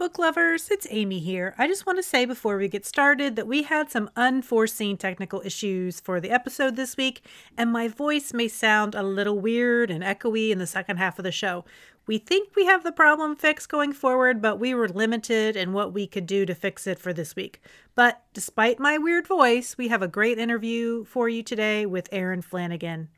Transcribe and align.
Book 0.00 0.18
lovers, 0.18 0.70
it's 0.70 0.86
Amy 0.88 1.18
here. 1.18 1.54
I 1.58 1.66
just 1.66 1.84
want 1.84 1.98
to 1.98 2.02
say 2.02 2.24
before 2.24 2.56
we 2.56 2.68
get 2.68 2.86
started 2.86 3.36
that 3.36 3.46
we 3.46 3.64
had 3.64 3.90
some 3.90 4.08
unforeseen 4.16 4.96
technical 4.96 5.42
issues 5.44 6.00
for 6.00 6.22
the 6.22 6.30
episode 6.30 6.74
this 6.74 6.96
week, 6.96 7.22
and 7.54 7.70
my 7.70 7.86
voice 7.86 8.32
may 8.32 8.48
sound 8.48 8.94
a 8.94 9.02
little 9.02 9.38
weird 9.38 9.90
and 9.90 10.02
echoey 10.02 10.52
in 10.52 10.58
the 10.58 10.66
second 10.66 10.96
half 10.96 11.18
of 11.18 11.24
the 11.24 11.30
show. 11.30 11.66
We 12.06 12.16
think 12.16 12.56
we 12.56 12.64
have 12.64 12.82
the 12.82 12.92
problem 12.92 13.36
fixed 13.36 13.68
going 13.68 13.92
forward, 13.92 14.40
but 14.40 14.58
we 14.58 14.72
were 14.72 14.88
limited 14.88 15.54
in 15.54 15.74
what 15.74 15.92
we 15.92 16.06
could 16.06 16.24
do 16.24 16.46
to 16.46 16.54
fix 16.54 16.86
it 16.86 16.98
for 16.98 17.12
this 17.12 17.36
week. 17.36 17.60
But 17.94 18.22
despite 18.32 18.80
my 18.80 18.96
weird 18.96 19.26
voice, 19.26 19.76
we 19.76 19.88
have 19.88 20.00
a 20.00 20.08
great 20.08 20.38
interview 20.38 21.04
for 21.04 21.28
you 21.28 21.42
today 21.42 21.84
with 21.84 22.08
Erin 22.10 22.40
Flanagan. 22.40 23.10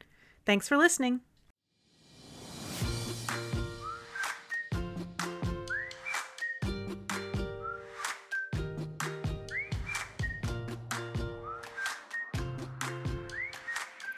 Thanks 0.45 0.67
for 0.67 0.77
listening. 0.77 1.21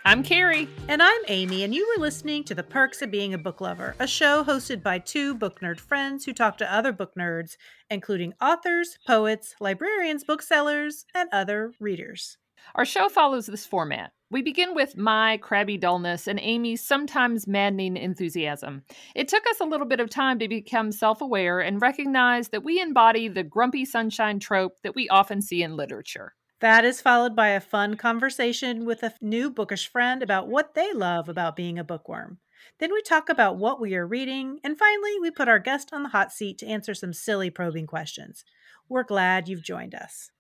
I'm 0.06 0.22
Carrie. 0.22 0.68
And 0.86 1.02
I'm 1.02 1.22
Amy, 1.28 1.64
and 1.64 1.74
you 1.74 1.90
were 1.96 2.02
listening 2.02 2.45
to 2.45 2.54
The 2.54 2.62
Perks 2.62 3.00
of 3.00 3.10
Being 3.10 3.32
a 3.32 3.38
Book 3.38 3.62
Lover, 3.62 3.96
a 3.98 4.06
show 4.06 4.45
hosted 4.45 4.82
by 4.82 4.98
two 4.98 5.34
book 5.34 5.60
nerd 5.60 5.80
friends 5.80 6.26
who 6.26 6.34
talk 6.34 6.58
to 6.58 6.70
other 6.70 6.92
book 6.92 7.12
nerds, 7.18 7.56
including 7.88 8.34
authors, 8.38 8.98
poets, 9.06 9.54
librarians, 9.60 10.22
booksellers, 10.22 11.06
and 11.14 11.30
other 11.32 11.72
readers. 11.80 12.36
Our 12.74 12.84
show 12.84 13.09
follows 13.09 13.46
this 13.46 13.64
format. 13.64 14.12
We 14.30 14.42
begin 14.42 14.74
with 14.74 14.95
my 14.95 15.38
crabby 15.38 15.78
dullness 15.78 16.28
and 16.28 16.38
Amy's 16.38 16.86
sometimes 16.86 17.46
maddening 17.46 17.96
enthusiasm. 17.96 18.82
It 19.14 19.28
took 19.28 19.46
us 19.46 19.60
a 19.60 19.64
little 19.64 19.86
bit 19.86 20.00
of 20.00 20.10
time 20.10 20.38
to 20.40 20.48
become 20.48 20.92
self 20.92 21.23
aware 21.23 21.60
and 21.60 21.80
recognize 21.80 22.50
that 22.50 22.62
we 22.62 22.78
embody 22.78 23.28
the 23.28 23.42
grumpy 23.42 23.86
sunshine 23.86 24.38
trope 24.38 24.82
that 24.82 24.95
we 24.95 25.09
often 25.09 25.40
see 25.40 25.62
in 25.62 25.76
literature. 25.76 26.34
That 26.65 26.87
is 26.87 27.02
followed 27.02 27.37
by 27.37 27.48
a 27.48 27.60
fun 27.60 27.98
conversation 27.98 28.87
with 28.87 29.02
a 29.02 29.12
new 29.20 29.51
bookish 29.51 29.87
friend 29.87 30.23
about 30.23 30.48
what 30.48 30.73
they 30.73 30.95
love 30.95 31.29
about 31.29 31.57
being 31.57 31.79
a 31.79 31.84
bookworm. 31.84 32.38
Then 32.80 32.90
we 32.90 33.02
talk 33.02 33.29
about 33.29 33.59
what 33.59 33.82
we 33.82 33.95
are 33.95 34.07
reading, 34.07 34.60
and 34.65 34.79
finally, 34.79 35.20
we 35.20 35.30
put 35.30 35.46
our 35.46 35.59
guest 35.59 35.90
on 35.92 36.02
the 36.02 36.09
hot 36.09 36.32
seat 36.32 36.57
to 36.57 36.66
answer 36.66 36.95
some 36.95 37.12
silly 37.12 37.51
probing 37.51 37.87
questions. 37.87 38.46
We're 38.88 39.02
glad 39.02 39.46
you've 39.46 39.62
joined 39.62 39.95
us. 39.95 40.30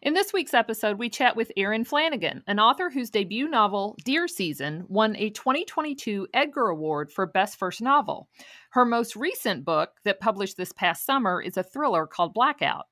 In 0.00 0.14
this 0.14 0.32
week's 0.32 0.54
episode, 0.54 1.00
we 1.00 1.10
chat 1.10 1.34
with 1.34 1.50
Erin 1.56 1.84
Flanagan, 1.84 2.44
an 2.46 2.60
author 2.60 2.88
whose 2.88 3.10
debut 3.10 3.48
novel, 3.48 3.96
Deer 4.04 4.28
Season, 4.28 4.84
won 4.86 5.16
a 5.16 5.30
2022 5.30 6.28
Edgar 6.32 6.68
Award 6.68 7.10
for 7.10 7.26
Best 7.26 7.58
First 7.58 7.82
Novel. 7.82 8.28
Her 8.70 8.84
most 8.84 9.16
recent 9.16 9.64
book, 9.64 9.94
that 10.04 10.20
published 10.20 10.56
this 10.56 10.72
past 10.72 11.04
summer, 11.04 11.42
is 11.42 11.56
a 11.56 11.64
thriller 11.64 12.06
called 12.06 12.34
Blackout. 12.34 12.86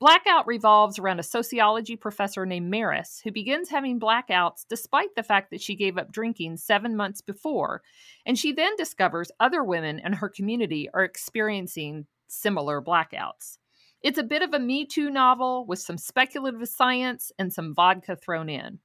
Blackout 0.00 0.46
revolves 0.46 0.98
around 0.98 1.20
a 1.20 1.22
sociology 1.22 1.94
professor 1.94 2.46
named 2.46 2.70
Maris 2.70 3.20
who 3.22 3.30
begins 3.30 3.68
having 3.68 4.00
blackouts 4.00 4.64
despite 4.66 5.14
the 5.14 5.22
fact 5.22 5.50
that 5.50 5.60
she 5.60 5.76
gave 5.76 5.98
up 5.98 6.10
drinking 6.10 6.56
seven 6.56 6.96
months 6.96 7.20
before. 7.20 7.82
And 8.24 8.38
she 8.38 8.52
then 8.52 8.74
discovers 8.76 9.30
other 9.38 9.62
women 9.62 9.98
in 9.98 10.14
her 10.14 10.30
community 10.30 10.88
are 10.94 11.04
experiencing 11.04 12.06
similar 12.28 12.80
blackouts. 12.80 13.58
It's 14.02 14.16
a 14.16 14.22
bit 14.22 14.40
of 14.40 14.54
a 14.54 14.58
Me 14.58 14.86
Too 14.86 15.10
novel 15.10 15.66
with 15.66 15.80
some 15.80 15.98
speculative 15.98 16.66
science 16.66 17.30
and 17.38 17.52
some 17.52 17.74
vodka 17.74 18.16
thrown 18.16 18.48
in. 18.48 18.78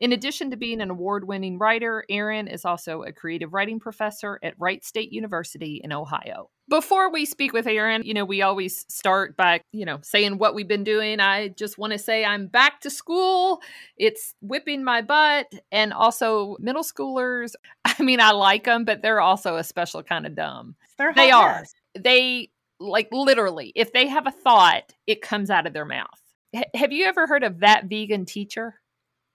In 0.00 0.12
addition 0.12 0.50
to 0.50 0.56
being 0.56 0.80
an 0.80 0.88
award 0.90 1.28
winning 1.28 1.58
writer, 1.58 2.06
Erin 2.08 2.48
is 2.48 2.64
also 2.64 3.02
a 3.02 3.12
creative 3.12 3.52
writing 3.52 3.78
professor 3.78 4.38
at 4.42 4.54
Wright 4.58 4.82
State 4.82 5.12
University 5.12 5.78
in 5.84 5.92
Ohio. 5.92 6.48
Before 6.70 7.12
we 7.12 7.26
speak 7.26 7.52
with 7.52 7.66
Erin, 7.66 8.02
you 8.04 8.14
know, 8.14 8.24
we 8.24 8.40
always 8.40 8.86
start 8.88 9.36
by, 9.36 9.60
you 9.72 9.84
know, 9.84 9.98
saying 10.02 10.38
what 10.38 10.54
we've 10.54 10.66
been 10.66 10.84
doing. 10.84 11.20
I 11.20 11.48
just 11.48 11.76
want 11.76 11.92
to 11.92 11.98
say 11.98 12.24
I'm 12.24 12.46
back 12.46 12.80
to 12.80 12.90
school. 12.90 13.60
It's 13.98 14.34
whipping 14.40 14.82
my 14.82 15.02
butt. 15.02 15.52
And 15.70 15.92
also, 15.92 16.56
middle 16.60 16.84
schoolers, 16.84 17.52
I 17.84 18.02
mean, 18.02 18.20
I 18.20 18.30
like 18.30 18.64
them, 18.64 18.86
but 18.86 19.02
they're 19.02 19.20
also 19.20 19.56
a 19.56 19.64
special 19.64 20.02
kind 20.02 20.24
of 20.24 20.34
dumb. 20.34 20.76
They're 20.96 21.12
they 21.12 21.30
are. 21.30 21.64
They, 21.98 22.48
like, 22.78 23.08
literally, 23.12 23.72
if 23.74 23.92
they 23.92 24.06
have 24.06 24.26
a 24.26 24.30
thought, 24.30 24.94
it 25.06 25.20
comes 25.20 25.50
out 25.50 25.66
of 25.66 25.74
their 25.74 25.84
mouth. 25.84 26.08
H- 26.54 26.64
have 26.74 26.92
you 26.92 27.04
ever 27.04 27.26
heard 27.26 27.44
of 27.44 27.60
that 27.60 27.84
vegan 27.84 28.24
teacher? 28.24 28.79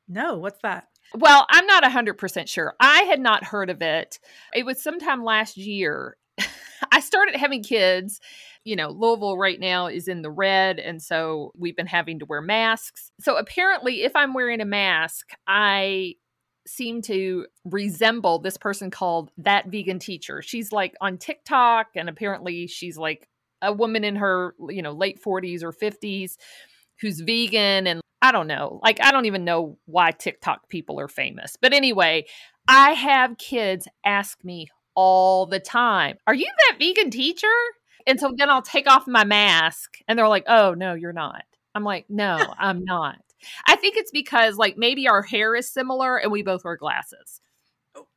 No, 0.08 0.38
what's 0.38 0.62
that? 0.62 0.88
Well, 1.14 1.46
I'm 1.50 1.66
not 1.66 1.84
100% 1.84 2.48
sure. 2.48 2.76
I 2.80 3.02
had 3.04 3.20
not 3.20 3.44
heard 3.44 3.70
of 3.70 3.82
it. 3.82 4.20
It 4.54 4.66
was 4.66 4.82
sometime 4.82 5.24
last 5.24 5.58
year. 5.58 6.18
I 6.92 7.00
started 7.00 7.36
having 7.36 7.64
kids. 7.64 8.20
You 8.64 8.76
know, 8.76 8.90
Louisville 8.90 9.38
right 9.38 9.60
now 9.60 9.88
is 9.88 10.08
in 10.08 10.22
the 10.22 10.32
red. 10.32 10.80
And 10.80 11.02
so 11.02 11.52
we've 11.56 11.76
been 11.76 11.88
having 11.88 12.20
to 12.20 12.26
wear 12.26 12.42
masks. 12.42 13.12
So 13.20 13.38
apparently, 13.38 14.04
if 14.04 14.16
I'm 14.16 14.34
wearing 14.34 14.62
a 14.62 14.66
mask, 14.66 15.30
I 15.48 16.16
seem 16.68 17.02
to 17.04 17.46
resemble 17.64 18.40
this 18.40 18.58
person 18.58 18.90
called 18.90 19.32
That 19.38 19.68
Vegan 19.68 20.00
Teacher. 20.00 20.42
She's 20.42 20.72
like 20.72 20.96
on 21.00 21.18
TikTok, 21.18 21.90
and 21.96 22.10
apparently, 22.10 22.66
she's 22.66 22.98
like 22.98 23.30
a 23.62 23.72
woman 23.72 24.04
in 24.04 24.16
her, 24.16 24.56
you 24.70 24.82
know, 24.82 24.92
late 24.92 25.22
40s 25.24 25.64
or 25.64 25.72
50s 25.72 26.38
who's 27.02 27.20
vegan 27.20 27.88
and 27.88 28.02
I 28.22 28.32
don't 28.32 28.48
know. 28.48 28.80
Like, 28.82 29.00
I 29.04 29.12
don't 29.12 29.26
even 29.26 29.46
know 29.46 29.78
why 29.86 30.12
TikTok 30.12 30.68
people 30.70 31.00
are 31.00 31.08
famous. 31.08 31.58
But 31.62 31.74
anyway, 31.74 32.26
I 32.68 32.92
have 32.92 33.38
kids 33.38 33.88
ask 34.04 34.44
me 34.44 34.70
all 34.96 35.46
the 35.46 35.60
time, 35.60 36.18
Are 36.26 36.34
you 36.34 36.50
that 36.70 36.80
vegan 36.80 37.12
teacher? 37.12 37.48
And 38.08 38.20
so 38.20 38.34
then 38.36 38.50
I'll 38.50 38.62
take 38.62 38.90
off 38.90 39.08
my 39.08 39.24
mask 39.24 39.98
and 40.08 40.18
they're 40.18 40.28
like, 40.28 40.46
Oh, 40.48 40.74
no, 40.74 40.94
you're 40.94 41.14
not. 41.14 41.44
I'm 41.76 41.84
like, 41.84 42.06
No, 42.10 42.40
I'm 42.60 42.84
not. 42.84 43.20
I 43.68 43.76
think 43.76 43.96
it's 43.98 44.12
because, 44.12 44.58
like, 44.58 44.76
maybe 44.78 45.08
our 45.08 45.22
hair 45.22 45.56
is 45.56 45.72
similar 45.72 46.18
and 46.18 46.32
we 46.32 46.42
both 46.42 46.64
wear 46.64 46.78
glasses. 46.78 47.42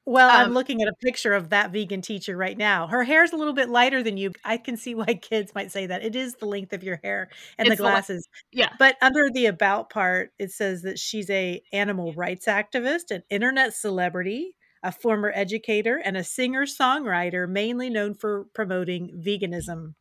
Well, 0.09 0.31
um, 0.31 0.37
I'm 0.37 0.55
looking 0.55 0.81
at 0.81 0.89
a 0.89 0.95
picture 1.03 1.35
of 1.35 1.51
that 1.51 1.71
vegan 1.71 2.01
teacher 2.01 2.35
right 2.35 2.57
now. 2.57 2.87
Her 2.87 3.05
hair's 3.05 3.33
a 3.33 3.37
little 3.37 3.53
bit 3.53 3.69
lighter 3.69 4.03
than 4.03 4.17
you. 4.17 4.33
I 4.43 4.57
can 4.57 4.79
see 4.79 4.95
why 4.95 5.05
kids 5.21 5.55
might 5.55 5.71
say 5.71 5.85
that. 5.85 6.03
It 6.03 6.17
is 6.17 6.37
the 6.37 6.47
length 6.47 6.73
of 6.73 6.83
your 6.83 6.99
hair 7.05 7.29
and 7.59 7.71
the 7.71 7.77
glasses. 7.77 8.27
The, 8.51 8.61
yeah. 8.61 8.71
But 8.79 8.97
under 9.03 9.29
the 9.29 9.45
about 9.47 9.91
part, 9.91 10.33
it 10.39 10.51
says 10.51 10.81
that 10.83 10.99
she's 10.99 11.29
a 11.29 11.61
animal 11.75 12.15
rights 12.15 12.47
activist, 12.47 13.11
an 13.11 13.23
internet 13.29 13.75
celebrity, 13.75 14.55
a 14.83 14.93
former 14.93 15.31
educator, 15.35 16.01
and 16.03 16.17
a 16.17 16.25
singer-songwriter 16.25 17.47
mainly 17.47 17.91
known 17.91 18.15
for 18.15 18.47
promoting 18.55 19.23
veganism. 19.23 19.93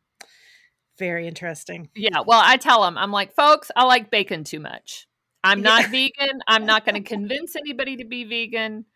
Very 0.98 1.28
interesting. 1.28 1.90
Yeah, 1.94 2.20
well, 2.26 2.40
I 2.42 2.56
tell 2.56 2.82
them, 2.82 2.96
I'm 2.96 3.12
like, 3.12 3.34
folks, 3.34 3.70
I 3.76 3.84
like 3.84 4.10
bacon 4.10 4.44
too 4.44 4.60
much. 4.60 5.06
I'm 5.44 5.60
not 5.60 5.82
yeah. 5.82 5.88
vegan. 5.90 6.40
I'm 6.48 6.64
not 6.64 6.86
going 6.86 6.94
to 7.02 7.06
convince 7.06 7.56
anybody 7.56 7.98
to 7.98 8.06
be 8.06 8.24
vegan 8.24 8.86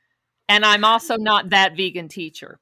and 0.48 0.64
I'm 0.64 0.84
also 0.84 1.16
not 1.16 1.50
that 1.50 1.76
vegan 1.76 2.08
teacher. 2.08 2.58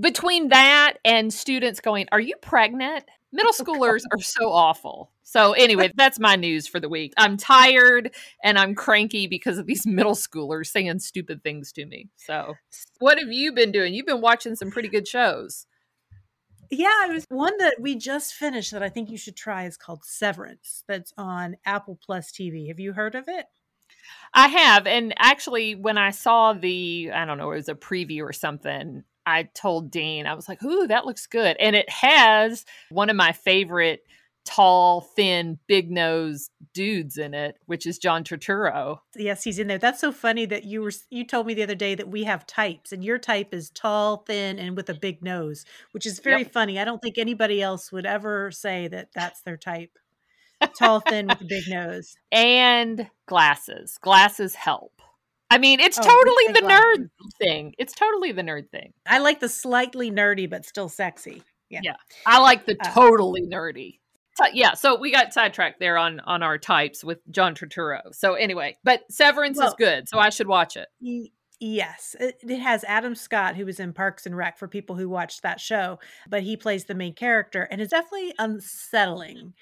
Between 0.00 0.48
that 0.48 0.94
and 1.04 1.32
students 1.32 1.80
going, 1.80 2.06
Are 2.12 2.20
you 2.20 2.36
pregnant? 2.40 3.04
Middle 3.30 3.52
oh, 3.58 3.62
schoolers 3.62 4.02
are 4.10 4.20
so 4.20 4.50
awful. 4.50 5.10
So, 5.22 5.52
anyway, 5.52 5.92
that's 5.96 6.18
my 6.18 6.36
news 6.36 6.66
for 6.66 6.80
the 6.80 6.88
week. 6.88 7.12
I'm 7.18 7.36
tired 7.36 8.14
and 8.42 8.58
I'm 8.58 8.74
cranky 8.74 9.26
because 9.26 9.58
of 9.58 9.66
these 9.66 9.86
middle 9.86 10.14
schoolers 10.14 10.68
saying 10.68 10.98
stupid 11.00 11.42
things 11.42 11.72
to 11.72 11.84
me. 11.84 12.08
So, 12.16 12.54
what 12.98 13.18
have 13.18 13.30
you 13.30 13.52
been 13.52 13.72
doing? 13.72 13.94
You've 13.94 14.06
been 14.06 14.22
watching 14.22 14.56
some 14.56 14.70
pretty 14.70 14.88
good 14.88 15.06
shows. 15.06 15.66
Yeah, 16.70 17.06
it 17.06 17.12
was 17.14 17.24
one 17.30 17.56
that 17.58 17.76
we 17.80 17.96
just 17.96 18.34
finished 18.34 18.72
that 18.72 18.82
I 18.82 18.90
think 18.90 19.10
you 19.10 19.16
should 19.16 19.36
try 19.36 19.64
is 19.64 19.78
called 19.78 20.04
Severance. 20.04 20.84
That's 20.86 21.14
on 21.16 21.56
Apple 21.64 21.98
Plus 22.04 22.30
TV. 22.30 22.68
Have 22.68 22.78
you 22.78 22.92
heard 22.92 23.14
of 23.14 23.24
it? 23.26 23.46
I 24.34 24.48
have. 24.48 24.86
And 24.86 25.14
actually, 25.18 25.74
when 25.74 25.98
I 25.98 26.10
saw 26.10 26.52
the, 26.52 27.10
I 27.12 27.24
don't 27.24 27.38
know, 27.38 27.50
it 27.52 27.56
was 27.56 27.68
a 27.68 27.74
preview 27.74 28.22
or 28.22 28.32
something, 28.32 29.04
I 29.26 29.44
told 29.54 29.90
Dean, 29.90 30.26
I 30.26 30.34
was 30.34 30.48
like, 30.48 30.62
ooh, 30.62 30.86
that 30.86 31.04
looks 31.04 31.26
good. 31.26 31.56
And 31.60 31.76
it 31.76 31.88
has 31.90 32.64
one 32.90 33.10
of 33.10 33.16
my 33.16 33.32
favorite 33.32 34.02
tall, 34.48 35.02
thin, 35.02 35.58
big 35.66 35.90
nose 35.90 36.48
dudes 36.72 37.18
in 37.18 37.34
it, 37.34 37.58
which 37.66 37.86
is 37.86 37.98
John 37.98 38.24
Turturro. 38.24 39.00
Yes, 39.14 39.44
he's 39.44 39.58
in 39.58 39.66
there. 39.66 39.76
That's 39.76 40.00
so 40.00 40.10
funny 40.10 40.46
that 40.46 40.64
you 40.64 40.80
were 40.80 40.92
you 41.10 41.26
told 41.26 41.46
me 41.46 41.52
the 41.52 41.62
other 41.62 41.74
day 41.74 41.94
that 41.94 42.08
we 42.08 42.24
have 42.24 42.46
types 42.46 42.90
and 42.90 43.04
your 43.04 43.18
type 43.18 43.52
is 43.52 43.68
tall, 43.68 44.24
thin 44.26 44.58
and 44.58 44.74
with 44.74 44.88
a 44.88 44.94
big 44.94 45.22
nose, 45.22 45.66
which 45.92 46.06
is 46.06 46.20
very 46.20 46.42
yep. 46.42 46.52
funny. 46.52 46.78
I 46.78 46.86
don't 46.86 47.02
think 47.02 47.18
anybody 47.18 47.60
else 47.60 47.92
would 47.92 48.06
ever 48.06 48.50
say 48.50 48.88
that 48.88 49.10
that's 49.14 49.42
their 49.42 49.58
type 49.58 49.98
tall, 50.78 51.00
thin 51.00 51.26
with 51.26 51.40
a 51.40 51.44
big 51.44 51.64
nose, 51.68 52.14
and 52.32 53.08
glasses. 53.26 53.98
Glasses 54.00 54.54
help. 54.54 54.92
I 55.50 55.58
mean, 55.58 55.80
it's 55.80 55.98
oh, 55.98 56.02
totally 56.02 56.52
the 56.52 56.60
glasses. 56.60 56.98
nerd 56.98 57.08
thing. 57.40 57.74
It's 57.78 57.94
totally 57.94 58.32
the 58.32 58.42
nerd 58.42 58.70
thing. 58.70 58.92
I 59.06 59.18
like 59.18 59.40
the 59.40 59.48
slightly 59.48 60.10
nerdy 60.10 60.48
but 60.48 60.66
still 60.66 60.88
sexy. 60.88 61.42
Yeah, 61.70 61.80
yeah. 61.82 61.96
I 62.26 62.40
like 62.40 62.66
the 62.66 62.76
uh, 62.78 62.92
totally 62.92 63.42
nerdy. 63.42 64.00
Yeah, 64.52 64.74
so 64.74 64.96
we 64.96 65.10
got 65.10 65.32
sidetracked 65.32 65.80
there 65.80 65.98
on 65.98 66.20
on 66.20 66.42
our 66.42 66.58
types 66.58 67.02
with 67.02 67.18
John 67.30 67.54
Turturro. 67.54 68.14
So 68.14 68.34
anyway, 68.34 68.76
but 68.84 69.02
Severance 69.10 69.58
well, 69.58 69.68
is 69.68 69.74
good, 69.74 70.08
so 70.08 70.18
I 70.18 70.30
should 70.30 70.46
watch 70.46 70.76
it. 70.76 70.88
Yes, 71.60 72.14
it, 72.20 72.36
it 72.48 72.58
has 72.58 72.84
Adam 72.84 73.16
Scott, 73.16 73.56
who 73.56 73.66
was 73.66 73.80
in 73.80 73.92
Parks 73.92 74.26
and 74.26 74.36
Rec 74.36 74.58
for 74.58 74.68
people 74.68 74.94
who 74.94 75.08
watched 75.08 75.42
that 75.42 75.60
show, 75.60 75.98
but 76.28 76.44
he 76.44 76.56
plays 76.56 76.84
the 76.84 76.94
main 76.94 77.14
character 77.14 77.62
and 77.62 77.80
it's 77.80 77.90
definitely 77.90 78.32
unsettling. 78.38 79.54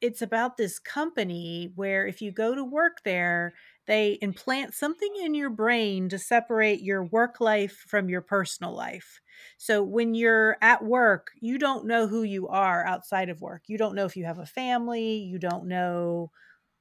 It's 0.00 0.22
about 0.22 0.56
this 0.56 0.78
company 0.78 1.72
where 1.74 2.06
if 2.06 2.20
you 2.20 2.30
go 2.32 2.54
to 2.54 2.64
work 2.64 2.98
there, 3.04 3.54
they 3.86 4.18
implant 4.22 4.74
something 4.74 5.12
in 5.22 5.34
your 5.34 5.50
brain 5.50 6.08
to 6.10 6.18
separate 6.18 6.82
your 6.82 7.04
work 7.04 7.40
life 7.40 7.84
from 7.88 8.08
your 8.08 8.20
personal 8.20 8.74
life. 8.74 9.20
So 9.58 9.82
when 9.82 10.14
you're 10.14 10.56
at 10.62 10.84
work, 10.84 11.32
you 11.40 11.58
don't 11.58 11.86
know 11.86 12.06
who 12.06 12.22
you 12.22 12.48
are 12.48 12.86
outside 12.86 13.28
of 13.28 13.40
work. 13.40 13.62
You 13.66 13.76
don't 13.78 13.94
know 13.96 14.04
if 14.04 14.16
you 14.16 14.24
have 14.24 14.38
a 14.38 14.46
family, 14.46 15.16
you 15.16 15.38
don't 15.38 15.66
know 15.66 16.30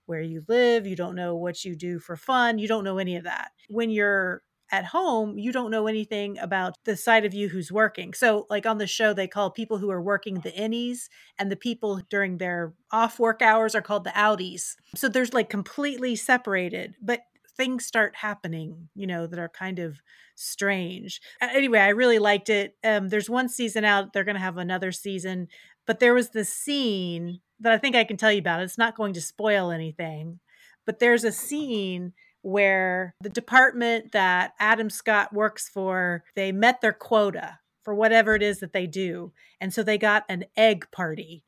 where 0.05 0.21
you 0.21 0.43
live, 0.47 0.87
you 0.87 0.95
don't 0.95 1.15
know 1.15 1.35
what 1.35 1.63
you 1.65 1.75
do 1.75 1.99
for 1.99 2.15
fun, 2.17 2.59
you 2.59 2.67
don't 2.67 2.83
know 2.83 2.97
any 2.97 3.15
of 3.17 3.23
that. 3.25 3.51
When 3.69 3.89
you're 3.89 4.43
at 4.71 4.85
home, 4.85 5.37
you 5.37 5.51
don't 5.51 5.71
know 5.71 5.87
anything 5.87 6.37
about 6.39 6.75
the 6.85 6.95
side 6.95 7.25
of 7.25 7.33
you 7.33 7.49
who's 7.49 7.71
working. 7.71 8.13
So, 8.13 8.47
like 8.49 8.65
on 8.65 8.77
the 8.77 8.87
show, 8.87 9.13
they 9.13 9.27
call 9.27 9.51
people 9.51 9.77
who 9.77 9.91
are 9.91 10.01
working 10.01 10.35
the 10.35 10.51
innies, 10.51 11.09
and 11.37 11.51
the 11.51 11.55
people 11.55 12.01
during 12.09 12.37
their 12.37 12.73
off 12.91 13.19
work 13.19 13.41
hours 13.41 13.75
are 13.75 13.81
called 13.81 14.05
the 14.05 14.11
outies. 14.11 14.75
So, 14.95 15.09
there's 15.09 15.33
like 15.33 15.49
completely 15.49 16.15
separated, 16.15 16.95
but 17.01 17.21
things 17.57 17.85
start 17.85 18.15
happening, 18.15 18.89
you 18.95 19.05
know, 19.05 19.27
that 19.27 19.39
are 19.39 19.49
kind 19.49 19.79
of 19.79 19.99
strange. 20.35 21.21
Anyway, 21.41 21.79
I 21.79 21.89
really 21.89 22.19
liked 22.19 22.49
it. 22.49 22.75
Um, 22.83 23.09
there's 23.09 23.29
one 23.29 23.49
season 23.49 23.83
out, 23.85 24.13
they're 24.13 24.23
going 24.23 24.35
to 24.35 24.41
have 24.41 24.57
another 24.57 24.91
season, 24.91 25.47
but 25.85 25.99
there 25.99 26.13
was 26.13 26.29
this 26.29 26.53
scene 26.53 27.41
that 27.59 27.73
I 27.73 27.77
think 27.77 27.95
I 27.95 28.03
can 28.03 28.17
tell 28.17 28.31
you 28.31 28.39
about. 28.39 28.61
It's 28.61 28.77
not 28.77 28.95
going 28.95 29.13
to 29.13 29.21
spoil 29.21 29.69
anything, 29.69 30.39
but 30.85 30.99
there's 30.99 31.23
a 31.23 31.31
scene 31.31 32.13
where 32.41 33.15
the 33.21 33.29
department 33.29 34.11
that 34.11 34.53
Adam 34.59 34.89
Scott 34.89 35.33
works 35.33 35.69
for, 35.69 36.23
they 36.35 36.51
met 36.51 36.81
their 36.81 36.93
quota 36.93 37.59
for 37.83 37.93
whatever 37.93 38.35
it 38.35 38.43
is 38.43 38.59
that 38.59 38.73
they 38.73 38.87
do. 38.87 39.31
And 39.59 39.73
so 39.73 39.83
they 39.83 39.97
got 39.97 40.23
an 40.29 40.45
egg 40.55 40.87
party, 40.91 41.43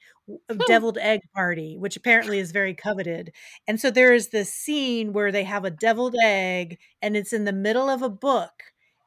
a 0.50 0.56
deviled 0.56 0.98
egg 0.98 1.22
party, 1.34 1.78
which 1.78 1.96
apparently 1.96 2.40
is 2.40 2.52
very 2.52 2.74
coveted. 2.74 3.32
And 3.68 3.80
so 3.80 3.92
there 3.92 4.14
is 4.14 4.30
this 4.30 4.54
scene 4.54 5.14
where 5.14 5.32
they 5.32 5.44
have 5.44 5.66
a 5.66 5.72
deviled 5.72 6.16
egg 6.24 6.80
and 7.02 7.16
it's 7.16 7.34
in 7.34 7.46
the 7.46 7.54
middle 7.54 7.90
of 7.90 8.02
a 8.02 8.10
book. 8.10 8.52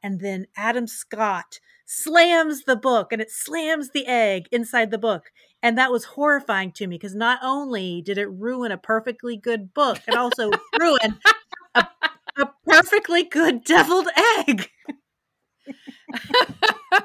And 0.03 0.21
then 0.21 0.47
Adam 0.57 0.87
Scott 0.87 1.59
slams 1.85 2.65
the 2.65 2.77
book 2.77 3.13
and 3.13 3.23
it 3.23 3.31
slams 3.31 3.91
the 3.91 4.07
egg 4.07 4.47
inside 4.53 4.91
the 4.91 4.99
book. 4.99 5.31
And 5.63 5.79
that 5.79 5.91
was 5.91 6.05
horrifying 6.05 6.71
to 6.73 6.87
me 6.87 6.97
because 6.97 7.15
not 7.15 7.41
only 7.43 8.03
did 8.03 8.19
it 8.19 8.27
ruin 8.27 8.71
a 8.71 8.79
perfectly 8.79 9.37
good 9.37 9.73
book, 9.73 9.99
it 10.07 10.15
also 10.15 10.51
ruined 10.79 11.19
a, 11.77 11.89
a 12.39 12.49
perfectly 12.67 13.25
good 13.25 13.65
deviled 13.65 14.09
egg. 14.39 14.71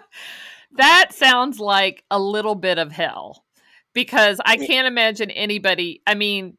that 0.73 1.09
sounds 1.13 1.59
like 1.59 2.03
a 2.09 2.19
little 2.19 2.55
bit 2.55 2.77
of 2.77 2.91
hell 2.91 3.43
because 3.93 4.39
I 4.45 4.57
can't 4.57 4.87
imagine 4.87 5.31
anybody. 5.31 6.01
I 6.07 6.15
mean, 6.15 6.57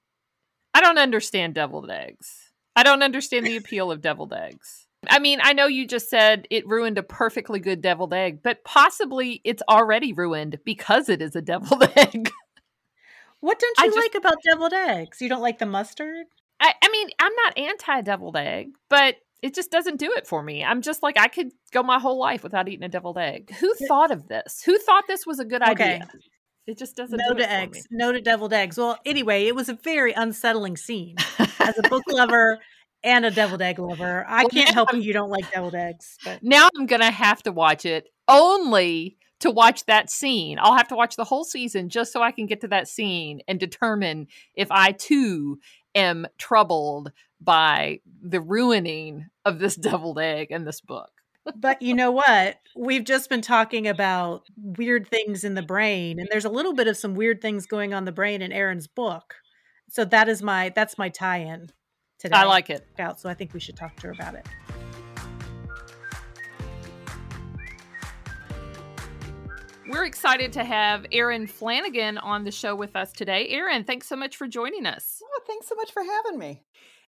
I 0.74 0.80
don't 0.80 0.98
understand 0.98 1.54
deviled 1.54 1.90
eggs. 1.90 2.50
I 2.74 2.82
don't 2.82 3.02
understand 3.02 3.46
the 3.46 3.56
appeal 3.56 3.90
of 3.90 4.00
deviled 4.00 4.32
eggs. 4.32 4.86
I 5.08 5.18
mean, 5.18 5.40
I 5.42 5.52
know 5.52 5.66
you 5.66 5.86
just 5.86 6.08
said 6.08 6.46
it 6.50 6.66
ruined 6.66 6.96
a 6.96 7.02
perfectly 7.02 7.58
good 7.58 7.82
deviled 7.82 8.14
egg, 8.14 8.40
but 8.42 8.64
possibly 8.64 9.40
it's 9.44 9.62
already 9.68 10.12
ruined 10.12 10.60
because 10.64 11.08
it 11.08 11.20
is 11.20 11.34
a 11.34 11.42
deviled 11.42 11.84
egg. 11.96 12.30
What 13.40 13.58
don't 13.58 13.78
you 13.78 13.86
just, 13.86 13.96
like 13.96 14.14
about 14.14 14.38
deviled 14.48 14.72
eggs? 14.72 15.20
You 15.20 15.28
don't 15.28 15.42
like 15.42 15.58
the 15.58 15.66
mustard? 15.66 16.26
I, 16.62 16.74
I 16.80 16.88
mean, 16.90 17.08
I'm 17.18 17.32
not 17.44 17.58
anti 17.58 18.00
deviled 18.02 18.36
egg, 18.36 18.68
but 18.88 19.16
it 19.42 19.54
just 19.54 19.72
doesn't 19.72 19.98
do 19.98 20.12
it 20.12 20.26
for 20.26 20.42
me. 20.42 20.62
I'm 20.62 20.80
just 20.80 21.02
like, 21.02 21.18
I 21.18 21.26
could 21.26 21.50
go 21.72 21.82
my 21.82 21.98
whole 21.98 22.18
life 22.18 22.44
without 22.44 22.68
eating 22.68 22.84
a 22.84 22.88
deviled 22.88 23.18
egg. 23.18 23.52
Who 23.56 23.74
thought 23.88 24.12
of 24.12 24.28
this? 24.28 24.62
Who 24.64 24.78
thought 24.78 25.04
this 25.08 25.26
was 25.26 25.40
a 25.40 25.44
good 25.44 25.62
okay. 25.62 25.94
idea? 25.94 26.08
It 26.68 26.78
just 26.78 26.94
doesn't. 26.94 27.18
No 27.18 27.34
do 27.34 27.40
to 27.40 27.50
eggs. 27.50 27.88
No 27.90 28.12
to 28.12 28.20
deviled 28.20 28.52
eggs. 28.52 28.78
Well, 28.78 28.96
anyway, 29.04 29.46
it 29.46 29.56
was 29.56 29.68
a 29.68 29.74
very 29.74 30.12
unsettling 30.12 30.76
scene. 30.76 31.16
As 31.58 31.76
a 31.76 31.82
book 31.88 32.04
lover 32.08 32.60
and 33.02 33.26
a 33.26 33.32
deviled 33.32 33.62
egg 33.62 33.80
lover, 33.80 34.24
I 34.28 34.42
well, 34.42 34.50
can't 34.50 34.70
help 34.72 34.94
if 34.94 35.04
you 35.04 35.12
don't 35.12 35.30
like 35.30 35.50
deviled 35.50 35.74
eggs. 35.74 36.16
But 36.24 36.44
now 36.44 36.68
I'm 36.78 36.86
gonna 36.86 37.10
have 37.10 37.42
to 37.42 37.52
watch 37.52 37.84
it 37.84 38.06
only 38.28 39.16
to 39.40 39.50
watch 39.50 39.86
that 39.86 40.08
scene. 40.08 40.56
I'll 40.60 40.76
have 40.76 40.86
to 40.88 40.94
watch 40.94 41.16
the 41.16 41.24
whole 41.24 41.42
season 41.42 41.88
just 41.88 42.12
so 42.12 42.22
I 42.22 42.30
can 42.30 42.46
get 42.46 42.60
to 42.60 42.68
that 42.68 42.86
scene 42.86 43.40
and 43.48 43.58
determine 43.58 44.28
if 44.54 44.68
I 44.70 44.92
too 44.92 45.58
am 45.94 46.26
troubled 46.38 47.12
by 47.40 48.00
the 48.22 48.40
ruining 48.40 49.26
of 49.44 49.58
this 49.58 49.76
deviled 49.76 50.18
egg 50.18 50.48
in 50.50 50.64
this 50.64 50.80
book. 50.80 51.10
but 51.56 51.82
you 51.82 51.94
know 51.94 52.12
what? 52.12 52.58
We've 52.76 53.04
just 53.04 53.28
been 53.28 53.42
talking 53.42 53.88
about 53.88 54.46
weird 54.56 55.08
things 55.08 55.42
in 55.42 55.54
the 55.54 55.62
brain, 55.62 56.20
and 56.20 56.28
there's 56.30 56.44
a 56.44 56.50
little 56.50 56.72
bit 56.72 56.86
of 56.86 56.96
some 56.96 57.14
weird 57.14 57.40
things 57.42 57.66
going 57.66 57.92
on 57.92 58.04
the 58.04 58.12
brain 58.12 58.42
in 58.42 58.52
Erin's 58.52 58.86
book. 58.86 59.34
So 59.88 60.04
that 60.06 60.28
is 60.28 60.42
my 60.42 60.72
that's 60.74 60.96
my 60.96 61.08
tie-in 61.08 61.70
today. 62.18 62.36
I 62.36 62.44
like 62.44 62.70
it. 62.70 62.86
Out, 62.98 63.20
so 63.20 63.28
I 63.28 63.34
think 63.34 63.52
we 63.52 63.60
should 63.60 63.76
talk 63.76 63.96
to 63.96 64.06
her 64.06 64.12
about 64.12 64.34
it. 64.34 64.46
We're 69.88 70.04
excited 70.04 70.52
to 70.54 70.64
have 70.64 71.04
Erin 71.12 71.46
Flanagan 71.46 72.16
on 72.16 72.44
the 72.44 72.50
show 72.50 72.74
with 72.74 72.96
us 72.96 73.12
today. 73.12 73.48
Erin, 73.48 73.84
thanks 73.84 74.06
so 74.06 74.16
much 74.16 74.36
for 74.36 74.46
joining 74.46 74.86
us. 74.86 75.21
Oh, 75.32 75.40
thanks 75.46 75.68
so 75.68 75.74
much 75.74 75.92
for 75.92 76.02
having 76.02 76.38
me. 76.38 76.62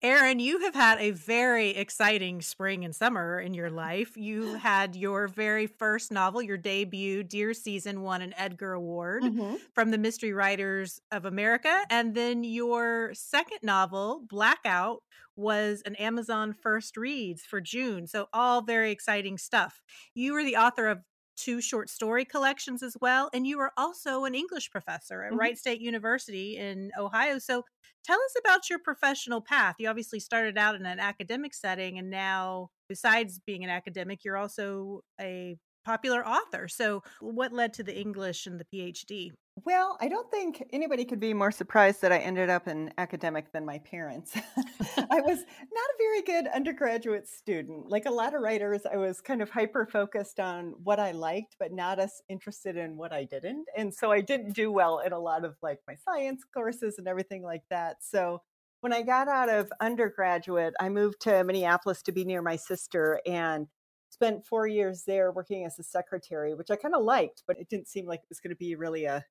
Erin, 0.03 0.41
you 0.41 0.61
have 0.61 0.75
had 0.75 0.99
a 1.01 1.11
very 1.13 1.71
exciting 1.71 2.43
spring 2.43 2.85
and 2.85 2.95
summer 2.95 3.41
in 3.41 3.55
your 3.55 3.71
life. 3.71 4.17
You 4.17 4.55
had 4.57 4.95
your 4.95 5.27
very 5.27 5.67
first 5.67 6.13
novel, 6.13 6.43
your 6.43 6.59
debut, 6.59 7.23
Deer 7.23 7.55
Season, 7.55 8.03
won 8.03 8.21
an 8.21 8.35
Edgar 8.37 8.75
Award 8.75 9.23
mm-hmm. 9.23 9.57
from 9.75 9.91
the 9.91 9.99
Mystery 9.99 10.33
Writers 10.33 11.01
of 11.11 11.25
America. 11.25 11.83
And 11.89 12.15
then 12.15 12.45
your 12.45 13.13
second 13.15 13.59
novel, 13.63 14.23
Blackout, 14.29 15.03
was 15.35 15.83
an 15.87 15.95
Amazon 15.97 16.53
First 16.53 16.97
Reads 16.97 17.43
for 17.43 17.61
June. 17.61 18.07
So, 18.07 18.29
all 18.33 18.63
very 18.63 18.91
exciting 18.91 19.39
stuff. 19.39 19.83
You 20.15 20.33
were 20.33 20.45
the 20.45 20.57
author 20.57 20.89
of 20.89 21.01
two 21.37 21.61
short 21.61 21.91
story 21.91 22.25
collections 22.25 22.83
as 22.83 22.97
well. 23.01 23.29
And 23.33 23.47
you 23.47 23.61
are 23.61 23.73
also 23.77 24.25
an 24.25 24.35
English 24.35 24.71
professor 24.71 25.23
at 25.23 25.31
mm-hmm. 25.31 25.39
Wright 25.39 25.59
State 25.59 25.81
University 25.81 26.57
in 26.57 26.91
Ohio. 26.99 27.39
So 27.39 27.65
tell 28.07 28.19
us 28.19 28.35
about 28.39 28.71
your 28.71 28.79
professional 28.79 29.41
path. 29.41 29.77
You 29.79 29.89
obviously 29.89 30.21
started 30.21 30.57
out 30.57 30.77
in 30.77 30.87
an 30.87 31.01
academic 31.01 31.55
setting, 31.55 31.99
and 31.99 32.11
now, 32.11 32.71
besides 32.89 33.41
being 33.45 33.65
an 33.65 33.71
academic, 33.71 34.25
you're 34.25 34.37
also 34.37 35.03
a 35.21 35.57
popular 35.85 36.27
author. 36.27 36.69
So, 36.69 37.03
what 37.21 37.53
led 37.53 37.75
to 37.75 37.83
the 37.83 37.99
English 37.99 38.47
and 38.47 38.61
the 38.61 38.67
PhD? 38.73 39.33
Well, 39.65 39.97
I 40.03 40.09
don't 40.09 40.31
think 40.31 40.63
anybody 40.71 41.07
could 41.07 41.19
be 41.19 41.33
more 41.33 41.51
surprised 41.51 42.03
that 42.03 42.13
I 42.13 42.19
ended 42.19 42.51
up 42.51 42.67
an 42.67 42.93
academic 42.99 43.53
than 43.53 43.65
my 43.65 43.79
parents. 43.79 44.33
I 44.37 45.21
was 45.23 45.39
not 45.73 45.91
a 45.91 45.99
very 45.99 46.23
good 46.23 46.47
undergraduate 46.55 47.27
student. 47.27 47.89
Like 47.89 48.05
a 48.05 48.11
lot 48.11 48.35
of 48.35 48.43
writers, 48.43 48.83
I 48.91 48.99
was 48.99 49.23
kind 49.23 49.41
of 49.41 49.49
hyper 49.49 49.87
focused 49.87 50.41
on 50.41 50.75
what 50.85 51.01
I 51.01 51.13
liked, 51.13 51.57
but 51.59 51.73
not 51.73 51.99
as 51.99 52.21
interested 52.29 52.77
in 52.77 52.99
what 52.99 53.15
I 53.15 53.25
didn't. 53.25 53.67
And 53.75 53.95
so 53.95 54.13
I 54.13 54.21
didn't 54.21 54.53
do 54.53 54.71
well 54.71 54.99
in 54.99 55.13
a 55.13 55.19
lot 55.19 55.45
of 55.45 55.57
like 55.63 55.81
my 55.89 55.95
science 55.95 56.43
courses 56.53 56.97
and 56.99 57.09
everything 57.09 57.43
like 57.43 57.65
that. 57.71 57.97
So 58.03 58.43
when 58.83 58.93
I 58.93 59.01
got 59.01 59.27
out 59.27 59.49
of 59.49 59.73
undergraduate, 59.81 60.75
I 60.79 60.91
moved 60.91 61.23
to 61.23 61.43
Minneapolis 61.45 62.03
to 62.03 62.13
be 62.13 62.25
near 62.25 62.43
my 62.43 62.57
sister 62.57 63.21
and 63.27 63.69
spent 64.11 64.47
four 64.47 64.67
years 64.67 65.05
there 65.07 65.33
working 65.33 65.65
as 65.65 65.79
a 65.79 65.83
secretary, 65.83 66.55
which 66.55 66.71
I 66.71 66.77
kind 66.77 66.95
of 66.95 67.03
liked, 67.03 67.43
but 67.47 67.59
it 67.59 67.71
didn't 67.71 67.89
seem 67.89 68.07
like 68.07 68.21
it 68.21 68.29
was 68.29 68.41
going 68.41 68.51
to 68.51 68.57
be 68.57 68.77
really 68.77 69.07
a 69.07 69.25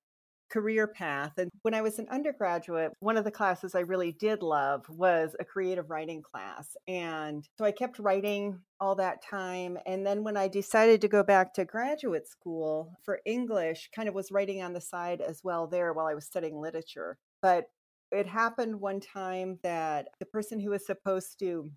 career 0.50 0.88
path. 0.88 1.34
And 1.38 1.50
when 1.62 1.74
I 1.74 1.82
was 1.82 2.00
an 2.00 2.08
undergraduate, 2.10 2.92
one 3.00 3.18
of 3.18 3.24
the 3.24 3.32
classes 3.32 3.76
I 3.76 3.82
really 3.82 4.12
did 4.12 4.42
love 4.42 4.86
was 4.90 5.36
a 5.40 5.46
creative 5.46 5.90
writing 5.90 6.22
class. 6.22 6.76
And 6.88 7.48
so 7.58 7.66
I 7.66 7.72
kept 7.72 8.00
writing 8.00 8.60
all 8.80 8.96
that 8.96 9.24
time. 9.24 9.78
And 9.86 10.06
then 10.06 10.24
when 10.24 10.38
I 10.38 10.48
decided 10.48 11.02
to 11.02 11.08
go 11.08 11.24
back 11.24 11.54
to 11.54 11.66
graduate 11.66 12.28
school 12.28 12.94
for 13.04 13.20
English, 13.26 13.90
kind 13.96 14.08
of 14.08 14.16
was 14.16 14.32
writing 14.32 14.62
on 14.62 14.74
the 14.74 14.82
side 14.82 15.22
as 15.22 15.42
well 15.44 15.68
there 15.68 15.94
while 15.94 16.08
I 16.08 16.14
was 16.14 16.26
studying 16.26 16.60
literature. 16.60 17.18
But 17.42 17.66
it 18.12 18.28
happened 18.28 18.80
one 18.80 19.00
time 19.00 19.60
that 19.64 20.08
the 20.20 20.26
person 20.26 20.60
who 20.60 20.70
was 20.70 20.86
supposed 20.86 21.40
to 21.40 21.72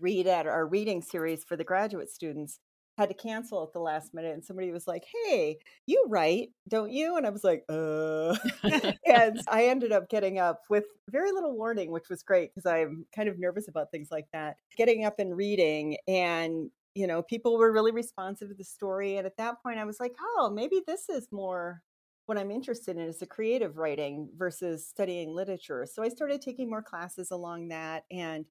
read 0.00 0.26
at 0.26 0.46
our 0.46 0.66
reading 0.66 1.00
series 1.00 1.44
for 1.44 1.56
the 1.56 1.64
graduate 1.64 2.10
students 2.10 2.58
had 2.96 3.08
to 3.08 3.14
cancel 3.14 3.62
at 3.62 3.72
the 3.72 3.78
last 3.78 4.14
minute 4.14 4.32
and 4.34 4.44
somebody 4.44 4.70
was 4.70 4.86
like 4.86 5.04
hey 5.24 5.58
you 5.86 6.04
write 6.08 6.48
don't 6.68 6.90
you? 6.90 7.16
And 7.16 7.26
i 7.26 7.30
was 7.30 7.44
like 7.44 7.64
uh. 7.68 8.36
And 9.06 9.40
i 9.48 9.66
ended 9.66 9.92
up 9.92 10.08
getting 10.08 10.38
up 10.38 10.62
with 10.68 10.84
very 11.10 11.32
little 11.32 11.56
warning 11.56 11.90
which 11.90 12.08
was 12.08 12.22
great 12.22 12.50
because 12.54 12.70
i'm 12.70 13.06
kind 13.14 13.28
of 13.28 13.38
nervous 13.38 13.68
about 13.68 13.90
things 13.90 14.08
like 14.10 14.26
that 14.32 14.56
getting 14.76 15.04
up 15.04 15.18
and 15.18 15.36
reading 15.36 15.96
and 16.08 16.70
you 16.94 17.06
know 17.06 17.22
people 17.22 17.58
were 17.58 17.72
really 17.72 17.92
responsive 17.92 18.48
to 18.48 18.54
the 18.54 18.64
story 18.64 19.16
and 19.16 19.26
at 19.26 19.36
that 19.36 19.62
point 19.62 19.78
i 19.78 19.84
was 19.84 20.00
like 20.00 20.12
oh 20.20 20.50
maybe 20.54 20.80
this 20.86 21.08
is 21.08 21.28
more 21.30 21.82
what 22.26 22.38
i'm 22.38 22.50
interested 22.50 22.96
in 22.96 23.02
is 23.02 23.18
the 23.18 23.26
creative 23.26 23.76
writing 23.76 24.28
versus 24.36 24.86
studying 24.86 25.34
literature. 25.34 25.86
So 25.90 26.02
i 26.02 26.08
started 26.08 26.40
taking 26.42 26.68
more 26.68 26.82
classes 26.82 27.30
along 27.30 27.68
that 27.68 28.04
and 28.10 28.46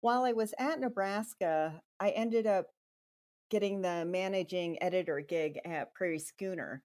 while 0.00 0.24
I 0.24 0.32
was 0.32 0.54
at 0.58 0.80
Nebraska, 0.80 1.80
I 2.00 2.10
ended 2.10 2.46
up 2.46 2.66
getting 3.50 3.82
the 3.82 4.04
managing 4.04 4.82
editor 4.82 5.20
gig 5.20 5.58
at 5.64 5.94
Prairie 5.94 6.18
Schooner. 6.18 6.82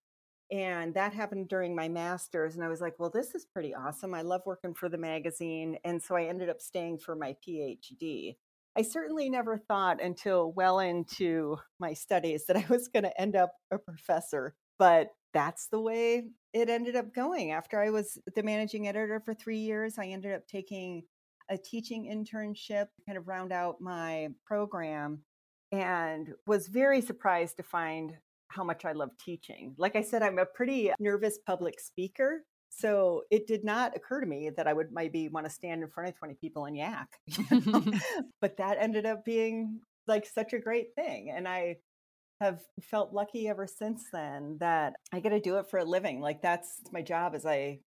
And 0.51 0.93
that 0.93 1.13
happened 1.13 1.48
during 1.48 1.75
my 1.75 1.89
master's. 1.89 2.55
And 2.55 2.63
I 2.63 2.67
was 2.67 2.81
like, 2.81 2.95
well, 3.00 3.10
this 3.10 3.34
is 3.34 3.45
pretty 3.45 3.74
awesome. 3.74 4.13
I 4.13 4.22
love 4.22 4.41
working 4.45 4.74
for 4.74 4.89
the 4.89 4.98
magazine. 4.98 5.77
And 5.84 6.01
so 6.01 6.15
I 6.15 6.25
ended 6.25 6.50
up 6.50 6.62
staying 6.62 7.00
for 7.00 7.15
my 7.15 7.36
PhD. 7.48 8.36
I 8.77 8.81
certainly 8.81 9.29
never 9.29 9.57
thought 9.57 10.03
until 10.03 10.51
well 10.51 10.79
into 10.79 11.57
my 11.79 11.93
studies 11.93 12.45
that 12.48 12.57
I 12.57 12.65
was 12.69 12.89
going 12.89 13.03
to 13.03 13.22
end 13.22 13.36
up 13.36 13.53
a 13.72 13.77
professor, 13.77 14.53
but 14.77 15.07
that's 15.34 15.67
the 15.67 15.79
way 15.79 16.24
it 16.53 16.69
ended 16.69 16.95
up 16.95 17.13
going. 17.13 17.51
After 17.51 17.79
I 17.81 17.89
was 17.89 18.17
the 18.36 18.43
managing 18.43 18.88
editor 18.88 19.22
for 19.24 19.34
three 19.34 19.60
years, 19.60 19.98
I 19.98 20.07
ended 20.07 20.34
up 20.34 20.48
taking 20.48 21.03
a 21.50 21.57
teaching 21.57 22.05
internship, 22.05 22.88
to 22.95 23.01
kind 23.05 23.17
of 23.17 23.27
round 23.27 23.51
out 23.53 23.79
my 23.79 24.29
program, 24.45 25.19
and 25.82 26.34
was 26.48 26.67
very 26.67 27.01
surprised 27.01 27.58
to 27.58 27.63
find 27.63 28.13
how 28.50 28.63
much 28.63 28.86
I 28.86 28.94
love 28.94 29.12
teaching. 29.24 29.75
Like 29.77 29.96
I 29.96 30.01
said, 30.01 30.22
I'm 30.22 30.39
a 30.39 30.46
pretty 30.46 30.91
nervous 31.00 31.38
public 31.46 31.79
speaker. 31.79 32.44
So 32.70 33.24
it 33.32 33.48
did 33.48 33.63
not 33.63 33.96
occur 33.96 34.22
to 34.22 34.27
me 34.27 34.50
that 34.55 34.67
I 34.67 34.74
would 34.74 34.91
maybe 34.91 35.29
want 35.29 35.46
to 35.46 35.51
stand 35.51 35.82
in 35.82 35.89
front 35.89 36.10
of 36.10 36.17
20 36.17 36.36
people 36.36 36.65
and 36.65 36.75
yak. 36.75 37.08
but 38.41 38.58
that 38.58 38.77
ended 38.79 39.05
up 39.05 39.24
being 39.24 39.79
like 40.08 40.25
such 40.25 40.53
a 40.53 40.60
great 40.60 40.94
thing. 40.96 41.34
And 41.36 41.48
I 41.48 41.77
have 42.41 42.62
felt 42.82 43.13
lucky 43.13 43.48
ever 43.48 43.65
since 43.65 44.03
then 44.12 44.58
that 44.60 44.94
I 45.13 45.20
get 45.20 45.29
to 45.29 45.39
do 45.39 45.58
it 45.58 45.70
for 45.70 45.79
a 45.79 45.86
living. 45.86 46.20
Like 46.20 46.41
that's 46.41 46.82
my 46.91 47.01
job 47.01 47.34
as 47.34 47.46
I 47.46 47.79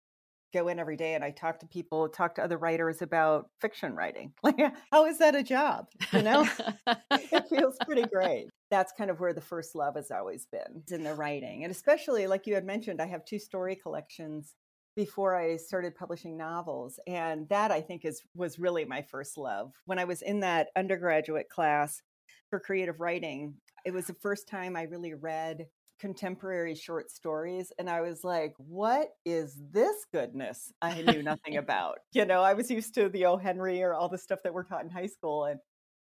go 0.53 0.69
in 0.69 0.79
every 0.79 0.97
day 0.97 1.15
and 1.15 1.25
I 1.25 1.31
talk 1.31 1.59
to 1.61 1.67
people, 1.67 2.09
talk 2.09 2.35
to 2.37 2.43
other 2.43 2.59
writers 2.59 3.03
about 3.03 3.51
fiction 3.61 3.95
writing. 3.95 4.33
Like 4.43 4.57
how 4.91 5.05
is 5.07 5.19
that 5.19 5.35
a 5.35 5.43
job? 5.43 5.89
You 6.13 6.23
know? 6.23 6.49
it 7.11 7.49
feels 7.49 7.77
pretty 7.85 8.03
great. 8.13 8.49
That's 8.71 8.93
kind 8.97 9.11
of 9.11 9.21
where 9.21 9.35
the 9.35 9.41
first 9.41 9.75
love 9.75 9.97
has 9.97 10.11
always 10.11 10.47
been 10.47 10.83
in 10.91 11.05
the 11.05 11.15
writing. 11.15 11.65
And 11.65 11.71
especially 11.71 12.27
like 12.27 12.47
you 12.47 12.55
had 12.55 12.65
mentioned, 12.65 13.03
I 13.03 13.07
have 13.07 13.25
two 13.25 13.39
story 13.39 13.77
collections 13.77 14.55
before 14.97 15.37
I 15.37 15.57
started 15.57 15.95
publishing 15.95 16.37
novels. 16.37 16.99
And 17.07 17.49
that 17.51 17.71
I 17.71 17.81
think 17.81 18.05
is 18.05 18.23
was 18.35 18.59
really 18.59 18.85
my 18.85 19.03
first 19.03 19.37
love. 19.37 19.73
When 19.85 19.99
I 19.99 20.05
was 20.05 20.23
in 20.23 20.41
that 20.41 20.69
undergraduate 20.77 21.49
class 21.49 22.03
for 22.51 22.59
creative 22.59 23.01
writing, 23.01 23.55
it 23.85 23.93
was 23.93 24.07
the 24.07 24.15
first 24.15 24.49
time 24.49 24.77
I 24.77 24.83
really 24.83 25.15
read 25.15 25.67
contemporary 25.99 26.75
short 26.75 27.11
stories 27.11 27.73
and 27.79 27.89
I 27.89 28.01
was 28.01 28.25
like, 28.25 28.55
what 28.57 29.09
is 29.25 29.59
this 29.73 30.07
goodness 30.13 30.73
I 30.81 31.03
knew 31.03 31.23
nothing 31.23 31.57
about? 31.59 31.99
You 32.13 32.25
know, 32.25 32.43
I 32.43 32.55
was 32.55 32.71
used 32.71 32.95
to 32.95 33.09
the 33.09 33.27
O. 33.27 33.37
Henry 33.37 33.83
or 33.83 33.95
all 33.95 34.09
the 34.09 34.19
stuff 34.19 34.41
that 34.45 34.55
we're 34.55 34.65
taught 34.65 34.85
in 34.85 34.91
high 34.91 35.07
school 35.07 35.45
and 35.45 35.61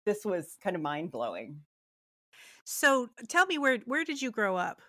this 0.04 0.24
was 0.24 0.56
kind 0.62 0.76
of 0.76 0.82
mind 0.82 1.12
blowing. 1.12 1.60
So 2.64 3.08
tell 3.28 3.46
me 3.46 3.58
where 3.58 3.78
where 3.86 4.04
did 4.04 4.22
you 4.22 4.30
grow 4.30 4.56
up? 4.56 4.80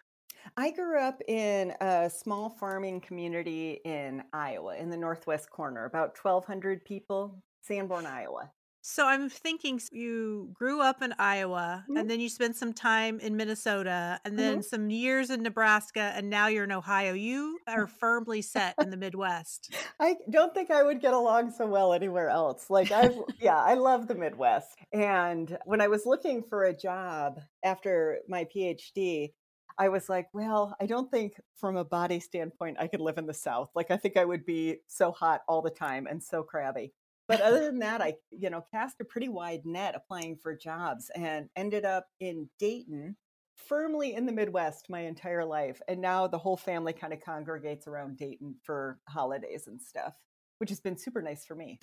I 0.58 0.72
grew 0.72 1.00
up 1.00 1.22
in 1.28 1.74
a 1.80 2.10
small 2.10 2.50
farming 2.50 3.02
community 3.02 3.80
in 3.86 4.24
Iowa, 4.34 4.76
in 4.76 4.90
the 4.90 4.98
northwest 4.98 5.50
corner, 5.50 5.86
about 5.86 6.18
1,200 6.22 6.84
people, 6.84 7.42
Sanborn, 7.62 8.06
Iowa. 8.06 8.52
So 8.86 9.08
I'm 9.08 9.30
thinking 9.30 9.80
you 9.94 10.50
grew 10.54 10.82
up 10.82 11.02
in 11.02 11.14
Iowa 11.18 11.88
Mhm. 11.88 11.96
and 11.96 12.10
then 12.10 12.20
you 12.20 12.28
spent 12.28 12.58
some 12.58 12.74
time 12.74 13.18
in 13.22 13.38
Minnesota 13.38 14.20
and 14.26 14.38
then 14.38 14.62
Mhm. 14.62 14.62
some 14.62 14.90
years 14.90 15.30
in 15.30 15.42
Nebraska 15.42 16.12
and 16.16 16.30
now 16.30 16.48
you're 16.48 16.66
in 16.66 16.72
Ohio. 16.72 17.14
You 17.14 17.62
are 17.66 17.88
firmly 17.88 18.42
set 18.42 18.76
in 18.82 18.90
the 18.90 18.98
Midwest. 18.98 19.72
I 20.00 20.18
don't 20.30 20.54
think 20.54 20.72
I 20.72 20.84
would 20.84 21.02
get 21.02 21.14
along 21.14 21.52
so 21.52 21.66
well 21.68 21.94
anywhere 21.94 22.30
else. 22.30 22.70
Like 22.70 22.92
I've 22.92 23.18
yeah, 23.40 23.58
I 23.58 23.74
love 23.76 24.08
the 24.08 24.16
Midwest. 24.16 24.78
And 24.92 25.58
when 25.66 25.82
I 25.82 25.88
was 25.88 26.06
looking 26.06 26.44
for 26.44 26.64
a 26.64 26.76
job 26.76 27.40
after 27.64 28.20
my 28.28 28.46
PhD, 28.46 29.34
I 29.78 29.90
was 29.90 30.10
like, 30.10 30.30
well, 30.34 30.76
I 30.80 30.86
don't 30.86 31.10
think 31.10 31.40
from 31.56 31.76
a 31.78 31.86
body 31.86 32.20
standpoint 32.20 32.78
I 32.80 32.88
could 32.88 33.02
live 33.02 33.18
in 33.18 33.26
the 33.26 33.34
South. 33.34 33.72
Like 33.76 33.90
I 33.92 33.98
think 33.98 34.18
I 34.18 34.26
would 34.26 34.46
be 34.46 34.80
so 34.88 35.12
hot 35.12 35.42
all 35.48 35.62
the 35.62 35.72
time 35.72 36.06
and 36.08 36.22
so 36.24 36.44
crabby. 36.44 36.94
But 37.28 37.42
other 37.42 37.62
than 37.62 37.80
that, 37.80 38.02
I, 38.02 38.16
you 38.32 38.50
know, 38.50 38.66
cast 38.72 39.00
a 39.00 39.06
pretty 39.06 39.30
wide 39.30 39.66
net 39.66 39.96
applying 39.96 40.36
for 40.36 40.56
jobs 40.56 41.10
and 41.16 41.50
ended 41.56 41.86
up 41.86 42.08
in 42.20 42.50
Dayton, 42.60 43.16
firmly 43.56 44.14
in 44.14 44.26
the 44.26 44.34
Midwest 44.34 44.90
my 44.90 45.02
entire 45.02 45.46
life. 45.46 45.82
And 45.88 46.02
now 46.02 46.28
the 46.28 46.38
whole 46.38 46.58
family 46.58 46.92
kind 46.92 47.14
of 47.14 47.22
congregates 47.22 47.88
around 47.88 48.18
Dayton 48.18 48.56
for 48.64 49.00
holidays 49.08 49.68
and 49.68 49.82
stuff, 49.82 50.14
which 50.58 50.70
has 50.70 50.82
been 50.82 50.98
super 50.98 51.22
nice 51.22 51.46
for 51.46 51.56
me. 51.56 51.80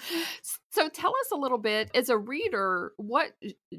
So 0.72 0.88
tell 0.88 1.10
us 1.10 1.30
a 1.32 1.38
little 1.38 1.58
bit 1.58 1.90
as 1.94 2.10
a 2.10 2.18
reader, 2.18 2.92
what 2.96 3.32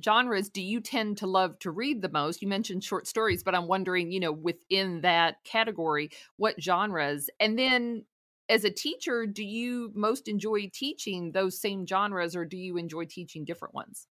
genres 0.04 0.50
do 0.50 0.62
you 0.62 0.82
tend 0.82 1.18
to 1.18 1.28
love 1.28 1.60
to 1.60 1.72
read 1.72 2.02
the 2.02 2.10
most? 2.10 2.42
You 2.42 2.48
mentioned 2.48 2.84
short 2.84 3.08
stories, 3.08 3.44
but 3.44 3.54
I'm 3.56 3.68
wondering, 3.68 4.12
you 4.12 4.20
know, 4.20 4.32
within 4.32 5.02
that 5.02 5.44
category, 5.44 6.10
what 6.38 6.62
genres? 6.62 7.30
And 7.40 7.58
then 7.58 8.06
as 8.52 8.66
a 8.66 8.70
teacher, 8.70 9.26
do 9.26 9.44
you 9.44 9.92
most 9.96 10.28
enjoy 10.28 10.70
teaching 10.74 11.32
those 11.32 11.60
same 11.60 11.88
genres 11.88 12.36
or 12.36 12.46
do 12.46 12.58
you 12.58 12.78
enjoy 12.78 13.06
teaching 13.06 13.46
different 13.46 13.74
ones? 13.74 14.08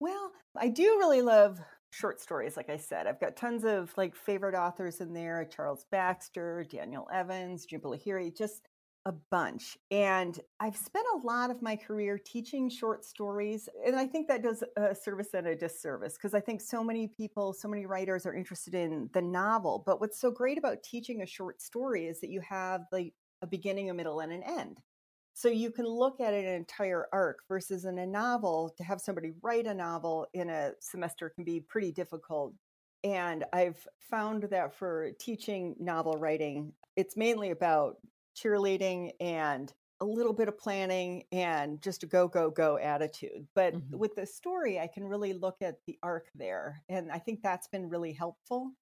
Well, 0.00 0.32
I 0.56 0.68
do 0.68 0.98
really 0.98 1.22
love 1.22 1.60
short 1.90 2.20
stories, 2.20 2.56
like 2.56 2.68
I 2.68 2.76
said. 2.76 3.06
I've 3.06 3.20
got 3.20 3.36
tons 3.36 3.64
of 3.64 3.92
like 3.96 4.14
favorite 4.14 4.54
authors 4.54 5.00
in 5.00 5.14
there 5.14 5.44
Charles 5.44 5.86
Baxter, 5.90 6.64
Danielle 6.68 7.08
Evans, 7.12 7.66
Jhumpa 7.66 7.84
Lahiri, 7.84 8.36
just 8.36 8.68
a 9.06 9.12
bunch. 9.30 9.76
And 9.90 10.38
I've 10.60 10.76
spent 10.76 11.06
a 11.14 11.26
lot 11.26 11.50
of 11.50 11.60
my 11.62 11.76
career 11.76 12.18
teaching 12.18 12.70
short 12.70 13.04
stories. 13.04 13.68
And 13.86 13.96
I 13.96 14.06
think 14.06 14.28
that 14.28 14.42
does 14.42 14.64
a 14.76 14.94
service 14.94 15.28
and 15.34 15.46
a 15.46 15.54
disservice 15.54 16.14
because 16.14 16.34
I 16.34 16.40
think 16.40 16.60
so 16.60 16.82
many 16.82 17.08
people, 17.08 17.52
so 17.52 17.68
many 17.68 17.86
writers 17.86 18.24
are 18.26 18.34
interested 18.34 18.74
in 18.74 19.10
the 19.12 19.22
novel. 19.22 19.82
But 19.84 20.00
what's 20.00 20.18
so 20.20 20.30
great 20.30 20.58
about 20.58 20.82
teaching 20.82 21.22
a 21.22 21.26
short 21.26 21.60
story 21.60 22.06
is 22.06 22.20
that 22.20 22.30
you 22.30 22.40
have 22.40 22.82
like 22.92 23.12
a 23.42 23.46
beginning, 23.46 23.90
a 23.90 23.94
middle, 23.94 24.20
and 24.20 24.32
an 24.32 24.42
end. 24.42 24.82
So 25.34 25.48
you 25.48 25.70
can 25.72 25.86
look 25.86 26.20
at 26.20 26.32
an 26.34 26.44
entire 26.44 27.08
arc 27.12 27.40
versus 27.48 27.84
in 27.84 27.98
a 27.98 28.06
novel, 28.06 28.70
to 28.76 28.84
have 28.84 29.00
somebody 29.00 29.32
write 29.42 29.66
a 29.66 29.74
novel 29.74 30.26
in 30.32 30.48
a 30.48 30.74
semester 30.80 31.28
can 31.30 31.44
be 31.44 31.60
pretty 31.60 31.90
difficult. 31.92 32.54
And 33.02 33.44
I've 33.52 33.86
found 34.00 34.44
that 34.44 34.72
for 34.74 35.10
teaching 35.18 35.76
novel 35.78 36.14
writing, 36.18 36.74
it's 36.96 37.16
mainly 37.16 37.50
about 37.50 37.98
cheerleading 38.36 39.12
and 39.20 39.72
a 40.00 40.04
little 40.04 40.32
bit 40.32 40.48
of 40.48 40.58
planning 40.58 41.24
and 41.32 41.80
just 41.82 42.02
a 42.02 42.06
go, 42.06 42.28
go, 42.28 42.50
go 42.50 42.78
attitude. 42.78 43.46
But 43.54 43.76
Mhm. 43.76 43.92
with 43.92 44.14
the 44.14 44.26
story, 44.26 44.78
I 44.80 44.86
can 44.86 45.04
really 45.04 45.32
look 45.32 45.62
at 45.62 45.84
the 45.86 45.98
arc 46.02 46.30
there. 46.34 46.82
And 46.88 47.10
I 47.12 47.18
think 47.18 47.42
that's 47.42 47.68
been 47.68 47.88
really 47.88 48.12
helpful. 48.12 48.72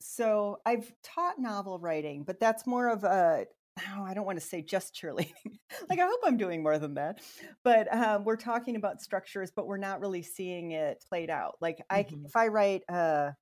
So 0.00 0.60
I've 0.66 0.92
taught 1.02 1.38
novel 1.38 1.78
writing, 1.78 2.24
but 2.24 2.38
that's 2.40 2.66
more 2.66 2.88
of 2.88 3.04
a 3.04 3.46
oh, 3.80 4.04
I 4.04 4.14
don't 4.14 4.26
want 4.26 4.38
to 4.38 4.44
say 4.44 4.62
just 4.62 4.94
cheerleading. 4.94 5.32
like 5.88 5.98
I 6.00 6.06
hope 6.06 6.20
I'm 6.24 6.36
doing 6.36 6.62
more 6.62 6.78
than 6.78 6.94
that. 6.94 7.20
But 7.64 7.92
um, 7.92 8.24
we're 8.24 8.36
talking 8.36 8.76
about 8.76 9.00
structures, 9.00 9.50
but 9.54 9.66
we're 9.66 9.78
not 9.78 10.00
really 10.00 10.22
seeing 10.22 10.72
it 10.72 11.04
played 11.08 11.30
out. 11.30 11.56
Like 11.60 11.82
I, 11.90 12.04
Mhm. 12.04 12.24
if 12.24 12.36
I 12.36 12.48
write 12.48 12.82
a 12.88 13.34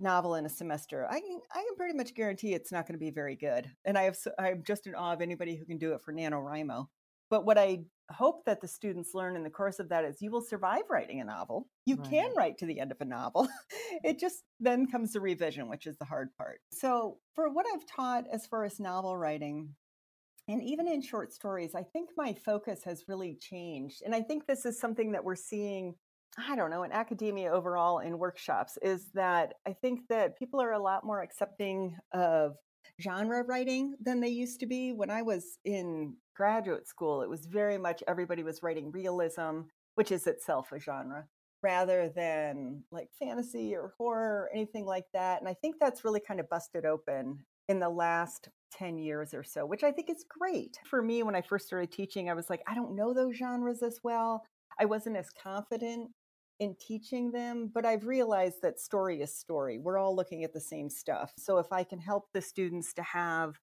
novel 0.00 0.34
in 0.36 0.46
a 0.46 0.48
semester, 0.48 1.06
I 1.10 1.20
can 1.20 1.40
I 1.52 1.64
can 1.64 1.76
pretty 1.76 1.94
much 1.96 2.14
guarantee 2.14 2.54
it's 2.54 2.72
not 2.72 2.86
going 2.86 2.94
to 2.98 3.04
be 3.04 3.10
very 3.10 3.36
good. 3.36 3.70
And 3.84 3.96
I 3.98 4.02
have 4.04 4.18
I'm 4.38 4.62
just 4.64 4.86
in 4.86 4.94
awe 4.94 5.12
of 5.12 5.20
anybody 5.22 5.56
who 5.56 5.64
can 5.64 5.78
do 5.78 5.94
it 5.94 6.02
for 6.02 6.12
NaNoWriMo. 6.12 6.86
But 7.30 7.44
what 7.46 7.58
I 7.58 7.84
hope 8.10 8.44
that 8.44 8.60
the 8.60 8.68
students 8.68 9.14
learn 9.14 9.36
in 9.36 9.42
the 9.42 9.50
course 9.50 9.78
of 9.78 9.88
that 9.88 10.04
is 10.04 10.20
you 10.20 10.30
will 10.30 10.42
survive 10.42 10.82
writing 10.90 11.20
a 11.20 11.24
novel. 11.24 11.68
You 11.86 11.96
can 11.96 12.32
write 12.36 12.58
to 12.58 12.66
the 12.66 12.80
end 12.80 12.92
of 12.92 13.00
a 13.00 13.04
novel. 13.04 13.48
it 14.04 14.18
just 14.18 14.42
then 14.60 14.86
comes 14.86 15.12
the 15.12 15.20
revision, 15.20 15.68
which 15.68 15.86
is 15.86 15.96
the 15.96 16.04
hard 16.04 16.28
part. 16.36 16.60
So, 16.70 17.18
for 17.34 17.50
what 17.50 17.66
I've 17.72 17.86
taught 17.86 18.24
as 18.32 18.46
far 18.46 18.64
as 18.64 18.78
novel 18.78 19.16
writing, 19.16 19.70
and 20.48 20.62
even 20.62 20.86
in 20.86 21.00
short 21.00 21.32
stories, 21.32 21.74
I 21.74 21.82
think 21.82 22.10
my 22.16 22.34
focus 22.34 22.82
has 22.84 23.04
really 23.08 23.36
changed. 23.40 24.02
And 24.04 24.14
I 24.14 24.20
think 24.20 24.46
this 24.46 24.66
is 24.66 24.78
something 24.78 25.12
that 25.12 25.24
we're 25.24 25.36
seeing, 25.36 25.94
I 26.36 26.54
don't 26.54 26.70
know, 26.70 26.82
in 26.82 26.92
academia 26.92 27.50
overall 27.50 28.00
in 28.00 28.18
workshops, 28.18 28.76
is 28.82 29.10
that 29.14 29.54
I 29.66 29.72
think 29.72 30.00
that 30.10 30.38
people 30.38 30.60
are 30.60 30.72
a 30.72 30.82
lot 30.82 31.04
more 31.04 31.22
accepting 31.22 31.96
of 32.12 32.56
genre 33.00 33.42
writing 33.42 33.94
than 34.00 34.20
they 34.20 34.28
used 34.28 34.60
to 34.60 34.66
be. 34.66 34.92
When 34.92 35.10
I 35.10 35.22
was 35.22 35.58
in 35.64 36.16
graduate 36.34 36.86
school, 36.88 37.22
it 37.22 37.28
was 37.28 37.46
very 37.46 37.78
much 37.78 38.02
everybody 38.06 38.42
was 38.42 38.62
writing 38.62 38.90
realism, 38.90 39.62
which 39.94 40.12
is 40.12 40.26
itself 40.26 40.72
a 40.72 40.80
genre, 40.80 41.26
rather 41.62 42.08
than 42.08 42.82
like 42.90 43.08
fantasy 43.18 43.74
or 43.74 43.94
horror 43.98 44.42
or 44.42 44.50
anything 44.54 44.84
like 44.84 45.06
that. 45.12 45.40
And 45.40 45.48
I 45.48 45.54
think 45.54 45.76
that's 45.80 46.04
really 46.04 46.20
kind 46.20 46.40
of 46.40 46.48
busted 46.48 46.84
open 46.84 47.44
in 47.68 47.80
the 47.80 47.88
last 47.88 48.48
10 48.72 48.98
years 48.98 49.32
or 49.32 49.42
so, 49.42 49.64
which 49.64 49.84
I 49.84 49.92
think 49.92 50.10
is 50.10 50.24
great. 50.28 50.78
For 50.84 51.02
me, 51.02 51.22
when 51.22 51.36
I 51.36 51.42
first 51.42 51.66
started 51.66 51.90
teaching, 51.90 52.28
I 52.28 52.34
was 52.34 52.50
like, 52.50 52.62
I 52.66 52.74
don't 52.74 52.96
know 52.96 53.14
those 53.14 53.36
genres 53.36 53.82
as 53.82 54.00
well. 54.02 54.44
I 54.78 54.84
wasn't 54.84 55.16
as 55.16 55.30
confident 55.30 56.10
in 56.60 56.76
teaching 56.80 57.32
them, 57.32 57.70
but 57.72 57.84
I've 57.84 58.06
realized 58.06 58.62
that 58.62 58.80
story 58.80 59.22
is 59.22 59.34
story. 59.34 59.78
We're 59.78 59.98
all 59.98 60.14
looking 60.14 60.44
at 60.44 60.52
the 60.52 60.60
same 60.60 60.90
stuff. 60.90 61.32
So 61.38 61.58
if 61.58 61.72
I 61.72 61.84
can 61.84 61.98
help 61.98 62.28
the 62.32 62.42
students 62.42 62.92
to 62.94 63.02
have 63.02 63.58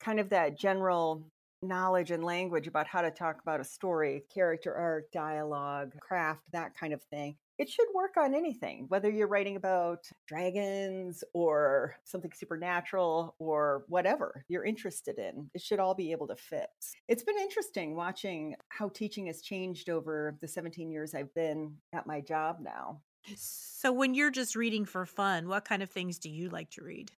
kind 0.00 0.20
of 0.20 0.30
that 0.30 0.58
general 0.58 1.26
knowledge 1.68 2.10
and 2.10 2.24
language 2.24 2.66
about 2.66 2.86
how 2.86 3.02
to 3.02 3.10
talk 3.10 3.40
about 3.42 3.60
a 3.60 3.64
story, 3.64 4.24
character 4.32 4.74
arc, 4.74 5.10
dialogue, 5.12 5.94
craft, 6.00 6.42
that 6.52 6.74
kind 6.74 6.92
of 6.92 7.02
thing, 7.04 7.36
it 7.58 7.70
should 7.70 7.86
work 7.94 8.16
on 8.18 8.34
anything, 8.34 8.84
whether 8.88 9.10
you're 9.10 9.28
writing 9.28 9.56
about 9.56 10.06
dragons 10.26 11.24
or 11.32 11.96
something 12.04 12.32
supernatural 12.34 13.34
or 13.38 13.84
whatever 13.88 14.44
you're 14.48 14.64
interested 14.64 15.18
in. 15.18 15.50
It 15.54 15.62
should 15.62 15.78
all 15.78 15.94
be 15.94 16.12
able 16.12 16.26
to 16.28 16.36
fit. 16.36 16.68
It's 17.08 17.22
been 17.22 17.38
interesting 17.38 17.96
watching 17.96 18.56
how 18.68 18.90
teaching 18.90 19.26
has 19.26 19.40
changed 19.40 19.88
over 19.88 20.36
the 20.40 20.48
17 20.48 20.90
years 20.90 21.14
I've 21.14 21.32
been 21.34 21.76
at 21.94 22.06
my 22.06 22.20
job 22.20 22.58
now. 22.60 23.00
So, 23.34 23.92
when 23.92 24.14
you're 24.14 24.30
just 24.30 24.54
reading 24.54 24.84
for 24.84 25.04
fun, 25.04 25.48
what 25.48 25.64
kind 25.64 25.82
of 25.82 25.90
things 25.90 26.18
do 26.18 26.30
you 26.30 26.48
like 26.48 26.70
to 26.70 26.84
read? 26.84 27.10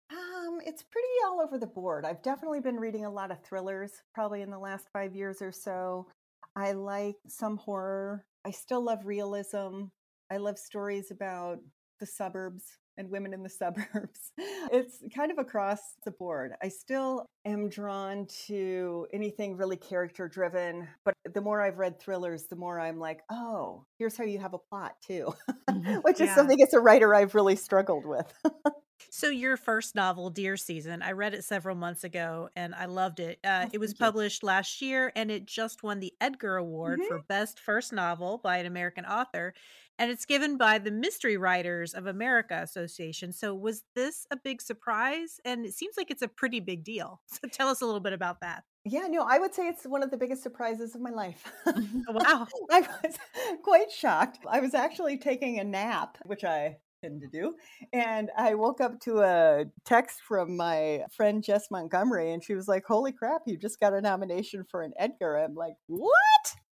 It's 0.66 0.82
pretty 0.82 1.06
all 1.24 1.40
over 1.40 1.58
the 1.58 1.66
board. 1.68 2.04
I've 2.04 2.22
definitely 2.22 2.58
been 2.58 2.74
reading 2.74 3.04
a 3.04 3.10
lot 3.10 3.30
of 3.30 3.40
thrillers, 3.44 4.02
probably 4.12 4.42
in 4.42 4.50
the 4.50 4.58
last 4.58 4.88
five 4.92 5.14
years 5.14 5.40
or 5.40 5.52
so. 5.52 6.08
I 6.56 6.72
like 6.72 7.14
some 7.28 7.56
horror. 7.56 8.24
I 8.44 8.50
still 8.50 8.82
love 8.82 9.06
realism. 9.06 9.84
I 10.28 10.38
love 10.38 10.58
stories 10.58 11.12
about 11.12 11.58
the 12.00 12.06
suburbs 12.06 12.64
and 12.98 13.08
women 13.10 13.32
in 13.32 13.44
the 13.44 13.48
suburbs. 13.62 14.32
It's 14.72 15.04
kind 15.14 15.30
of 15.30 15.38
across 15.38 15.78
the 16.04 16.10
board. 16.10 16.54
I 16.60 16.66
still 16.66 17.26
am 17.44 17.68
drawn 17.68 18.26
to 18.48 19.06
anything 19.12 19.56
really 19.56 19.76
character 19.76 20.26
driven, 20.26 20.88
but 21.04 21.14
the 21.32 21.40
more 21.40 21.62
I've 21.62 21.78
read 21.78 22.00
thrillers, 22.00 22.46
the 22.50 22.56
more 22.56 22.80
I'm 22.80 22.98
like, 22.98 23.20
oh, 23.30 23.84
here's 24.00 24.16
how 24.16 24.24
you 24.24 24.40
have 24.40 24.54
a 24.54 24.58
plot 24.58 24.96
too, 25.06 25.32
mm-hmm. 25.70 25.94
which 26.02 26.20
is 26.20 26.26
yeah. 26.26 26.34
something 26.34 26.60
as 26.60 26.74
a 26.74 26.80
writer 26.80 27.14
I've 27.14 27.36
really 27.36 27.54
struggled 27.54 28.04
with. 28.04 28.32
So 29.10 29.28
your 29.28 29.56
first 29.56 29.94
novel, 29.94 30.30
Deer 30.30 30.56
Season, 30.56 31.02
I 31.02 31.12
read 31.12 31.34
it 31.34 31.44
several 31.44 31.76
months 31.76 32.04
ago 32.04 32.48
and 32.56 32.74
I 32.74 32.86
loved 32.86 33.20
it. 33.20 33.38
Uh, 33.44 33.64
oh, 33.66 33.70
it 33.72 33.78
was 33.78 33.94
published 33.94 34.42
you. 34.42 34.46
last 34.46 34.82
year 34.82 35.12
and 35.14 35.30
it 35.30 35.46
just 35.46 35.82
won 35.82 36.00
the 36.00 36.12
Edgar 36.20 36.56
Award 36.56 37.00
mm-hmm. 37.00 37.08
for 37.08 37.22
Best 37.28 37.60
First 37.60 37.92
Novel 37.92 38.38
by 38.42 38.58
an 38.58 38.66
American 38.66 39.04
author. 39.04 39.54
And 39.98 40.10
it's 40.10 40.26
given 40.26 40.58
by 40.58 40.78
the 40.78 40.90
Mystery 40.90 41.38
Writers 41.38 41.94
of 41.94 42.06
America 42.06 42.60
Association. 42.62 43.32
So 43.32 43.54
was 43.54 43.84
this 43.94 44.26
a 44.30 44.36
big 44.36 44.60
surprise? 44.60 45.40
And 45.44 45.64
it 45.64 45.72
seems 45.72 45.96
like 45.96 46.10
it's 46.10 46.22
a 46.22 46.28
pretty 46.28 46.60
big 46.60 46.84
deal. 46.84 47.20
So 47.36 47.48
tell 47.48 47.68
us 47.68 47.82
a 47.82 47.86
little 47.86 48.00
bit 48.00 48.14
about 48.14 48.40
that. 48.40 48.64
Yeah, 48.84 49.08
no, 49.08 49.26
I 49.28 49.38
would 49.38 49.54
say 49.54 49.68
it's 49.68 49.84
one 49.84 50.02
of 50.02 50.10
the 50.10 50.16
biggest 50.16 50.42
surprises 50.42 50.94
of 50.94 51.00
my 51.00 51.10
life. 51.10 51.52
wow. 51.66 52.46
I 52.70 52.80
was 52.80 53.18
quite 53.62 53.90
shocked. 53.90 54.38
I 54.48 54.60
was 54.60 54.74
actually 54.74 55.18
taking 55.18 55.58
a 55.58 55.64
nap, 55.64 56.18
which 56.24 56.44
I 56.44 56.78
to 57.02 57.28
do. 57.32 57.54
And 57.92 58.30
I 58.36 58.54
woke 58.54 58.80
up 58.80 59.00
to 59.00 59.20
a 59.20 59.64
text 59.84 60.20
from 60.26 60.56
my 60.56 61.04
friend 61.14 61.42
Jess 61.42 61.70
Montgomery, 61.70 62.32
and 62.32 62.42
she 62.42 62.54
was 62.54 62.68
like, 62.68 62.84
Holy 62.86 63.12
crap, 63.12 63.42
you 63.46 63.56
just 63.56 63.80
got 63.80 63.94
a 63.94 64.00
nomination 64.00 64.64
for 64.68 64.82
an 64.82 64.92
Edgar. 64.98 65.36
I'm 65.36 65.54
like, 65.54 65.76
What? 65.86 66.12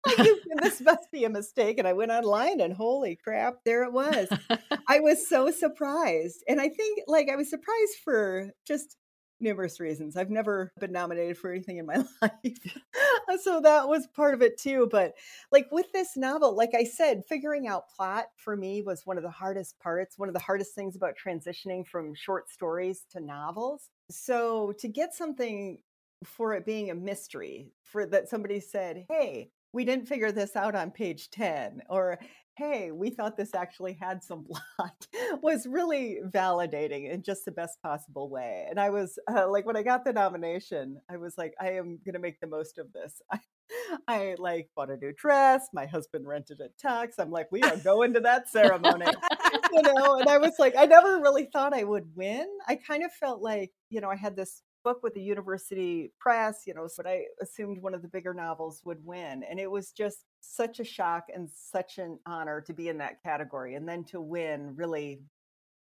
this 0.61 0.81
must 0.81 1.11
be 1.11 1.23
a 1.23 1.29
mistake. 1.29 1.79
And 1.79 1.87
I 1.87 1.93
went 1.93 2.11
online 2.11 2.61
and 2.61 2.73
holy 2.73 3.15
crap, 3.15 3.55
there 3.65 3.83
it 3.83 3.93
was. 3.93 4.27
I 4.87 4.99
was 4.99 5.27
so 5.27 5.51
surprised. 5.51 6.43
And 6.47 6.59
I 6.61 6.69
think, 6.69 6.99
like, 7.07 7.29
I 7.29 7.35
was 7.35 7.49
surprised 7.49 7.95
for 8.03 8.51
just 8.67 8.97
numerous 9.45 9.79
reasons. 9.79 10.17
I've 10.17 10.29
never 10.29 10.73
been 10.79 10.91
nominated 10.91 11.37
for 11.37 11.51
anything 11.51 11.77
in 11.77 11.85
my 11.85 11.97
life. 12.21 12.77
Uh, 13.29 13.37
so 13.41 13.61
that 13.61 13.87
was 13.87 14.07
part 14.07 14.33
of 14.33 14.41
it 14.41 14.59
too. 14.59 14.89
But 14.91 15.13
like 15.51 15.67
with 15.71 15.85
this 15.93 16.17
novel, 16.17 16.55
like 16.55 16.73
I 16.75 16.83
said, 16.83 17.23
figuring 17.29 17.67
out 17.67 17.89
plot 17.95 18.25
for 18.35 18.57
me 18.57 18.81
was 18.81 19.05
one 19.05 19.17
of 19.17 19.23
the 19.23 19.29
hardest 19.29 19.79
parts, 19.79 20.17
one 20.17 20.27
of 20.27 20.33
the 20.33 20.39
hardest 20.39 20.75
things 20.75 20.95
about 20.97 21.15
transitioning 21.23 21.87
from 21.87 22.13
short 22.13 22.49
stories 22.49 23.05
to 23.11 23.21
novels. 23.21 23.89
So 24.09 24.73
to 24.79 24.87
get 24.87 25.13
something 25.13 25.77
for 26.23 26.53
it 26.53 26.65
being 26.65 26.89
a 26.89 26.95
mystery, 26.95 27.71
for 27.83 28.05
that 28.07 28.27
somebody 28.27 28.59
said, 28.59 29.05
hey, 29.09 29.51
we 29.73 29.85
didn't 29.85 30.07
figure 30.07 30.31
this 30.31 30.55
out 30.55 30.73
on 30.73 30.89
page 30.89 31.29
10 31.31 31.83
or 31.89 32.17
hey, 32.57 32.91
we 32.91 33.09
thought 33.09 33.35
this 33.35 33.53
actually 33.53 33.93
had 33.93 34.23
some 34.23 34.45
plot 34.77 35.07
was 35.41 35.67
really 35.67 36.19
validating 36.25 37.11
in 37.11 37.21
just 37.21 37.45
the 37.45 37.51
best 37.51 37.81
possible 37.81 38.29
way. 38.29 38.65
And 38.69 38.79
I 38.79 38.89
was 38.89 39.19
uh, 39.29 39.49
like, 39.49 39.65
when 39.65 39.75
I 39.75 39.83
got 39.83 40.05
the 40.05 40.13
nomination, 40.13 41.01
I 41.09 41.17
was 41.17 41.37
like, 41.37 41.53
I 41.59 41.71
am 41.71 41.99
going 42.05 42.13
to 42.13 42.19
make 42.19 42.39
the 42.39 42.47
most 42.47 42.77
of 42.77 42.93
this. 42.93 43.21
I, 43.31 43.39
I 44.07 44.35
like 44.37 44.69
bought 44.75 44.91
a 44.91 44.97
new 44.97 45.13
dress. 45.13 45.67
My 45.73 45.85
husband 45.85 46.27
rented 46.27 46.61
a 46.61 46.69
tux. 46.85 47.13
I'm 47.19 47.31
like, 47.31 47.51
we 47.51 47.61
are 47.61 47.77
going 47.77 48.13
to 48.13 48.21
that 48.21 48.49
ceremony, 48.49 49.07
you 49.73 49.81
know. 49.81 50.19
And 50.19 50.29
I 50.29 50.37
was 50.37 50.53
like, 50.59 50.75
I 50.77 50.85
never 50.85 51.19
really 51.19 51.49
thought 51.51 51.73
I 51.73 51.83
would 51.83 52.15
win. 52.15 52.47
I 52.67 52.75
kind 52.75 53.03
of 53.03 53.11
felt 53.11 53.41
like, 53.41 53.71
you 53.89 54.01
know, 54.01 54.09
I 54.09 54.15
had 54.15 54.35
this 54.35 54.61
book 54.85 55.03
with 55.03 55.15
the 55.15 55.21
university 55.21 56.13
press, 56.19 56.61
you 56.65 56.73
know, 56.73 56.87
what 56.95 57.07
I 57.07 57.23
assumed 57.41 57.81
one 57.81 57.93
of 57.93 58.03
the 58.03 58.07
bigger 58.07 58.33
novels 58.33 58.81
would 58.85 59.03
win. 59.03 59.43
And 59.49 59.59
it 59.59 59.69
was 59.69 59.91
just 59.91 60.19
such 60.39 60.79
a 60.79 60.85
shock 60.85 61.25
and 61.33 61.49
such 61.49 61.97
an 61.97 62.19
honor 62.25 62.61
to 62.61 62.73
be 62.73 62.87
in 62.87 62.99
that 62.99 63.21
category. 63.23 63.75
And 63.75 63.89
then 63.89 64.05
to 64.05 64.21
win 64.21 64.75
really 64.75 65.21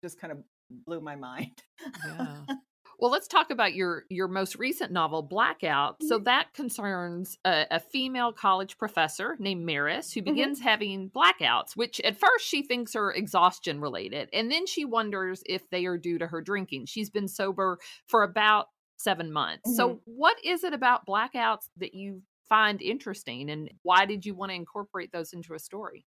just 0.02 0.20
kind 0.20 0.32
of 0.32 0.38
blew 0.84 1.00
my 1.00 1.16
mind. 1.16 1.62
Yeah. 2.04 2.36
Well, 3.00 3.12
let's 3.12 3.28
talk 3.28 3.50
about 3.50 3.74
your 3.74 4.04
your 4.10 4.26
most 4.26 4.56
recent 4.56 4.90
novel, 4.90 5.22
Blackout. 5.22 6.02
So 6.02 6.16
mm-hmm. 6.16 6.24
that 6.24 6.52
concerns 6.52 7.38
a, 7.44 7.66
a 7.70 7.78
female 7.78 8.32
college 8.32 8.76
professor 8.76 9.36
named 9.38 9.64
Maris 9.64 10.12
who 10.12 10.20
mm-hmm. 10.20 10.34
begins 10.34 10.58
mm-hmm. 10.58 10.68
having 10.68 11.10
blackouts, 11.10 11.76
which 11.76 12.00
at 12.00 12.18
first 12.18 12.44
she 12.44 12.62
thinks 12.62 12.96
are 12.96 13.12
exhaustion 13.12 13.80
related, 13.80 14.28
and 14.32 14.50
then 14.50 14.66
she 14.66 14.84
wonders 14.84 15.44
if 15.46 15.70
they 15.70 15.86
are 15.86 15.96
due 15.96 16.18
to 16.18 16.26
her 16.26 16.42
drinking. 16.42 16.86
She's 16.86 17.08
been 17.08 17.28
sober 17.28 17.78
for 18.08 18.24
about 18.24 18.66
seven 18.98 19.32
months. 19.32 19.62
Mm-hmm. 19.66 19.76
So, 19.76 20.00
what 20.04 20.36
is 20.44 20.64
it 20.64 20.74
about 20.74 21.06
blackouts 21.06 21.68
that 21.78 21.94
you 21.94 22.22
find 22.48 22.80
interesting, 22.82 23.50
and 23.50 23.70
why 23.82 24.04
did 24.04 24.26
you 24.26 24.34
want 24.34 24.50
to 24.50 24.56
incorporate 24.56 25.12
those 25.12 25.32
into 25.32 25.54
a 25.54 25.58
story? 25.58 26.04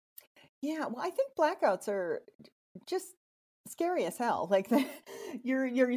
Yeah, 0.63 0.87
well, 0.87 1.05
I 1.05 1.11
think 1.11 1.33
blackouts 1.39 1.89
are 1.89 2.23
just 2.87 3.07
scary 3.69 4.05
as 4.05 4.19
hell. 4.19 4.49
Like 4.51 4.69
the, 4.69 4.85
you're 5.43 5.67
you're 5.67 5.95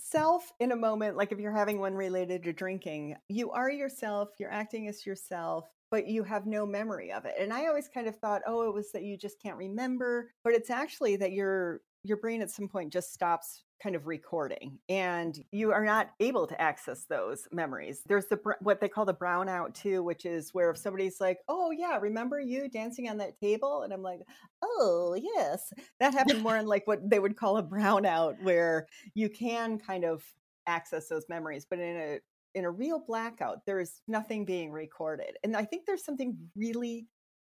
self 0.00 0.50
in 0.58 0.72
a 0.72 0.76
moment. 0.76 1.16
Like 1.16 1.32
if 1.32 1.38
you're 1.38 1.56
having 1.56 1.78
one 1.78 1.94
related 1.94 2.42
to 2.44 2.52
drinking, 2.52 3.16
you 3.28 3.50
are 3.52 3.70
yourself. 3.70 4.30
You're 4.38 4.52
acting 4.52 4.88
as 4.88 5.06
yourself 5.06 5.68
but 5.92 6.08
you 6.08 6.24
have 6.24 6.46
no 6.46 6.64
memory 6.64 7.12
of 7.12 7.26
it. 7.26 7.34
And 7.38 7.52
I 7.52 7.66
always 7.66 7.86
kind 7.86 8.06
of 8.08 8.16
thought, 8.16 8.40
oh, 8.46 8.66
it 8.66 8.72
was 8.72 8.90
that 8.92 9.04
you 9.04 9.18
just 9.18 9.40
can't 9.40 9.58
remember, 9.58 10.30
but 10.42 10.54
it's 10.54 10.70
actually 10.70 11.16
that 11.16 11.32
your 11.32 11.82
your 12.04 12.16
brain 12.16 12.42
at 12.42 12.50
some 12.50 12.68
point 12.68 12.92
just 12.92 13.12
stops 13.12 13.62
kind 13.82 13.96
of 13.96 14.06
recording 14.06 14.78
and 14.88 15.38
you 15.50 15.72
are 15.72 15.84
not 15.84 16.10
able 16.20 16.46
to 16.46 16.60
access 16.60 17.04
those 17.08 17.48
memories. 17.50 18.02
There's 18.06 18.26
the 18.26 18.38
what 18.60 18.80
they 18.80 18.88
call 18.88 19.04
the 19.04 19.14
brownout 19.14 19.74
too 19.74 20.02
which 20.02 20.24
is 20.24 20.50
where 20.52 20.70
if 20.70 20.78
somebody's 20.78 21.20
like 21.20 21.38
oh 21.48 21.72
yeah 21.72 21.98
remember 21.98 22.40
you 22.40 22.68
dancing 22.68 23.08
on 23.08 23.18
that 23.18 23.38
table? 23.40 23.82
and 23.82 23.92
i'm 23.92 24.02
like 24.02 24.20
oh 24.62 25.16
yes. 25.20 25.72
That 26.00 26.14
happened 26.14 26.42
more 26.42 26.56
in 26.56 26.66
like 26.66 26.86
what 26.86 27.08
they 27.08 27.18
would 27.18 27.36
call 27.36 27.56
a 27.56 27.62
brownout 27.62 28.40
where 28.42 28.86
you 29.14 29.28
can 29.28 29.78
kind 29.78 30.04
of 30.04 30.22
access 30.66 31.08
those 31.08 31.26
memories 31.28 31.66
but 31.68 31.80
in 31.80 31.96
a 31.96 32.18
in 32.54 32.64
a 32.64 32.70
real 32.70 33.02
blackout 33.04 33.58
there 33.66 33.80
is 33.80 34.00
nothing 34.06 34.44
being 34.44 34.70
recorded 34.70 35.36
and 35.42 35.56
i 35.56 35.64
think 35.64 35.84
there's 35.86 36.04
something 36.04 36.36
really 36.54 37.06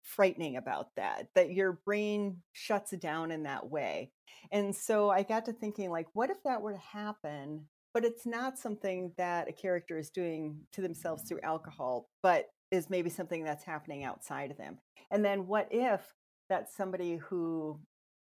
frightening 0.08 0.56
about 0.56 0.88
that 0.96 1.28
that 1.36 1.52
your 1.52 1.80
brain 1.86 2.38
shuts 2.54 2.92
down 2.98 3.32
in 3.32 3.44
that 3.44 3.70
way. 3.70 4.12
And 4.52 4.76
so 4.76 5.10
i 5.10 5.24
got 5.24 5.46
to 5.46 5.54
thinking 5.54 5.90
like 5.92 6.08
what 6.14 6.30
if 6.30 6.42
that 6.44 6.62
were 6.62 6.74
to 6.74 6.80
happen 6.80 7.66
but 7.94 8.06
it's 8.06 8.26
not 8.26 8.60
something 8.60 9.12
that 9.18 9.50
a 9.50 9.52
character 9.52 9.98
is 9.98 10.10
doing 10.12 10.56
to 10.72 10.82
themselves 10.82 11.24
through 11.24 11.40
alcohol 11.42 12.08
but 12.22 12.46
is 12.72 12.90
maybe 12.90 13.10
something 13.10 13.44
that's 13.44 13.64
happening 13.64 14.04
outside 14.04 14.52
of 14.52 14.58
them. 14.58 14.78
And 15.12 15.24
then 15.24 15.48
what 15.48 15.68
if 15.72 16.02
that's 16.50 16.76
somebody 16.76 17.18
who 17.18 17.80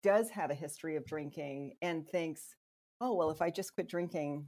does 0.03 0.29
have 0.29 0.49
a 0.49 0.55
history 0.55 0.95
of 0.95 1.05
drinking 1.05 1.75
and 1.81 2.07
thinks 2.07 2.55
oh 3.01 3.13
well 3.13 3.29
if 3.29 3.41
i 3.41 3.49
just 3.49 3.73
quit 3.75 3.87
drinking 3.87 4.45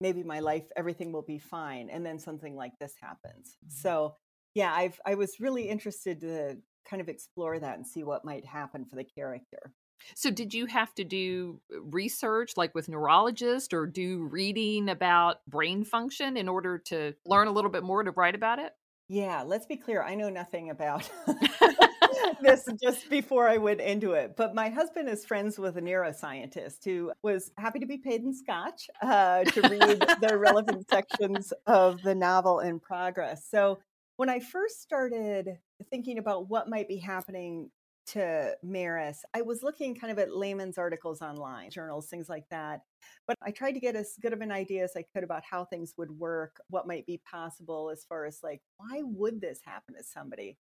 maybe 0.00 0.22
my 0.22 0.40
life 0.40 0.64
everything 0.76 1.12
will 1.12 1.22
be 1.22 1.38
fine 1.38 1.88
and 1.90 2.04
then 2.04 2.18
something 2.18 2.56
like 2.56 2.72
this 2.80 2.94
happens. 3.00 3.56
Mm-hmm. 3.64 3.70
so 3.70 4.16
yeah 4.54 4.72
i've 4.72 4.98
i 5.04 5.14
was 5.14 5.40
really 5.40 5.68
interested 5.68 6.20
to 6.20 6.56
kind 6.88 7.00
of 7.00 7.08
explore 7.08 7.58
that 7.58 7.76
and 7.76 7.86
see 7.86 8.02
what 8.02 8.24
might 8.24 8.44
happen 8.44 8.84
for 8.84 8.96
the 8.96 9.04
character. 9.04 9.72
So, 10.14 10.30
did 10.30 10.52
you 10.52 10.66
have 10.66 10.94
to 10.94 11.04
do 11.04 11.60
uh, 11.72 11.80
research 11.82 12.52
like 12.56 12.74
with 12.74 12.88
neurologists 12.88 13.72
or 13.72 13.86
do 13.86 14.24
reading 14.24 14.88
about 14.88 15.38
brain 15.46 15.84
function 15.84 16.36
in 16.36 16.48
order 16.48 16.78
to 16.86 17.14
learn 17.26 17.48
a 17.48 17.52
little 17.52 17.70
bit 17.70 17.84
more 17.84 18.02
to 18.02 18.10
write 18.10 18.34
about 18.34 18.58
it? 18.58 18.72
Yeah, 19.08 19.42
let's 19.42 19.66
be 19.66 19.76
clear. 19.76 20.02
I 20.02 20.14
know 20.14 20.30
nothing 20.30 20.70
about 20.70 21.10
this 22.42 22.66
just 22.82 23.08
before 23.10 23.48
I 23.48 23.56
went 23.58 23.80
into 23.80 24.12
it. 24.12 24.36
But 24.36 24.54
my 24.54 24.68
husband 24.68 25.08
is 25.08 25.24
friends 25.24 25.58
with 25.58 25.76
a 25.76 25.80
neuroscientist 25.80 26.84
who 26.84 27.12
was 27.22 27.50
happy 27.58 27.80
to 27.80 27.86
be 27.86 27.98
paid 27.98 28.22
in 28.22 28.34
scotch 28.34 28.88
uh, 29.02 29.44
to 29.44 29.60
read 29.68 30.00
the 30.20 30.36
relevant 30.38 30.88
sections 30.90 31.52
of 31.66 32.02
the 32.02 32.14
novel 32.14 32.60
in 32.60 32.80
progress. 32.80 33.46
So 33.50 33.78
when 34.16 34.28
I 34.28 34.40
first 34.40 34.80
started 34.82 35.58
thinking 35.90 36.18
about 36.18 36.48
what 36.48 36.68
might 36.68 36.88
be 36.88 36.96
happening 36.96 37.70
to 38.06 38.54
Maris, 38.62 39.24
I 39.34 39.42
was 39.42 39.62
looking 39.62 39.94
kind 39.94 40.12
of 40.12 40.18
at 40.18 40.36
layman's 40.36 40.78
articles 40.78 41.22
online, 41.22 41.70
journals, 41.70 42.06
things 42.06 42.28
like 42.28 42.48
that. 42.50 42.80
But 43.26 43.36
I 43.42 43.50
tried 43.50 43.72
to 43.72 43.80
get 43.80 43.96
as 43.96 44.14
good 44.20 44.32
of 44.32 44.40
an 44.40 44.52
idea 44.52 44.84
as 44.84 44.96
I 44.96 45.04
could 45.14 45.24
about 45.24 45.42
how 45.48 45.64
things 45.64 45.94
would 45.96 46.10
work, 46.10 46.60
what 46.68 46.86
might 46.86 47.06
be 47.06 47.20
possible 47.30 47.90
as 47.90 48.04
far 48.04 48.26
as 48.26 48.40
like, 48.42 48.60
why 48.76 49.00
would 49.02 49.40
this 49.40 49.60
happen 49.64 49.94
to 49.94 50.04
somebody? 50.04 50.58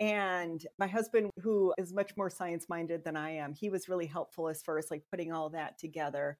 And 0.00 0.64
my 0.78 0.86
husband, 0.86 1.30
who 1.42 1.74
is 1.76 1.92
much 1.92 2.16
more 2.16 2.30
science 2.30 2.66
minded 2.68 3.04
than 3.04 3.16
I 3.16 3.30
am, 3.30 3.52
he 3.52 3.68
was 3.68 3.88
really 3.88 4.06
helpful 4.06 4.48
as 4.48 4.62
far 4.62 4.78
as 4.78 4.90
like 4.90 5.02
putting 5.10 5.32
all 5.32 5.50
that 5.50 5.78
together. 5.78 6.38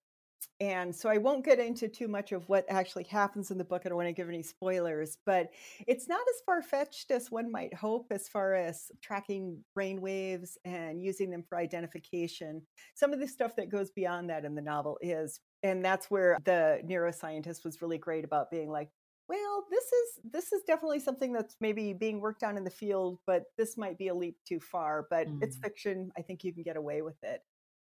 And 0.61 0.94
so 0.94 1.09
I 1.09 1.18
won't 1.18 1.44
get 1.44 1.61
into 1.61 1.88
too 1.88 2.09
much 2.09 2.33
of 2.33 2.48
what 2.48 2.64
actually 2.68 3.05
happens 3.05 3.51
in 3.51 3.59
the 3.59 3.64
book. 3.64 3.83
I 3.85 3.88
don't 3.88 3.96
want 3.96 4.09
to 4.09 4.12
give 4.12 4.29
any 4.29 4.42
spoilers, 4.42 5.18
but 5.24 5.51
it's 5.87 6.09
not 6.09 6.20
as 6.20 6.42
far 6.44 6.62
fetched 6.62 7.11
as 7.12 7.31
one 7.31 7.51
might 7.51 7.72
hope 7.74 8.07
as 8.11 8.29
far 8.29 8.55
as 8.55 8.90
tracking 9.01 9.59
brain 9.74 10.01
waves 10.01 10.59
and 10.64 11.01
using 11.01 11.31
them 11.31 11.44
for 11.48 11.59
identification. 11.59 12.62
Some 12.94 13.12
of 13.12 13.20
the 13.20 13.29
stuff 13.29 13.55
that 13.57 13.70
goes 13.70 13.90
beyond 13.92 14.31
that 14.31 14.44
in 14.44 14.57
the 14.57 14.62
novel 14.62 14.98
is, 15.01 15.40
and 15.62 15.85
that's 15.85 16.11
where 16.11 16.38
the 16.44 16.81
neuroscientist 16.85 17.64
was 17.64 17.81
really 17.81 17.98
great 17.98 18.24
about 18.24 18.51
being 18.51 18.70
like, 18.70 18.90
well 19.29 19.66
this 19.70 19.85
is 19.85 20.33
this 20.33 20.53
is 20.53 20.62
definitely 20.66 20.98
something 20.98 21.35
that's 21.35 21.57
maybe 21.61 21.92
being 21.92 22.18
worked 22.18 22.42
on 22.42 22.57
in 22.57 22.64
the 22.64 22.70
field 22.70 23.18
but 23.27 23.44
this 23.59 23.77
might 23.77 23.98
be 23.98 24.09
a 24.09 24.14
leap 24.14 24.38
too 24.46 24.59
far 24.59 25.07
but 25.11 25.29
mm. 25.29 25.42
it's 25.42 25.57
fiction 25.57 26.11
i 26.16 26.22
think 26.22 26.42
you 26.42 26.53
can 26.53 26.62
get 26.62 26.77
away 26.77 27.03
with 27.03 27.22
it 27.22 27.42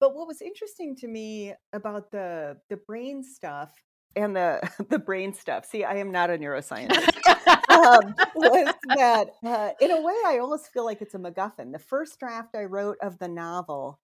but 0.03 0.13
what 0.13 0.27
was 0.27 0.41
interesting 0.41 0.97
to 0.97 1.07
me 1.07 1.53
about 1.71 2.11
the 2.11 2.57
the 2.69 2.75
brain 2.75 3.23
stuff 3.23 3.71
and 4.17 4.35
the 4.35 4.59
the 4.89 4.99
brain 4.99 5.33
stuff 5.33 5.65
see 5.65 5.85
i 5.85 5.95
am 5.95 6.11
not 6.11 6.29
a 6.29 6.37
neuroscientist 6.37 7.15
um, 7.69 8.13
was 8.35 8.73
that 8.97 9.27
uh, 9.45 9.69
in 9.79 9.91
a 9.91 10.01
way 10.01 10.13
i 10.25 10.39
almost 10.41 10.73
feel 10.73 10.83
like 10.83 11.01
it's 11.01 11.15
a 11.15 11.17
macguffin. 11.17 11.71
The 11.71 11.79
first 11.79 12.19
draft 12.19 12.53
i 12.53 12.65
wrote 12.65 12.97
of 13.01 13.17
the 13.19 13.29
novel 13.29 14.01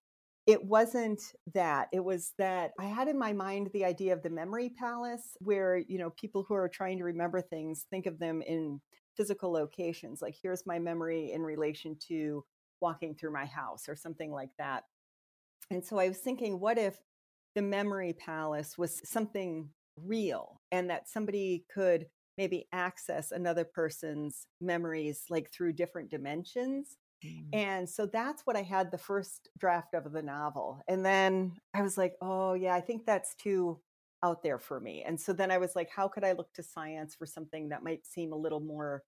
it 0.48 0.64
wasn't 0.64 1.22
that 1.54 1.90
it 1.92 2.02
was 2.02 2.32
that 2.38 2.72
i 2.80 2.86
had 2.86 3.10
in 3.10 3.20
my 3.20 3.34
mind 3.34 3.70
the 3.74 3.84
idea 3.84 4.14
of 4.14 4.24
the 4.24 4.30
memory 4.30 4.70
palace 4.70 5.36
where 5.42 5.76
you 5.76 5.98
know 5.98 6.12
people 6.12 6.46
who 6.48 6.54
are 6.54 6.70
trying 6.70 6.98
to 6.98 7.04
remember 7.04 7.42
things 7.42 7.88
think 7.90 8.06
of 8.06 8.20
them 8.20 8.42
in 8.42 8.80
physical 9.18 9.52
locations 9.52 10.22
like 10.22 10.38
here's 10.42 10.66
my 10.66 10.80
memory 10.80 11.34
in 11.34 11.42
relation 11.42 11.98
to 12.08 12.42
walking 12.80 13.14
through 13.14 13.34
my 13.34 13.46
house 13.46 13.90
or 13.90 13.98
something 13.98 14.32
like 14.32 14.52
that 14.58 14.86
and 15.70 15.84
so 15.84 15.98
i 15.98 16.08
was 16.08 16.18
thinking 16.18 16.60
what 16.60 16.78
if 16.78 16.98
the 17.56 17.62
memory 17.62 18.14
palace 18.14 18.78
was 18.78 19.02
something 19.04 19.70
real 20.06 20.62
and 20.72 20.90
that 20.90 21.10
somebody 21.10 21.66
could 21.74 22.06
maybe 22.38 22.68
access 22.72 23.32
another 23.32 23.66
person's 23.66 24.48
memories 24.62 25.26
like 25.30 25.52
through 25.52 25.74
different 25.74 26.10
dimensions 26.10 26.98
Mm. 27.26 27.48
And 27.54 27.90
so 27.90 28.06
that's 28.06 28.46
what 28.46 28.56
I 28.56 28.62
had 28.62 28.92
the 28.92 28.98
first 28.98 29.50
draft 29.58 29.94
of 29.94 30.12
the 30.12 30.22
novel. 30.22 30.82
And 30.88 31.06
then 31.06 31.54
I 31.74 31.82
was 31.82 31.98
like, 31.98 32.16
oh, 32.22 32.54
yeah, 32.54 32.74
I 32.74 32.82
think 32.82 33.06
that's 33.06 33.36
too 33.36 33.80
out 34.24 34.44
there 34.44 34.60
for 34.60 34.80
me. 34.80 35.04
And 35.06 35.20
so 35.20 35.34
then 35.34 35.52
I 35.52 35.58
was 35.58 35.76
like, 35.76 35.90
how 35.90 36.08
could 36.08 36.24
I 36.24 36.34
look 36.34 36.52
to 36.54 36.64
science 36.64 37.16
for 37.16 37.26
something 37.26 37.70
that 37.70 37.84
might 37.84 38.06
seem 38.06 38.34
a 38.34 38.38
little 38.38 38.60
more 38.60 39.04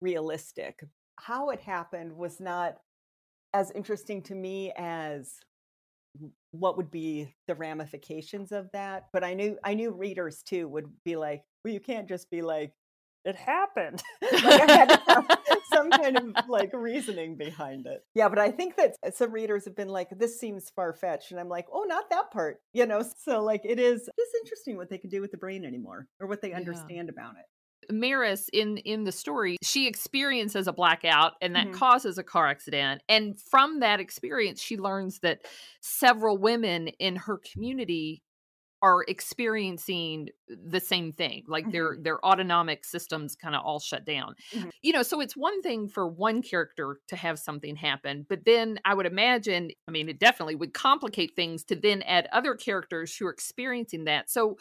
realistic? 0.00 0.80
How 1.18 1.50
it 1.50 1.60
happened 1.60 2.12
was 2.16 2.40
not 2.40 2.76
as 3.52 3.70
interesting 3.72 4.22
to 4.22 4.34
me 4.34 4.72
as 4.76 5.34
what 6.50 6.76
would 6.76 6.90
be 6.90 7.34
the 7.46 7.54
ramifications 7.54 8.52
of 8.52 8.70
that 8.72 9.06
but 9.12 9.22
i 9.22 9.34
knew 9.34 9.56
i 9.64 9.74
knew 9.74 9.92
readers 9.92 10.42
too 10.42 10.66
would 10.68 10.90
be 11.04 11.16
like 11.16 11.42
well 11.64 11.72
you 11.72 11.80
can't 11.80 12.08
just 12.08 12.30
be 12.30 12.42
like 12.42 12.72
it 13.24 13.36
happened. 13.36 14.02
like 14.22 14.44
I 14.44 14.72
had 14.72 14.88
to 14.88 15.02
have 15.08 15.38
some 15.74 15.90
kind 15.90 16.16
of 16.16 16.48
like 16.48 16.70
reasoning 16.72 17.36
behind 17.36 17.86
it. 17.86 18.02
Yeah, 18.14 18.28
but 18.28 18.38
I 18.38 18.50
think 18.50 18.76
that 18.76 18.96
uh, 19.06 19.10
some 19.10 19.32
readers 19.32 19.64
have 19.66 19.76
been 19.76 19.88
like, 19.88 20.08
this 20.10 20.38
seems 20.38 20.70
far 20.70 20.92
fetched. 20.92 21.30
And 21.30 21.38
I'm 21.38 21.48
like, 21.48 21.66
oh, 21.72 21.84
not 21.86 22.10
that 22.10 22.30
part. 22.30 22.58
You 22.72 22.86
know, 22.86 23.04
so 23.24 23.42
like 23.42 23.62
it 23.64 23.78
is 23.78 24.08
it's 24.16 24.34
interesting 24.42 24.76
what 24.76 24.88
they 24.88 24.98
can 24.98 25.10
do 25.10 25.20
with 25.20 25.30
the 25.30 25.36
brain 25.36 25.64
anymore 25.64 26.06
or 26.18 26.26
what 26.26 26.40
they 26.42 26.52
understand 26.52 27.08
yeah. 27.08 27.12
about 27.22 27.36
it. 27.36 27.44
Maris 27.90 28.48
in 28.52 28.78
in 28.78 29.04
the 29.04 29.12
story, 29.12 29.56
she 29.62 29.86
experiences 29.86 30.66
a 30.66 30.72
blackout 30.72 31.32
and 31.40 31.54
that 31.56 31.66
mm-hmm. 31.66 31.78
causes 31.78 32.18
a 32.18 32.22
car 32.22 32.48
accident. 32.48 33.02
And 33.08 33.40
from 33.40 33.80
that 33.80 34.00
experience, 34.00 34.60
she 34.60 34.76
learns 34.76 35.20
that 35.20 35.40
several 35.80 36.38
women 36.38 36.88
in 36.88 37.16
her 37.16 37.38
community 37.52 38.22
are 38.82 39.04
experiencing 39.08 40.28
the 40.48 40.80
same 40.80 41.12
thing 41.12 41.44
like 41.46 41.64
mm-hmm. 41.64 41.72
their 41.72 41.96
their 42.00 42.24
autonomic 42.24 42.84
systems 42.84 43.36
kind 43.36 43.54
of 43.54 43.62
all 43.62 43.78
shut 43.78 44.06
down 44.06 44.34
mm-hmm. 44.54 44.68
you 44.82 44.92
know 44.92 45.02
so 45.02 45.20
it's 45.20 45.36
one 45.36 45.60
thing 45.60 45.86
for 45.86 46.08
one 46.08 46.40
character 46.40 46.98
to 47.06 47.14
have 47.14 47.38
something 47.38 47.76
happen 47.76 48.24
but 48.28 48.44
then 48.46 48.78
i 48.84 48.94
would 48.94 49.06
imagine 49.06 49.70
i 49.86 49.90
mean 49.90 50.08
it 50.08 50.18
definitely 50.18 50.54
would 50.54 50.72
complicate 50.72 51.32
things 51.36 51.62
to 51.62 51.76
then 51.76 52.02
add 52.02 52.26
other 52.32 52.54
characters 52.54 53.14
who 53.14 53.26
are 53.26 53.30
experiencing 53.30 54.04
that 54.04 54.30
so 54.30 54.56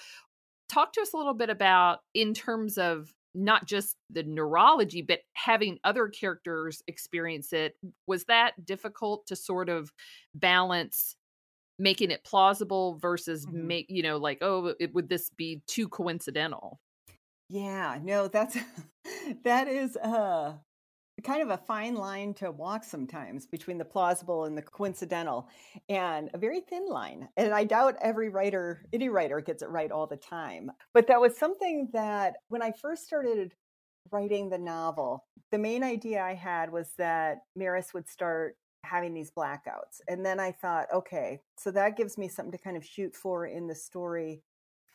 talk 0.70 0.94
to 0.94 1.02
us 1.02 1.14
a 1.14 1.18
little 1.18 1.34
bit 1.34 1.50
about 1.50 2.00
in 2.14 2.34
terms 2.34 2.78
of 2.78 3.14
not 3.36 3.68
just 3.68 3.96
the 4.10 4.24
neurology 4.24 5.02
but 5.02 5.20
having 5.34 5.78
other 5.84 6.08
characters 6.08 6.82
experience 6.88 7.54
it 7.54 7.76
was 8.08 8.24
that 8.26 8.66
difficult 8.66 9.26
to 9.28 9.36
sort 9.36 9.70
of 9.70 9.92
balance 10.34 11.16
making 11.78 12.12
it 12.12 12.24
plausible 12.24 12.98
versus 13.02 13.46
mm-hmm. 13.46 13.68
make 13.68 13.86
you 13.90 14.02
know 14.02 14.18
like 14.18 14.40
oh 14.42 14.74
it, 14.80 14.94
would 14.94 15.10
this 15.10 15.30
be 15.38 15.62
too 15.68 15.88
coincidental 15.88 16.80
yeah 17.50 18.00
no 18.02 18.28
that's 18.28 18.58
that 19.44 19.68
is 19.68 19.96
uh 19.98 20.54
kind 21.22 21.42
of 21.42 21.50
a 21.50 21.58
fine 21.58 21.96
line 21.96 22.34
to 22.34 22.52
walk 22.52 22.84
sometimes 22.84 23.46
between 23.46 23.78
the 23.78 23.86
plausible 23.86 24.46
and 24.46 24.58
the 24.58 24.62
coincidental 24.62 25.48
and 25.88 26.30
a 26.34 26.38
very 26.38 26.62
thin 26.62 26.88
line 26.88 27.28
and 27.38 27.54
i 27.54 27.64
doubt 27.64 27.96
every 28.02 28.30
writer 28.30 28.86
any 28.94 29.10
writer 29.10 29.42
gets 29.42 29.62
it 29.62 29.70
right 29.70 29.92
all 29.92 30.08
the 30.08 30.18
time 30.18 30.72
but 30.94 31.08
that 31.08 31.22
was 31.22 31.38
something 31.38 31.90
that 31.94 32.36
when 32.48 32.62
i 32.62 32.72
first 32.72 33.06
started 33.06 33.54
writing 34.12 34.50
the 34.50 34.58
novel 34.58 35.26
the 35.52 35.58
main 35.58 35.84
idea 35.84 36.22
i 36.22 36.34
had 36.34 36.72
was 36.72 36.94
that 36.98 37.40
maris 37.56 37.94
would 37.94 38.08
start 38.08 38.56
having 38.84 39.14
these 39.14 39.32
blackouts. 39.32 40.02
And 40.08 40.26
then 40.26 40.40
I 40.40 40.52
thought, 40.52 40.88
okay, 40.94 41.42
so 41.58 41.72
that 41.72 41.98
gives 41.98 42.18
me 42.18 42.28
something 42.28 42.52
to 42.52 42.58
kind 42.58 42.78
of 42.78 42.86
shoot 42.86 43.16
for 43.16 43.46
in 43.46 43.68
the 43.68 43.76
story 43.76 44.42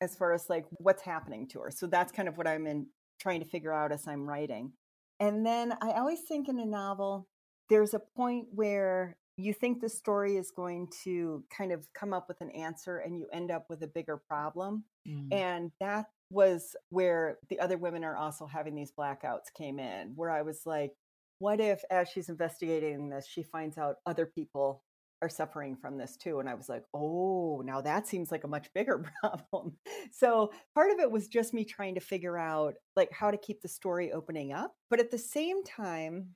as 0.01 0.17
far 0.17 0.33
as 0.33 0.49
like 0.49 0.67
what's 0.73 1.03
happening 1.03 1.47
to 1.49 1.61
her. 1.61 1.71
So 1.71 1.87
that's 1.87 2.13
kind 2.13 2.29
of 2.29 2.37
what 2.37 2.47
I'm 2.47 2.67
in 2.67 2.87
trying 3.21 3.41
to 3.41 3.47
figure 3.47 3.73
out 3.73 3.93
as 3.93 4.07
I'm 4.07 4.29
writing. 4.29 4.73
And 5.21 5.45
then 5.45 5.75
I 5.81 5.93
always 5.93 6.21
think 6.23 6.49
in 6.49 6.59
a 6.59 6.67
novel, 6.67 7.29
there's 7.71 7.95
a 7.95 8.01
point 8.17 8.47
where 8.51 9.17
you 9.37 9.53
think 9.53 9.81
the 9.81 9.89
story 9.89 10.37
is 10.37 10.51
going 10.51 10.89
to 11.05 11.43
kind 11.57 11.73
of 11.73 11.87
come 11.93 12.13
up 12.13 12.29
with 12.29 12.41
an 12.41 12.51
answer 12.51 12.99
and 12.99 13.19
you 13.19 13.27
end 13.33 13.51
up 13.51 13.67
with 13.69 13.83
a 13.83 13.89
bigger 13.89 14.17
problem. 14.17 14.85
Mm. 15.09 15.33
And 15.33 15.73
that 15.81 16.07
was 16.31 16.77
where 16.91 17.39
the 17.49 17.59
other 17.59 17.77
women 17.77 18.05
are 18.05 18.17
also 18.17 18.47
having 18.47 18.75
these 18.75 18.93
blackouts 18.93 19.53
came 19.57 19.79
in, 19.79 20.13
where 20.15 20.31
I 20.31 20.43
was 20.43 20.63
like, 20.67 20.93
what 21.39 21.61
if 21.61 21.83
as 21.91 22.09
she's 22.09 22.29
investigating 22.29 23.09
this 23.09 23.27
she 23.27 23.43
finds 23.43 23.77
out 23.77 23.97
other 24.07 24.25
people 24.25 24.83
are 25.23 25.29
suffering 25.29 25.77
from 25.77 25.97
this 25.97 26.17
too 26.17 26.41
and 26.41 26.49
i 26.49 26.55
was 26.55 26.69
like 26.69 26.85
oh 26.95 27.63
now 27.65 27.81
that 27.81 28.07
seems 28.07 28.31
like 28.31 28.45
a 28.45 28.49
much 28.49 28.73
bigger 28.75 29.05
problem 29.21 29.73
so 30.13 30.51
part 30.75 30.91
of 30.91 30.99
it 30.99 31.11
was 31.11 31.29
just 31.29 31.55
me 31.55 31.65
trying 31.65 31.95
to 31.95 32.01
figure 32.01 32.37
out 32.37 32.75
like 32.97 33.11
how 33.13 33.31
to 33.31 33.37
keep 33.37 33.63
the 33.63 33.69
story 33.69 34.13
opening 34.13 34.53
up 34.53 34.75
but 34.91 35.01
at 35.01 35.11
the 35.11 35.19
same 35.19 35.65
time 35.65 36.35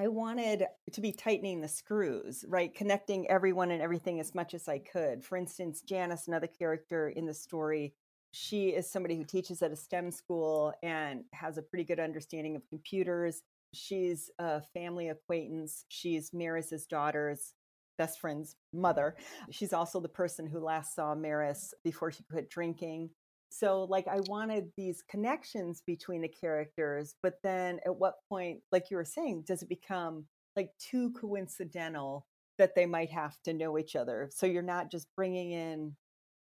I 0.00 0.06
wanted 0.06 0.64
to 0.92 1.00
be 1.00 1.10
tightening 1.10 1.60
the 1.60 1.66
screws, 1.66 2.44
right? 2.46 2.72
Connecting 2.72 3.28
everyone 3.28 3.72
and 3.72 3.82
everything 3.82 4.20
as 4.20 4.32
much 4.32 4.54
as 4.54 4.68
I 4.68 4.78
could. 4.78 5.24
For 5.24 5.36
instance, 5.36 5.82
Janice, 5.82 6.28
another 6.28 6.46
character 6.46 7.08
in 7.08 7.26
the 7.26 7.34
story, 7.34 7.94
she 8.30 8.68
is 8.68 8.88
somebody 8.88 9.16
who 9.16 9.24
teaches 9.24 9.60
at 9.60 9.72
a 9.72 9.76
STEM 9.76 10.12
school 10.12 10.72
and 10.84 11.24
has 11.32 11.58
a 11.58 11.62
pretty 11.62 11.82
good 11.82 11.98
understanding 11.98 12.54
of 12.54 12.68
computers. 12.68 13.42
She's 13.74 14.30
a 14.38 14.60
family 14.60 15.08
acquaintance. 15.08 15.84
She's 15.88 16.32
Maris's 16.32 16.86
daughter's 16.86 17.54
best 17.98 18.20
friend's 18.20 18.56
mother. 18.72 19.16
She's 19.50 19.72
also 19.72 20.00
the 20.00 20.08
person 20.08 20.46
who 20.46 20.60
last 20.60 20.94
saw 20.94 21.14
Maris 21.14 21.74
before 21.84 22.10
she 22.10 22.24
quit 22.30 22.48
drinking. 22.48 23.10
So, 23.50 23.84
like, 23.84 24.06
I 24.08 24.20
wanted 24.28 24.70
these 24.76 25.02
connections 25.02 25.82
between 25.86 26.22
the 26.22 26.28
characters, 26.28 27.14
but 27.22 27.34
then 27.42 27.80
at 27.84 27.96
what 27.96 28.14
point, 28.28 28.60
like 28.72 28.90
you 28.90 28.96
were 28.96 29.04
saying, 29.04 29.44
does 29.46 29.62
it 29.62 29.68
become 29.68 30.26
like 30.56 30.70
too 30.78 31.12
coincidental 31.12 32.26
that 32.58 32.74
they 32.74 32.86
might 32.86 33.10
have 33.10 33.36
to 33.44 33.52
know 33.54 33.78
each 33.78 33.96
other? 33.96 34.30
So, 34.32 34.46
you're 34.46 34.62
not 34.62 34.90
just 34.90 35.08
bringing 35.16 35.52
in 35.52 35.96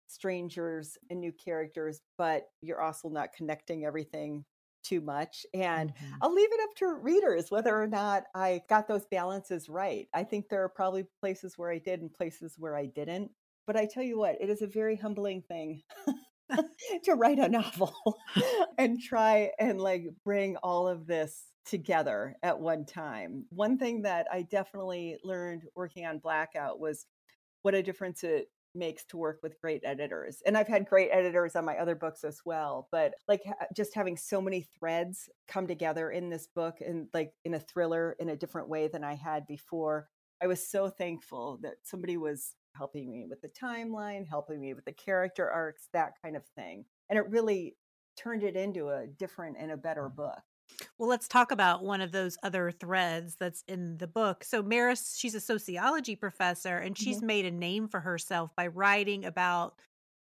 strangers 0.07 0.97
and 1.11 1.21
new 1.21 1.33
characters, 1.33 2.01
but 2.19 2.45
you're 2.61 2.83
also 2.83 3.09
not 3.09 3.33
connecting 3.33 3.85
everything 3.85 4.45
too 4.83 5.01
much. 5.01 5.47
And 5.55 5.95
mm-hmm. 5.95 6.15
I'll 6.21 6.35
leave 6.35 6.53
it 6.53 6.61
up 6.63 6.75
to 6.77 6.95
readers 6.95 7.51
whether 7.51 7.81
or 7.81 7.87
not 7.87 8.25
I 8.35 8.63
got 8.69 8.89
those 8.89 9.07
balances 9.07 9.69
right. 9.69 10.09
I 10.15 10.25
think 10.25 10.49
there 10.49 10.63
are 10.63 10.69
probably 10.69 11.07
places 11.21 11.57
where 11.57 11.71
I 11.71 11.79
did 11.79 12.01
and 12.01 12.13
places 12.13 12.57
where 12.59 12.77
I 12.77 12.87
didn't. 12.87 13.31
But 13.67 13.77
I 13.77 13.87
tell 13.87 14.03
you 14.03 14.19
what, 14.19 14.37
it 14.41 14.51
is 14.51 14.63
a 14.63 14.67
very 14.67 14.97
humbling 14.97 15.43
thing 15.43 15.83
to 17.05 17.15
write 17.15 17.39
a 17.39 17.49
novel 17.49 17.95
and 18.79 19.01
try 19.01 19.51
and 19.59 19.81
like 19.81 20.07
bring 20.25 20.57
all 20.57 20.89
of 20.89 21.07
this 21.07 21.45
together 21.65 22.37
at 22.43 22.59
one 22.59 22.85
time. 22.85 23.45
One 23.51 23.79
thing 23.79 24.03
that 24.03 24.27
I 24.33 24.43
definitely 24.43 25.19
learned 25.23 25.63
working 25.77 26.07
on 26.07 26.19
Blackout 26.19 26.81
was 26.81 27.07
what 27.63 27.75
a 27.75 27.83
difference 27.83 28.25
it 28.25 28.49
makes 28.75 29.05
to 29.07 29.17
work 29.17 29.41
with 29.43 29.61
great 29.61 29.83
editors. 29.85 30.43
And 30.47 30.57
I've 30.57 30.69
had 30.69 30.89
great 30.89 31.11
editors 31.13 31.57
on 31.57 31.65
my 31.65 31.77
other 31.77 31.95
books 31.95 32.25
as 32.25 32.41
well, 32.45 32.89
but 32.91 33.15
like 33.29 33.43
just 33.75 33.95
having 33.95 34.17
so 34.17 34.41
many 34.41 34.67
threads 34.79 35.29
come 35.49 35.67
together 35.67 36.11
in 36.11 36.31
this 36.31 36.49
book 36.55 36.77
and 36.81 37.09
like 37.13 37.33
in 37.45 37.55
a 37.55 37.61
thriller 37.61 38.17
in 38.19 38.29
a 38.29 38.37
different 38.37 38.69
way 38.69 38.89
than 38.89 39.05
I 39.05 39.15
had 39.15 39.47
before. 39.47 40.09
I 40.43 40.47
was 40.47 40.67
so 40.67 40.89
thankful 40.89 41.59
that 41.63 41.75
somebody 41.83 42.17
was 42.17 42.55
helping 42.77 43.13
me 43.13 43.27
with 43.29 43.41
the 43.43 43.49
timeline, 43.49 44.27
helping 44.29 44.61
me 44.61 44.75
with 44.75 44.85
the 44.85 44.93
character 44.93 45.49
arcs, 45.49 45.89
that 45.93 46.15
kind 46.23 46.37
of 46.37 46.45
thing. 46.57 46.85
And 47.09 47.19
it 47.19 47.29
really 47.29 47.77
turned 48.17 48.43
it 48.43 48.57
into 48.57 48.89
a 48.89 49.07
different 49.07 49.57
and 49.59 49.71
a 49.71 49.77
better 49.77 50.09
mm. 50.09 50.17
book. 50.17 50.41
Well, 51.03 51.11
let's 51.11 51.27
talk 51.27 51.51
about 51.51 51.83
one 51.83 52.01
of 52.01 52.13
those 52.13 52.39
other 52.45 52.71
threads 52.71 53.35
that's 53.35 53.65
in 53.67 53.99
the 53.99 54.07
book. 54.07 54.45
So, 54.45 54.63
Maris, 54.63 55.17
she's 55.19 55.35
a 55.35 55.41
sociology 55.41 56.15
professor 56.15 56.79
and 56.79 56.97
she's 56.97 57.17
mm-hmm. 57.17 57.27
made 57.27 57.45
a 57.45 57.51
name 57.51 57.89
for 57.89 57.99
herself 57.99 58.53
by 58.57 58.69
writing 58.69 59.25
about 59.25 59.75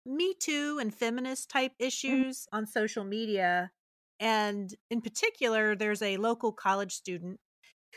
Me 0.06 0.34
Too 0.40 0.80
and 0.80 0.96
feminist 0.96 1.50
type 1.50 1.74
mm-hmm. 1.74 1.86
issues 1.86 2.44
mm-hmm. 2.44 2.56
on 2.60 2.66
social 2.66 3.04
media. 3.04 3.72
And 4.22 4.74
in 4.90 5.02
particular, 5.02 5.76
there's 5.76 6.02
a 6.02 6.16
local 6.16 6.54
college 6.54 6.94
student 6.94 7.42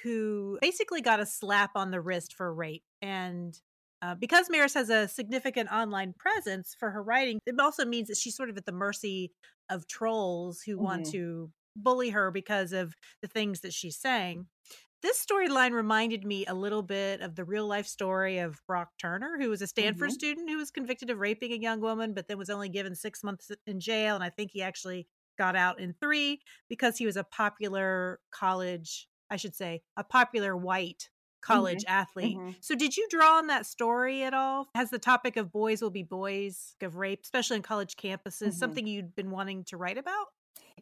who 0.03 0.59
basically 0.61 1.03
got 1.03 1.21
a 1.21 1.27
slap 1.27 1.71
on 1.77 1.93
the 1.93 2.01
wrist 2.01 2.35
for 2.35 2.53
rape. 2.53 2.83
And 3.01 3.57
uh, 4.03 4.17
because 4.17 4.51
Maris 4.51 4.75
has 4.75 4.91
a 4.91 5.07
significant 5.07 5.71
online 5.71 6.15
presence 6.19 6.75
for 6.77 6.91
her 6.91 7.01
writing, 7.05 7.39
it 7.47 7.55
also 7.61 7.85
means 7.85 8.09
that 8.09 8.17
she's 8.17 8.35
sort 8.35 8.51
of 8.51 8.57
at 8.57 8.67
the 8.67 8.73
mercy 8.73 9.31
of 9.71 9.87
trolls 9.87 10.63
who 10.67 10.75
mm-hmm. 10.75 10.85
want 10.85 11.07
to 11.13 11.53
bully 11.77 12.11
her 12.11 12.31
because 12.31 12.73
of 12.73 12.95
the 13.21 13.29
things 13.29 13.61
that 13.61 13.73
she's 13.73 13.97
saying. 13.97 14.47
This 15.03 15.25
storyline 15.25 15.73
reminded 15.73 16.25
me 16.25 16.47
a 16.47 16.55
little 16.55 16.83
bit 16.83 17.23
of 17.23 17.35
the 17.35 17.45
real 17.45 17.67
life 17.67 17.87
story 17.87 18.39
of 18.39 18.61
Brock 18.69 18.91
Turner, 19.01 19.37
who 19.41 19.51
was 19.51 19.61
a 19.61 19.67
Stanford 19.67 20.11
mm-hmm. 20.11 20.15
student 20.15 20.49
who 20.49 20.59
was 20.59 20.71
convicted 20.71 21.11
of 21.11 21.19
raping 21.19 21.53
a 21.53 21.57
young 21.57 21.81
woman, 21.81 22.15
but 22.15 22.29
then 22.29 22.39
was 22.39 22.51
only 22.51 22.69
given 22.69 22.95
six 22.95 23.25
months 23.25 23.51
in 23.67 23.81
jail. 23.81 24.15
And 24.15 24.23
I 24.23 24.31
think 24.31 24.53
he 24.53 24.63
actually 24.63 25.09
got 25.37 25.57
out 25.57 25.81
in 25.81 25.95
three 26.01 26.41
because 26.69 26.99
he 26.99 27.07
was 27.07 27.17
a 27.17 27.25
popular 27.25 28.21
college, 28.31 29.09
I 29.29 29.37
should 29.37 29.57
say, 29.57 29.83
a 29.97 30.05
popular 30.05 30.57
white 30.57 31.09
college 31.43 31.83
mm-hmm. 31.83 31.93
athlete. 31.93 32.39
Mm-hmm. 32.39 32.51
So 32.61 32.77
did 32.77 32.97
you 32.97 33.09
draw 33.11 33.39
on 33.39 33.49
that 33.49 33.67
story 33.67 34.23
at 34.23 34.35
all? 34.35 34.69
Has 34.77 34.91
the 34.91 35.01
topic 35.01 35.37
of 35.37 35.51
boys 35.51 35.83
will 35.83 35.91
be 35.91 36.05
boys, 36.05 36.77
of 36.81 36.97
rape, 36.97 37.23
especially 37.25 37.57
in 37.57 37.63
college 37.63 37.97
campuses, 37.97 38.43
mm-hmm. 38.43 38.51
something 38.51 38.87
you'd 38.87 39.17
been 39.17 39.31
wanting 39.31 39.65
to 39.65 39.77
write 39.77 39.99
about? 39.99 40.27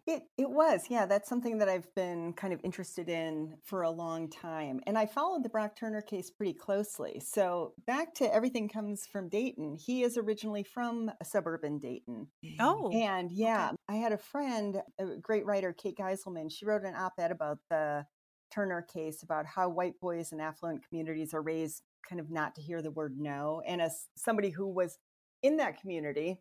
It 0.06 0.22
it 0.38 0.50
was, 0.50 0.86
yeah. 0.88 1.06
That's 1.06 1.28
something 1.28 1.58
that 1.58 1.68
I've 1.68 1.92
been 1.94 2.32
kind 2.32 2.52
of 2.52 2.60
interested 2.64 3.08
in 3.08 3.56
for 3.64 3.82
a 3.82 3.90
long 3.90 4.28
time, 4.30 4.80
and 4.86 4.96
I 4.98 5.06
followed 5.06 5.44
the 5.44 5.48
Brock 5.48 5.76
Turner 5.76 6.02
case 6.02 6.30
pretty 6.30 6.54
closely. 6.54 7.20
So 7.24 7.74
back 7.86 8.14
to 8.14 8.34
everything 8.34 8.68
comes 8.68 9.06
from 9.06 9.28
Dayton. 9.28 9.76
He 9.76 10.02
is 10.02 10.16
originally 10.16 10.62
from 10.62 11.10
a 11.20 11.24
suburban 11.24 11.78
Dayton. 11.78 12.28
Oh, 12.58 12.90
and 12.92 13.30
yeah, 13.30 13.68
okay. 13.68 13.76
I 13.88 13.94
had 13.96 14.12
a 14.12 14.18
friend, 14.18 14.82
a 14.98 15.16
great 15.16 15.44
writer, 15.46 15.72
Kate 15.72 15.96
Geiselman. 15.96 16.50
She 16.50 16.64
wrote 16.64 16.84
an 16.84 16.94
op-ed 16.94 17.30
about 17.30 17.58
the 17.68 18.06
Turner 18.50 18.82
case 18.82 19.22
about 19.22 19.46
how 19.46 19.68
white 19.68 20.00
boys 20.00 20.32
in 20.32 20.40
affluent 20.40 20.86
communities 20.88 21.32
are 21.34 21.42
raised 21.42 21.82
kind 22.08 22.20
of 22.20 22.30
not 22.30 22.54
to 22.56 22.62
hear 22.62 22.82
the 22.82 22.90
word 22.90 23.16
no. 23.18 23.62
And 23.66 23.80
as 23.80 24.08
somebody 24.16 24.50
who 24.50 24.66
was 24.66 24.98
in 25.42 25.56
that 25.58 25.80
community, 25.80 26.40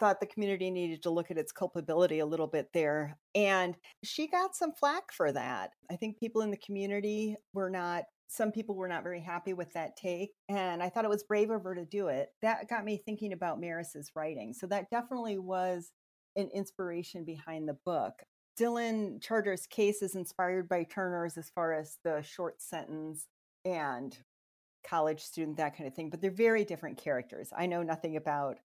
thought 0.00 0.20
the 0.20 0.26
community 0.26 0.70
needed 0.70 1.02
to 1.02 1.10
look 1.10 1.30
at 1.30 1.38
its 1.38 1.52
culpability 1.52 2.18
a 2.18 2.26
little 2.26 2.46
bit 2.46 2.68
there. 2.72 3.16
And 3.34 3.76
she 4.02 4.26
got 4.26 4.54
some 4.56 4.72
flack 4.72 5.12
for 5.12 5.32
that. 5.32 5.70
I 5.90 5.96
think 5.96 6.18
people 6.18 6.42
in 6.42 6.50
the 6.50 6.56
community 6.56 7.36
were 7.52 7.70
not, 7.70 8.04
some 8.28 8.52
people 8.52 8.74
were 8.74 8.88
not 8.88 9.02
very 9.02 9.20
happy 9.20 9.52
with 9.52 9.72
that 9.74 9.96
take. 9.96 10.30
And 10.48 10.82
I 10.82 10.88
thought 10.88 11.04
it 11.04 11.10
was 11.10 11.24
brave 11.24 11.50
of 11.50 11.64
her 11.64 11.74
to 11.74 11.84
do 11.84 12.08
it. 12.08 12.30
That 12.42 12.68
got 12.68 12.84
me 12.84 13.00
thinking 13.04 13.32
about 13.32 13.60
Maris's 13.60 14.10
writing. 14.16 14.52
So 14.52 14.66
that 14.66 14.90
definitely 14.90 15.38
was 15.38 15.92
an 16.36 16.50
inspiration 16.52 17.24
behind 17.24 17.68
the 17.68 17.78
book. 17.84 18.14
Dylan 18.58 19.20
Charter's 19.20 19.66
case 19.66 20.02
is 20.02 20.14
inspired 20.14 20.68
by 20.68 20.84
Turner's 20.84 21.36
as 21.36 21.50
far 21.50 21.72
as 21.72 21.98
the 22.04 22.22
short 22.22 22.60
sentence 22.60 23.26
and 23.64 24.16
college 24.84 25.22
student, 25.22 25.56
that 25.56 25.76
kind 25.76 25.88
of 25.88 25.94
thing, 25.94 26.10
but 26.10 26.20
they're 26.20 26.30
very 26.30 26.64
different 26.64 26.98
characters. 26.98 27.50
I 27.56 27.66
know 27.66 27.82
nothing 27.82 28.16
about 28.16 28.58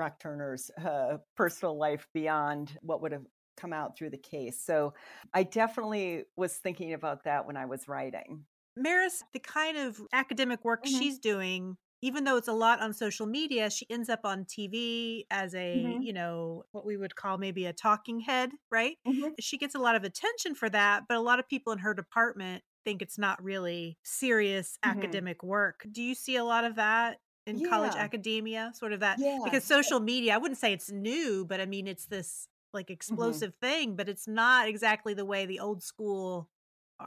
Brock 0.00 0.18
Turner's 0.18 0.70
uh, 0.82 1.18
personal 1.36 1.78
life 1.78 2.08
beyond 2.14 2.72
what 2.80 3.02
would 3.02 3.12
have 3.12 3.26
come 3.58 3.74
out 3.74 3.98
through 3.98 4.08
the 4.08 4.16
case. 4.16 4.58
So 4.64 4.94
I 5.34 5.42
definitely 5.42 6.22
was 6.38 6.54
thinking 6.54 6.94
about 6.94 7.24
that 7.24 7.46
when 7.46 7.58
I 7.58 7.66
was 7.66 7.86
writing. 7.86 8.46
Maris, 8.74 9.22
the 9.34 9.40
kind 9.40 9.76
of 9.76 10.00
academic 10.10 10.64
work 10.64 10.86
mm-hmm. 10.86 10.98
she's 10.98 11.18
doing, 11.18 11.76
even 12.00 12.24
though 12.24 12.38
it's 12.38 12.48
a 12.48 12.54
lot 12.54 12.80
on 12.80 12.94
social 12.94 13.26
media, 13.26 13.68
she 13.68 13.84
ends 13.90 14.08
up 14.08 14.20
on 14.24 14.46
TV 14.46 15.24
as 15.30 15.54
a, 15.54 15.84
mm-hmm. 15.84 16.00
you 16.00 16.14
know, 16.14 16.62
what 16.72 16.86
we 16.86 16.96
would 16.96 17.14
call 17.14 17.36
maybe 17.36 17.66
a 17.66 17.72
talking 17.74 18.20
head, 18.20 18.52
right? 18.72 18.96
Mm-hmm. 19.06 19.32
She 19.38 19.58
gets 19.58 19.74
a 19.74 19.78
lot 19.78 19.96
of 19.96 20.04
attention 20.04 20.54
for 20.54 20.70
that, 20.70 21.02
but 21.10 21.18
a 21.18 21.20
lot 21.20 21.38
of 21.38 21.46
people 21.46 21.74
in 21.74 21.80
her 21.80 21.92
department 21.92 22.62
think 22.86 23.02
it's 23.02 23.18
not 23.18 23.44
really 23.44 23.98
serious 24.02 24.78
mm-hmm. 24.82 24.98
academic 24.98 25.42
work. 25.42 25.84
Do 25.92 26.02
you 26.02 26.14
see 26.14 26.36
a 26.36 26.44
lot 26.44 26.64
of 26.64 26.76
that 26.76 27.18
in 27.50 27.58
yeah. 27.58 27.68
college 27.68 27.94
academia 27.94 28.72
sort 28.74 28.92
of 28.92 29.00
that 29.00 29.18
yeah. 29.18 29.38
because 29.44 29.64
social 29.64 30.00
media 30.00 30.34
i 30.34 30.38
wouldn't 30.38 30.58
say 30.58 30.72
it's 30.72 30.90
new 30.90 31.44
but 31.44 31.60
i 31.60 31.66
mean 31.66 31.86
it's 31.86 32.06
this 32.06 32.46
like 32.72 32.86
mm-hmm. 32.86 32.92
explosive 32.94 33.50
mm-hmm. 33.50 33.66
thing 33.66 33.96
but 33.96 34.08
it's 34.08 34.26
not 34.26 34.68
exactly 34.68 35.12
the 35.12 35.24
way 35.24 35.44
the 35.46 35.60
old 35.60 35.82
school 35.82 36.48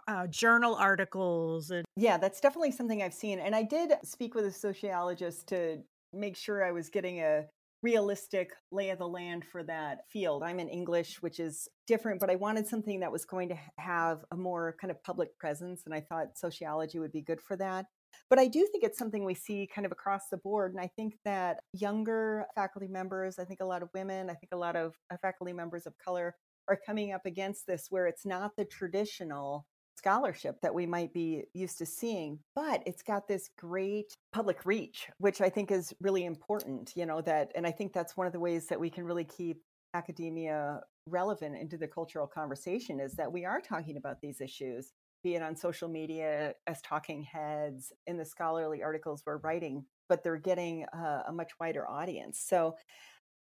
uh, 0.08 0.28
journal 0.28 0.76
articles 0.76 1.70
and 1.70 1.86
yeah 1.96 2.18
that's 2.18 2.42
definitely 2.42 2.72
something 2.72 3.02
i've 3.02 3.14
seen 3.14 3.40
and 3.40 3.56
i 3.56 3.64
did 3.64 3.94
speak 4.04 4.36
with 4.36 4.46
a 4.46 4.52
sociologist 4.52 5.48
to 5.48 5.78
make 6.14 6.36
sure 6.36 6.64
i 6.64 6.72
was 6.72 6.90
getting 6.90 7.20
a 7.20 7.46
realistic 7.84 8.52
lay 8.72 8.90
of 8.90 8.98
the 8.98 9.08
land 9.08 9.44
for 9.46 9.62
that 9.62 10.00
field 10.10 10.42
i'm 10.42 10.60
in 10.60 10.68
english 10.68 11.22
which 11.22 11.40
is 11.40 11.68
different 11.86 12.20
but 12.20 12.30
i 12.30 12.36
wanted 12.36 12.66
something 12.66 13.02
that 13.02 13.12
was 13.12 13.24
going 13.24 13.50
to 13.50 13.58
have 13.78 14.26
a 14.32 14.36
more 14.36 14.76
kind 14.82 14.90
of 14.90 15.04
public 15.04 15.38
presence 15.38 15.84
and 15.86 15.94
i 15.94 16.00
thought 16.00 16.38
sociology 16.38 16.98
would 16.98 17.12
be 17.12 17.22
good 17.22 17.42
for 17.42 17.56
that 17.56 17.86
but 18.30 18.40
I 18.40 18.48
do 18.48 18.68
think 18.72 18.84
it's 18.84 18.98
something 18.98 19.24
we 19.24 19.34
see 19.34 19.70
kind 19.74 19.86
of 19.86 19.92
across 19.92 20.28
the 20.30 20.38
board. 20.38 20.74
And 20.74 20.82
I 20.82 20.90
think 20.96 21.16
that 21.26 21.60
younger 21.74 22.46
faculty 22.56 22.88
members, 22.88 23.40
I 23.40 23.46
think 23.46 23.62
a 23.62 23.66
lot 23.66 23.84
of 23.84 23.90
women, 23.94 24.30
I 24.30 24.34
think 24.34 24.52
a 24.52 24.58
lot 24.58 24.76
of 24.76 24.94
uh, 25.12 25.18
faculty 25.22 25.54
members 25.54 25.86
of 25.86 25.94
color 25.98 26.36
are 26.68 26.80
coming 26.86 27.12
up 27.12 27.26
against 27.26 27.68
this 27.68 27.88
where 27.90 28.08
it's 28.08 28.26
not 28.26 28.52
the 28.58 28.66
traditional 28.66 29.66
scholarship 29.96 30.60
that 30.62 30.74
we 30.74 30.86
might 30.86 31.14
be 31.14 31.44
used 31.54 31.78
to 31.78 31.86
seeing, 31.86 32.40
but 32.56 32.82
it's 32.86 33.04
got 33.04 33.28
this 33.28 33.50
great 33.58 34.14
public 34.32 34.66
reach, 34.66 35.08
which 35.20 35.40
I 35.40 35.50
think 35.50 35.72
is 35.72 35.94
really 36.02 36.26
important, 36.26 36.94
you 36.96 37.06
know, 37.06 37.22
that, 37.22 37.52
and 37.56 37.68
I 37.68 37.72
think 37.72 37.94
that's 37.94 38.18
one 38.18 38.28
of 38.28 38.34
the 38.34 38.40
ways 38.40 38.68
that 38.68 38.80
we 38.80 38.90
can 38.90 39.06
really 39.06 39.24
keep 39.24 39.62
academia 39.94 40.82
relevant 41.08 41.56
into 41.56 41.78
the 41.78 41.88
cultural 41.88 42.26
conversation 42.26 43.00
is 43.00 43.14
that 43.14 43.32
we 43.32 43.46
are 43.46 43.62
talking 43.62 43.98
about 43.98 44.22
these 44.22 44.42
issues 44.42 44.92
be 45.24 45.36
it 45.36 45.42
on 45.42 45.56
social 45.56 45.88
media 45.88 46.54
as 46.68 46.82
talking 46.82 47.24
heads 47.24 47.92
in 48.08 48.18
the 48.18 48.26
scholarly 48.26 48.84
articles 48.84 49.24
we're 49.26 49.38
writing, 49.38 49.86
but 50.10 50.24
they're 50.24 50.38
getting 50.38 50.86
a, 50.94 51.24
a 51.28 51.32
much 51.32 51.52
wider 51.60 51.90
audience. 51.90 52.44
So 52.46 52.76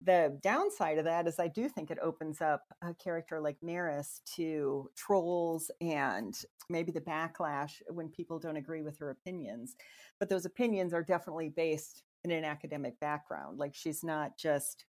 the 0.04 0.38
downside 0.42 0.98
of 0.98 1.04
that 1.04 1.26
is 1.26 1.38
I 1.38 1.48
do 1.48 1.68
think 1.68 1.90
it 1.90 1.98
opens 2.02 2.40
up 2.40 2.62
a 2.82 2.94
character 2.94 3.40
like 3.40 3.56
Maris 3.62 4.20
to 4.36 4.90
trolls 4.96 5.70
and 5.80 6.34
maybe 6.68 6.90
the 6.90 7.00
backlash 7.00 7.72
when 7.88 8.08
people 8.08 8.38
don't 8.38 8.56
agree 8.56 8.82
with 8.82 8.98
her 8.98 9.10
opinions. 9.10 9.76
But 10.18 10.28
those 10.28 10.44
opinions 10.44 10.92
are 10.92 11.04
definitely 11.04 11.50
based 11.50 12.02
in 12.24 12.30
an 12.30 12.44
academic 12.44 12.98
background. 13.00 13.58
Like 13.58 13.74
she's 13.74 14.02
not 14.02 14.36
just 14.36 14.86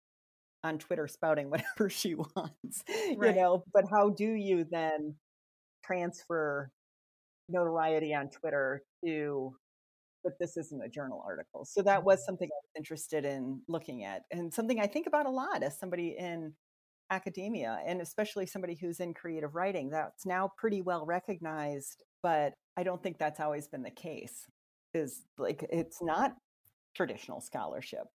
on 0.63 0.77
Twitter 0.77 1.07
spouting 1.07 1.49
whatever 1.51 1.89
she 1.89 2.15
wants, 2.15 2.83
right. 3.15 3.35
you 3.35 3.41
know. 3.41 3.63
But 3.73 3.85
how 3.89 4.09
do 4.09 4.31
you 4.31 4.65
then 4.69 5.15
transfer 5.83 6.71
notoriety 7.49 8.13
on 8.13 8.29
Twitter 8.29 8.83
to 9.05 9.53
but 10.23 10.33
this 10.39 10.57
isn't 10.57 10.83
a 10.83 10.89
journal 10.89 11.23
article. 11.25 11.65
So 11.65 11.81
that 11.83 12.03
was 12.03 12.19
mm-hmm. 12.19 12.25
something 12.25 12.49
I 12.51 12.59
was 12.61 12.71
interested 12.77 13.25
in 13.25 13.61
looking 13.67 14.03
at 14.03 14.23
and 14.31 14.53
something 14.53 14.79
I 14.79 14.87
think 14.87 15.07
about 15.07 15.25
a 15.25 15.31
lot 15.31 15.63
as 15.63 15.79
somebody 15.79 16.15
in 16.17 16.53
academia 17.09 17.79
and 17.85 18.01
especially 18.01 18.45
somebody 18.45 18.77
who's 18.79 18.99
in 18.99 19.13
creative 19.13 19.55
writing 19.55 19.89
that's 19.89 20.25
now 20.25 20.51
pretty 20.57 20.81
well 20.81 21.05
recognized, 21.05 22.03
but 22.21 22.53
I 22.77 22.83
don't 22.83 23.01
think 23.01 23.17
that's 23.17 23.39
always 23.39 23.67
been 23.67 23.83
the 23.83 23.91
case. 23.91 24.45
Is 24.93 25.21
like 25.37 25.65
it's 25.69 26.01
not 26.01 26.33
traditional 26.95 27.41
scholarship. 27.41 28.07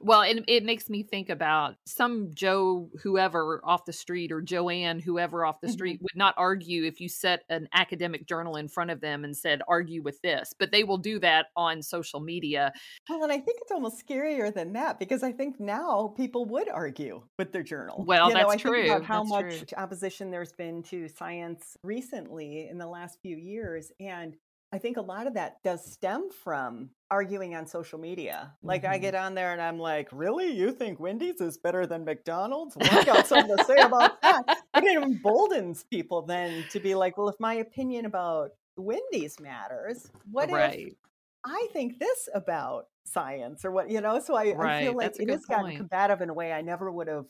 Well, 0.00 0.22
it, 0.22 0.44
it 0.48 0.64
makes 0.64 0.88
me 0.88 1.02
think 1.02 1.28
about 1.28 1.76
some 1.86 2.30
Joe, 2.34 2.90
whoever 3.02 3.60
off 3.64 3.84
the 3.84 3.92
street, 3.92 4.32
or 4.32 4.40
Joanne, 4.40 5.00
whoever 5.00 5.44
off 5.44 5.60
the 5.60 5.68
street, 5.68 5.96
mm-hmm. 5.96 6.04
would 6.04 6.16
not 6.16 6.34
argue 6.36 6.84
if 6.84 7.00
you 7.00 7.08
set 7.08 7.42
an 7.48 7.68
academic 7.72 8.26
journal 8.26 8.56
in 8.56 8.68
front 8.68 8.90
of 8.90 9.00
them 9.00 9.24
and 9.24 9.36
said, 9.36 9.62
argue 9.68 10.02
with 10.02 10.20
this, 10.22 10.52
but 10.58 10.72
they 10.72 10.84
will 10.84 10.98
do 10.98 11.18
that 11.20 11.46
on 11.56 11.82
social 11.82 12.20
media. 12.20 12.72
Well, 13.08 13.22
and 13.22 13.32
I 13.32 13.38
think 13.38 13.58
it's 13.62 13.72
almost 13.72 14.06
scarier 14.06 14.52
than 14.52 14.72
that 14.74 14.98
because 14.98 15.22
I 15.22 15.32
think 15.32 15.60
now 15.60 16.14
people 16.16 16.44
would 16.46 16.68
argue 16.68 17.22
with 17.38 17.52
their 17.52 17.62
journal. 17.62 18.04
Well, 18.06 18.28
you 18.28 18.34
know, 18.34 18.40
that's 18.40 18.54
I 18.54 18.56
true. 18.56 18.82
Think 18.82 18.96
about 18.96 19.04
how 19.04 19.24
that's 19.24 19.30
much 19.30 19.58
true. 19.58 19.78
opposition 19.78 20.30
there's 20.30 20.52
been 20.52 20.82
to 20.84 21.08
science 21.08 21.76
recently 21.82 22.68
in 22.68 22.78
the 22.78 22.86
last 22.86 23.18
few 23.22 23.36
years. 23.36 23.92
And 24.00 24.36
I 24.72 24.78
think 24.78 24.96
a 24.96 25.02
lot 25.02 25.26
of 25.26 25.34
that 25.34 25.62
does 25.64 25.90
stem 25.90 26.28
from 26.44 26.90
arguing 27.10 27.54
on 27.54 27.66
social 27.66 27.98
media. 27.98 28.54
Like 28.62 28.84
I 28.84 28.98
Mm-hmm. 28.98 29.02
get 29.02 29.14
on 29.14 29.34
there 29.34 29.52
and 29.52 29.62
I'm 29.62 29.78
like, 29.78 30.08
really? 30.12 30.50
You 30.52 30.72
think 30.72 31.00
Wendy's 31.00 31.40
is 31.40 31.58
better 31.58 31.86
than 31.86 32.04
McDonald's? 32.04 32.76
Well, 32.76 32.90
I 32.90 33.02
got 33.02 33.26
something 33.26 33.56
to 33.56 33.62
say 33.62 33.82
about 33.82 34.20
that. 34.22 34.44
But 34.74 34.84
it 34.84 34.96
emboldens 35.02 35.84
people 35.84 36.22
then 36.22 36.66
to 36.70 36.80
be 36.80 36.94
like, 36.94 37.16
well, 37.18 37.28
if 37.28 37.36
my 37.40 37.54
opinion 37.54 38.04
about 38.06 38.50
Wendy's 38.76 39.40
matters, 39.40 40.10
what 40.30 40.50
if. 40.50 40.76
I 41.44 41.68
think 41.72 41.98
this 41.98 42.28
about 42.34 42.86
science 43.04 43.64
or 43.64 43.70
what, 43.70 43.90
you 43.90 44.00
know? 44.00 44.20
So 44.20 44.34
I, 44.36 44.54
I 44.60 44.68
feel 44.78 44.96
like 44.96 45.14
it 45.18 45.30
has 45.30 45.46
gotten 45.46 45.72
combative 45.72 46.20
in 46.20 46.30
a 46.30 46.34
way 46.34 46.52
I 46.52 46.62
never 46.62 46.90
would 46.90 47.08
have 47.08 47.26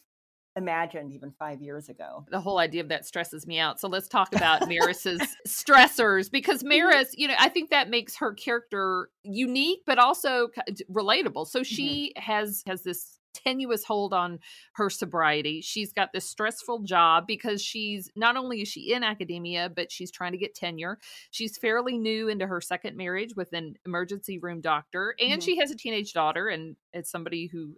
imagined 0.58 1.12
even 1.12 1.30
five 1.38 1.62
years 1.62 1.88
ago. 1.88 2.24
the 2.30 2.40
whole 2.40 2.58
idea 2.58 2.82
of 2.82 2.88
that 2.88 3.06
stresses 3.06 3.46
me 3.46 3.58
out. 3.58 3.80
So 3.80 3.88
let's 3.88 4.08
talk 4.08 4.34
about 4.34 4.68
Maris's 4.68 5.22
stressors 5.46 6.30
because 6.30 6.62
Maris, 6.62 7.14
you 7.16 7.28
know, 7.28 7.34
I 7.38 7.48
think 7.48 7.70
that 7.70 7.88
makes 7.88 8.16
her 8.16 8.34
character 8.34 9.08
unique 9.22 9.80
but 9.86 9.98
also 9.98 10.48
relatable. 10.90 11.46
So 11.46 11.62
she 11.62 12.12
has 12.16 12.62
has 12.66 12.82
this 12.82 13.14
tenuous 13.34 13.84
hold 13.84 14.12
on 14.12 14.40
her 14.72 14.90
sobriety. 14.90 15.60
She's 15.60 15.92
got 15.92 16.12
this 16.12 16.28
stressful 16.28 16.80
job 16.80 17.26
because 17.26 17.62
she's 17.62 18.10
not 18.16 18.36
only 18.36 18.62
is 18.62 18.68
she 18.68 18.92
in 18.92 19.04
academia, 19.04 19.70
but 19.74 19.92
she's 19.92 20.10
trying 20.10 20.32
to 20.32 20.38
get 20.38 20.54
tenure. 20.56 20.98
She's 21.30 21.56
fairly 21.56 21.98
new 21.98 22.28
into 22.28 22.46
her 22.48 22.60
second 22.60 22.96
marriage 22.96 23.34
with 23.36 23.52
an 23.52 23.74
emergency 23.86 24.38
room 24.38 24.60
doctor, 24.60 25.14
and 25.20 25.40
Mhm. 25.40 25.44
she 25.44 25.56
has 25.58 25.70
a 25.70 25.76
teenage 25.76 26.12
daughter. 26.14 26.48
And 26.48 26.74
as 26.92 27.08
somebody 27.08 27.46
who 27.46 27.76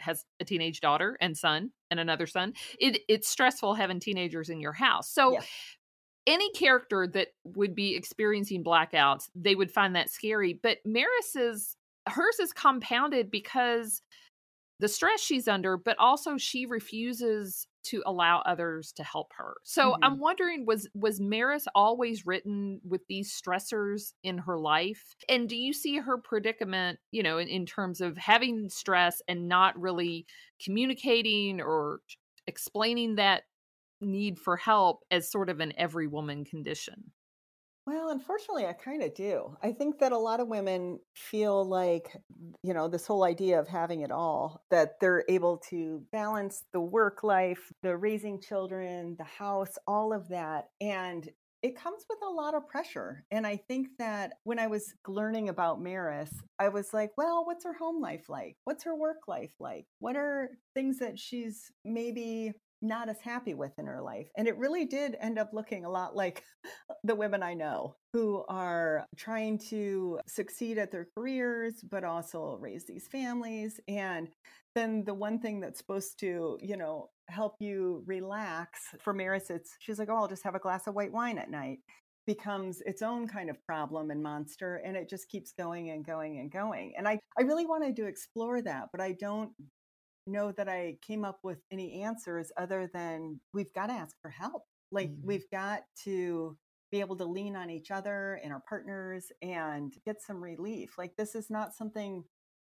has 0.00 0.24
a 0.40 0.44
teenage 0.44 0.80
daughter 0.80 1.16
and 1.20 1.36
son 1.36 1.72
and 1.90 2.00
another 2.00 2.26
son, 2.26 2.54
it 2.78 3.02
it's 3.08 3.28
stressful 3.28 3.74
having 3.74 4.00
teenagers 4.00 4.50
in 4.50 4.60
your 4.60 4.72
house. 4.72 5.10
So 5.10 5.36
Yeah. 5.36 5.44
any 6.26 6.50
character 6.52 7.06
that 7.08 7.28
would 7.44 7.74
be 7.74 7.96
experiencing 7.96 8.64
blackouts, 8.64 9.30
they 9.34 9.54
would 9.54 9.72
find 9.72 9.96
that 9.96 10.10
scary. 10.10 10.54
But 10.54 10.78
Maris's 10.84 11.76
hers 12.08 12.38
is 12.40 12.52
compounded 12.52 13.30
because 13.30 14.02
the 14.80 14.88
stress 14.88 15.20
she's 15.20 15.48
under, 15.48 15.76
but 15.76 15.98
also 15.98 16.38
she 16.38 16.66
refuses 16.66 17.66
to 17.84 18.02
allow 18.06 18.40
others 18.40 18.92
to 18.92 19.04
help 19.04 19.32
her. 19.36 19.54
So 19.64 19.96
Mhm. 19.96 20.00
I'm 20.02 20.18
wondering 20.18 20.66
was 20.66 20.88
was 20.94 21.20
Maris 21.20 21.66
always 21.74 22.26
written 22.26 22.80
with 22.84 23.06
these 23.08 23.32
stressors 23.32 24.12
in 24.22 24.38
her 24.38 24.58
life? 24.58 25.14
And 25.28 25.48
do 25.48 25.56
you 25.56 25.72
see 25.72 25.98
her 25.98 26.18
predicament, 26.18 27.00
you 27.10 27.22
know, 27.22 27.38
in, 27.38 27.48
in 27.48 27.66
terms 27.66 28.00
of 28.00 28.16
having 28.16 28.68
stress 28.68 29.22
and 29.28 29.48
not 29.48 29.78
really 29.80 30.26
communicating 30.62 31.60
or 31.60 32.00
explaining 32.46 33.16
that 33.16 33.44
need 34.00 34.38
for 34.38 34.56
help 34.56 35.04
as 35.10 35.30
sort 35.30 35.50
of 35.50 35.60
an 35.60 35.72
every 35.78 36.06
woman 36.06 36.44
condition? 36.44 37.12
Well, 37.90 38.10
unfortunately, 38.10 38.66
I 38.66 38.72
kind 38.72 39.02
of 39.02 39.14
do. 39.14 39.56
I 39.64 39.72
think 39.72 39.98
that 39.98 40.12
a 40.12 40.16
lot 40.16 40.38
of 40.38 40.46
women 40.46 41.00
feel 41.16 41.64
like, 41.64 42.16
you 42.62 42.72
know, 42.72 42.86
this 42.86 43.04
whole 43.04 43.24
idea 43.24 43.58
of 43.58 43.66
having 43.66 44.02
it 44.02 44.12
all, 44.12 44.62
that 44.70 45.00
they're 45.00 45.24
able 45.28 45.56
to 45.70 46.00
balance 46.12 46.62
the 46.72 46.80
work 46.80 47.24
life, 47.24 47.72
the 47.82 47.96
raising 47.96 48.40
children, 48.40 49.16
the 49.18 49.24
house, 49.24 49.76
all 49.88 50.12
of 50.12 50.28
that. 50.28 50.68
And 50.80 51.28
it 51.64 51.76
comes 51.76 52.04
with 52.08 52.20
a 52.22 52.32
lot 52.32 52.54
of 52.54 52.68
pressure. 52.68 53.24
And 53.32 53.44
I 53.44 53.56
think 53.56 53.88
that 53.98 54.34
when 54.44 54.60
I 54.60 54.68
was 54.68 54.94
learning 55.08 55.48
about 55.48 55.82
Maris, 55.82 56.30
I 56.60 56.68
was 56.68 56.94
like, 56.94 57.10
well, 57.18 57.44
what's 57.44 57.64
her 57.64 57.74
home 57.74 58.00
life 58.00 58.28
like? 58.28 58.56
What's 58.62 58.84
her 58.84 58.94
work 58.94 59.26
life 59.26 59.54
like? 59.58 59.86
What 59.98 60.14
are 60.14 60.50
things 60.74 61.00
that 61.00 61.18
she's 61.18 61.72
maybe 61.84 62.52
not 62.82 63.08
as 63.08 63.20
happy 63.20 63.54
with 63.54 63.72
in 63.78 63.86
her 63.86 64.00
life? 64.00 64.28
And 64.36 64.48
it 64.48 64.56
really 64.58 64.84
did 64.84 65.16
end 65.20 65.38
up 65.38 65.50
looking 65.52 65.84
a 65.84 65.90
lot 65.90 66.16
like 66.16 66.44
the 67.04 67.14
women 67.14 67.42
I 67.42 67.54
know 67.54 67.96
who 68.12 68.44
are 68.48 69.06
trying 69.16 69.58
to 69.70 70.20
succeed 70.26 70.78
at 70.78 70.90
their 70.90 71.08
careers, 71.16 71.82
but 71.88 72.04
also 72.04 72.56
raise 72.60 72.84
these 72.86 73.08
families. 73.08 73.80
And 73.88 74.28
then 74.74 75.04
the 75.04 75.14
one 75.14 75.40
thing 75.40 75.60
that's 75.60 75.78
supposed 75.78 76.18
to, 76.20 76.58
you 76.60 76.76
know, 76.76 77.10
help 77.28 77.56
you 77.60 78.02
relax 78.06 78.80
for 79.00 79.12
Maris, 79.12 79.50
it's 79.50 79.76
she's 79.78 79.98
like, 79.98 80.08
oh, 80.10 80.16
I'll 80.16 80.28
just 80.28 80.44
have 80.44 80.54
a 80.54 80.60
glass 80.60 80.86
of 80.86 80.94
white 80.94 81.12
wine 81.12 81.38
at 81.38 81.50
night 81.50 81.80
becomes 82.26 82.80
its 82.82 83.02
own 83.02 83.26
kind 83.26 83.50
of 83.50 83.60
problem 83.64 84.10
and 84.10 84.22
monster 84.22 84.76
and 84.84 84.96
it 84.96 85.08
just 85.08 85.28
keeps 85.28 85.52
going 85.52 85.90
and 85.90 86.04
going 86.04 86.38
and 86.38 86.52
going 86.52 86.92
and 86.96 87.08
i 87.08 87.18
i 87.38 87.42
really 87.42 87.66
wanted 87.66 87.96
to 87.96 88.06
explore 88.06 88.60
that 88.60 88.88
but 88.92 89.00
i 89.00 89.10
don't 89.12 89.50
know 90.26 90.52
that 90.52 90.68
i 90.68 90.96
came 91.02 91.24
up 91.24 91.40
with 91.42 91.58
any 91.70 92.02
answers 92.02 92.52
other 92.56 92.88
than 92.92 93.40
we've 93.52 93.72
got 93.74 93.86
to 93.86 93.92
ask 93.94 94.16
for 94.20 94.30
help. 94.30 94.64
Like 94.92 95.10
Mhm. 95.10 95.24
we've 95.24 95.48
got 95.50 95.82
to 96.04 96.56
be 96.90 97.00
able 97.00 97.16
to 97.16 97.24
lean 97.24 97.54
on 97.56 97.70
each 97.70 97.90
other 97.92 98.40
and 98.42 98.52
our 98.52 98.62
partners 98.68 99.30
and 99.42 99.92
get 100.04 100.20
some 100.22 100.42
relief. 100.42 100.98
Like 100.98 101.16
this 101.16 101.34
is 101.34 101.50
not 101.50 101.74
something 101.74 102.24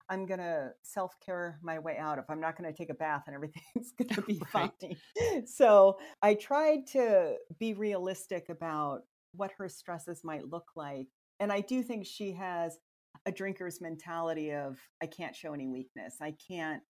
i'm 0.08 0.26
going 0.26 0.40
to 0.40 0.70
self-care 0.82 1.58
my 1.62 1.78
way 1.78 1.96
out 1.96 2.18
of. 2.18 2.24
I'm 2.28 2.40
not 2.40 2.56
going 2.58 2.70
to 2.70 2.76
take 2.76 2.90
a 2.90 2.94
bath 2.94 3.24
and 3.26 3.34
everything's 3.34 3.92
going 3.98 4.08
to 4.16 4.22
be 4.22 4.40
Right. 4.54 4.70
fine. 4.80 5.46
So 5.46 5.98
i 6.22 6.34
tried 6.34 6.86
to 6.88 7.36
be 7.58 7.74
realistic 7.74 8.48
about 8.48 9.02
what 9.34 9.52
her 9.58 9.68
stresses 9.68 10.22
might 10.24 10.48
look 10.48 10.68
like 10.76 11.08
and 11.40 11.50
i 11.52 11.60
do 11.60 11.82
think 11.82 12.04
she 12.06 12.32
has 12.32 12.78
a 13.26 13.32
drinker's 13.32 13.80
mentality 13.80 14.52
of 14.52 14.78
i 15.02 15.06
can't 15.06 15.34
show 15.36 15.52
any 15.54 15.68
weakness. 15.68 16.16
I 16.20 16.34
can't 16.48 16.82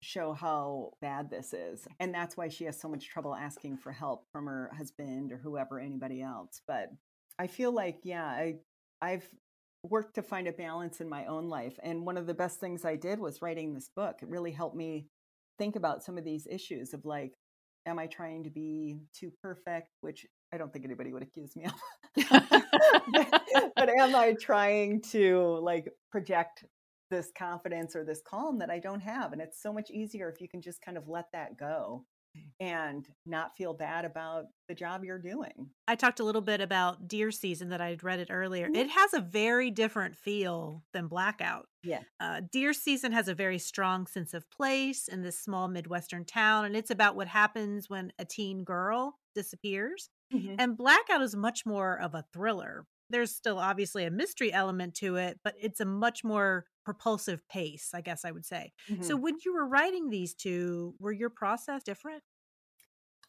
show 0.00 0.32
how 0.32 0.90
bad 1.00 1.30
this 1.30 1.52
is. 1.52 1.86
And 2.00 2.14
that's 2.14 2.36
why 2.36 2.48
she 2.48 2.64
has 2.64 2.80
so 2.80 2.88
much 2.88 3.08
trouble 3.08 3.34
asking 3.34 3.78
for 3.78 3.92
help 3.92 4.26
from 4.32 4.46
her 4.46 4.70
husband 4.76 5.32
or 5.32 5.38
whoever, 5.38 5.80
anybody 5.80 6.22
else. 6.22 6.60
But 6.66 6.90
I 7.38 7.46
feel 7.46 7.72
like, 7.72 8.00
yeah, 8.04 8.24
I, 8.24 8.56
I've 9.02 9.26
worked 9.82 10.14
to 10.16 10.22
find 10.22 10.48
a 10.48 10.52
balance 10.52 11.00
in 11.00 11.08
my 11.08 11.26
own 11.26 11.48
life. 11.48 11.78
And 11.82 12.06
one 12.06 12.16
of 12.16 12.26
the 12.26 12.34
best 12.34 12.60
things 12.60 12.84
I 12.84 12.96
did 12.96 13.18
was 13.18 13.42
writing 13.42 13.74
this 13.74 13.90
book. 13.94 14.18
It 14.22 14.28
really 14.28 14.52
helped 14.52 14.76
me 14.76 15.06
think 15.58 15.76
about 15.76 16.04
some 16.04 16.18
of 16.18 16.24
these 16.24 16.46
issues 16.48 16.94
of 16.94 17.04
like, 17.04 17.34
am 17.86 17.98
I 17.98 18.06
trying 18.06 18.44
to 18.44 18.50
be 18.50 18.98
too 19.12 19.32
perfect? 19.42 19.88
Which 20.00 20.26
I 20.52 20.58
don't 20.58 20.72
think 20.72 20.84
anybody 20.84 21.12
would 21.12 21.22
accuse 21.22 21.56
me 21.56 21.64
of. 21.64 21.72
but, 23.12 23.42
but 23.76 23.88
am 23.88 24.14
I 24.14 24.34
trying 24.40 25.02
to 25.12 25.58
like 25.62 25.88
project 26.10 26.64
this 27.10 27.30
confidence 27.36 27.96
or 27.96 28.04
this 28.04 28.22
calm 28.26 28.58
that 28.58 28.70
I 28.70 28.78
don't 28.78 29.00
have. 29.00 29.32
And 29.32 29.40
it's 29.40 29.60
so 29.62 29.72
much 29.72 29.90
easier 29.90 30.28
if 30.30 30.40
you 30.40 30.48
can 30.48 30.60
just 30.60 30.82
kind 30.82 30.96
of 30.98 31.08
let 31.08 31.26
that 31.32 31.56
go 31.58 32.04
and 32.60 33.08
not 33.26 33.56
feel 33.56 33.72
bad 33.74 34.04
about 34.04 34.44
the 34.68 34.74
job 34.74 35.02
you're 35.04 35.18
doing. 35.18 35.70
I 35.88 35.96
talked 35.96 36.20
a 36.20 36.24
little 36.24 36.42
bit 36.42 36.60
about 36.60 37.08
Deer 37.08 37.30
Season 37.32 37.70
that 37.70 37.80
I'd 37.80 38.04
read 38.04 38.20
it 38.20 38.28
earlier. 38.30 38.68
Mhm. 38.68 38.76
It 38.76 38.90
has 38.90 39.12
a 39.14 39.20
very 39.20 39.70
different 39.70 40.14
feel 40.14 40.84
than 40.92 41.08
Blackout. 41.08 41.68
Yeah. 41.82 42.02
Uh, 42.20 42.42
Deer 42.52 42.72
Season 42.74 43.10
has 43.12 43.26
a 43.26 43.34
very 43.34 43.58
strong 43.58 44.06
sense 44.06 44.34
of 44.34 44.48
place 44.50 45.08
in 45.08 45.22
this 45.22 45.40
small 45.40 45.66
Midwestern 45.68 46.24
town, 46.24 46.64
and 46.66 46.76
it's 46.76 46.90
about 46.90 47.16
what 47.16 47.26
happens 47.28 47.88
when 47.88 48.12
a 48.18 48.24
teen 48.24 48.62
girl 48.62 49.18
disappears. 49.34 50.10
And 50.58 50.76
Blackout 50.76 51.22
is 51.22 51.34
much 51.34 51.64
more 51.64 51.98
of 51.98 52.14
a 52.14 52.22
thriller. 52.34 52.86
There's 53.10 53.34
still 53.34 53.58
obviously 53.58 54.04
a 54.04 54.10
mystery 54.10 54.52
element 54.52 54.94
to 54.96 55.16
it, 55.16 55.40
but 55.44 55.54
it's 55.58 55.80
a 55.80 55.84
much 55.86 56.24
more 56.24 56.66
propulsive 56.84 57.46
pace, 57.48 57.90
I 57.94 58.00
guess 58.02 58.24
I 58.24 58.30
would 58.32 58.46
say. 58.46 58.72
So, 59.00 59.16
Mhm. 59.16 59.18
when 59.18 59.36
you 59.44 59.54
were 59.54 59.66
writing 59.66 60.10
these 60.10 60.34
two, 60.34 60.94
were 60.98 61.12
your 61.12 61.30
process 61.30 61.82
different? 61.84 62.22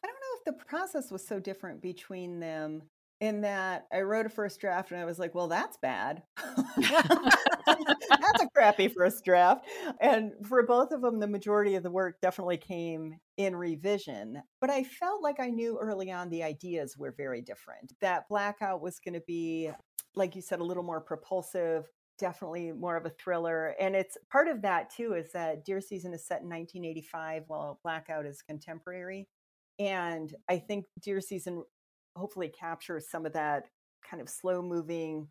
I 0.02 0.06
don't 0.06 0.14
know 0.14 0.38
if 0.38 0.44
the 0.58 0.64
process 0.64 1.10
was 1.10 1.26
so 1.26 1.40
different 1.40 1.80
between 1.82 2.40
them 2.40 2.90
in 3.20 3.42
that 3.42 3.86
I 3.92 4.00
wrote 4.00 4.24
a 4.24 4.30
first 4.30 4.60
draft 4.60 4.90
and 4.90 5.00
I 5.00 5.04
was 5.04 5.18
like, 5.18 5.34
well, 5.34 5.48
that's 5.48 5.76
bad. 5.76 6.22
that's 6.76 8.42
a 8.42 8.48
crappy 8.54 8.88
first 8.88 9.24
draft. 9.24 9.66
And 10.00 10.32
for 10.46 10.62
both 10.62 10.90
of 10.90 11.02
them, 11.02 11.20
the 11.20 11.26
majority 11.26 11.74
of 11.74 11.82
the 11.82 11.90
work 11.90 12.20
definitely 12.22 12.56
came 12.56 13.16
in 13.36 13.54
revision. 13.54 14.42
But 14.60 14.70
I 14.70 14.84
felt 14.84 15.22
like 15.22 15.38
I 15.38 15.50
knew 15.50 15.78
early 15.78 16.10
on 16.10 16.30
the 16.30 16.42
ideas 16.42 16.96
were 16.96 17.14
very 17.14 17.42
different. 17.42 17.92
That 18.00 18.28
Blackout 18.28 18.80
was 18.80 18.98
going 19.00 19.14
to 19.14 19.24
be, 19.26 19.70
like 20.14 20.34
you 20.34 20.40
said, 20.40 20.60
a 20.60 20.64
little 20.64 20.82
more 20.82 21.00
propulsive. 21.00 21.90
Definitely 22.18 22.72
more 22.72 22.96
of 22.96 23.04
a 23.04 23.10
thriller. 23.10 23.74
And 23.78 23.94
it's 23.94 24.16
part 24.30 24.48
of 24.48 24.62
that 24.62 24.90
too 24.90 25.12
is 25.12 25.32
that 25.32 25.64
Deer 25.66 25.80
Season 25.82 26.14
is 26.14 26.26
set 26.26 26.40
in 26.40 26.48
1985 26.48 27.44
while 27.48 27.80
Blackout 27.82 28.24
is 28.24 28.40
contemporary. 28.40 29.28
And 29.78 30.34
I 30.48 30.58
think 30.58 30.84
Deer 31.02 31.20
Season 31.22 31.62
hopefully 32.16 32.48
captures 32.48 33.10
some 33.10 33.26
of 33.26 33.32
that 33.32 33.64
kind 34.08 34.20
of 34.20 34.28
slow 34.28 34.62
moving 34.62 35.28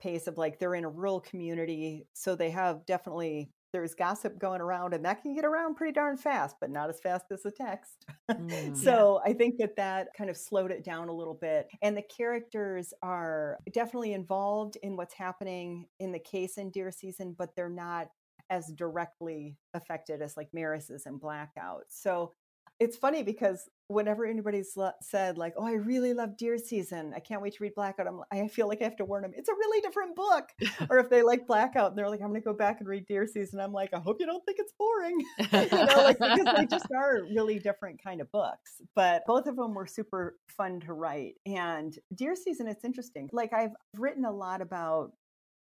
pace 0.00 0.26
of 0.26 0.36
like 0.36 0.58
they're 0.58 0.74
in 0.74 0.84
a 0.84 0.88
rural 0.88 1.20
community. 1.20 2.06
So 2.12 2.34
they 2.34 2.50
have 2.50 2.84
definitely, 2.86 3.50
there's 3.72 3.94
gossip 3.94 4.38
going 4.38 4.60
around 4.60 4.94
and 4.94 5.04
that 5.04 5.22
can 5.22 5.34
get 5.34 5.44
around 5.44 5.76
pretty 5.76 5.92
darn 5.92 6.16
fast, 6.16 6.56
but 6.60 6.70
not 6.70 6.90
as 6.90 7.00
fast 7.00 7.26
as 7.30 7.44
a 7.44 7.50
text. 7.50 8.06
Mm. 8.30 8.74
so 8.74 9.20
I 9.26 9.34
think 9.34 9.58
that 9.58 9.76
that 9.76 10.08
kind 10.16 10.30
of 10.30 10.38
slowed 10.38 10.70
it 10.70 10.84
down 10.84 11.08
a 11.08 11.12
little 11.12 11.34
bit. 11.34 11.66
And 11.82 11.94
the 11.94 12.02
characters 12.02 12.94
are 13.02 13.58
definitely 13.74 14.14
involved 14.14 14.78
in 14.82 14.96
what's 14.96 15.12
happening 15.12 15.86
in 16.00 16.12
the 16.12 16.18
case 16.18 16.56
in 16.56 16.70
Deer 16.70 16.90
Season, 16.90 17.34
but 17.36 17.50
they're 17.54 17.68
not 17.68 18.08
as 18.48 18.72
directly 18.72 19.58
affected 19.74 20.22
as 20.22 20.36
like 20.36 20.48
Maris 20.52 20.88
is 20.88 21.04
in 21.04 21.18
Blackout. 21.18 21.84
So 21.88 22.32
It's 22.80 22.96
funny 22.96 23.22
because 23.22 23.68
whenever 23.88 24.24
anybody's 24.24 24.76
said 25.02 25.38
like, 25.38 25.54
"Oh, 25.56 25.66
I 25.66 25.72
really 25.72 26.14
love 26.14 26.36
Deer 26.36 26.58
Season. 26.58 27.12
I 27.14 27.20
can't 27.20 27.42
wait 27.42 27.54
to 27.54 27.62
read 27.62 27.74
Blackout," 27.74 28.06
I'm, 28.06 28.20
I 28.32 28.48
feel 28.48 28.68
like 28.68 28.80
I 28.80 28.84
have 28.84 28.96
to 28.96 29.04
warn 29.04 29.22
them. 29.22 29.32
It's 29.36 29.48
a 29.48 29.54
really 29.54 29.80
different 29.80 30.16
book. 30.16 30.48
or 30.90 30.98
if 30.98 31.08
they 31.08 31.22
like 31.22 31.46
Blackout 31.46 31.90
and 31.90 31.98
they're 31.98 32.08
like, 32.08 32.20
"I'm 32.20 32.28
going 32.28 32.40
to 32.40 32.44
go 32.44 32.54
back 32.54 32.80
and 32.80 32.88
read 32.88 33.06
Deer 33.06 33.26
Season," 33.26 33.60
I'm 33.60 33.72
like, 33.72 33.90
"I 33.94 33.98
hope 33.98 34.16
you 34.20 34.26
don't 34.26 34.44
think 34.44 34.58
it's 34.58 34.72
boring," 34.78 35.20
you 35.38 35.86
know, 35.86 36.02
like 36.02 36.18
because 36.18 36.56
they 36.56 36.66
just 36.66 36.86
are 36.96 37.22
really 37.34 37.58
different 37.58 38.02
kind 38.02 38.20
of 38.20 38.30
books. 38.32 38.80
But 38.94 39.22
both 39.26 39.46
of 39.46 39.56
them 39.56 39.74
were 39.74 39.86
super 39.86 40.36
fun 40.48 40.80
to 40.80 40.92
write. 40.92 41.34
And 41.46 41.96
Deer 42.14 42.34
Season, 42.34 42.66
it's 42.66 42.84
interesting. 42.84 43.28
Like 43.32 43.52
I've 43.52 43.72
written 43.96 44.24
a 44.24 44.32
lot 44.32 44.60
about 44.60 45.12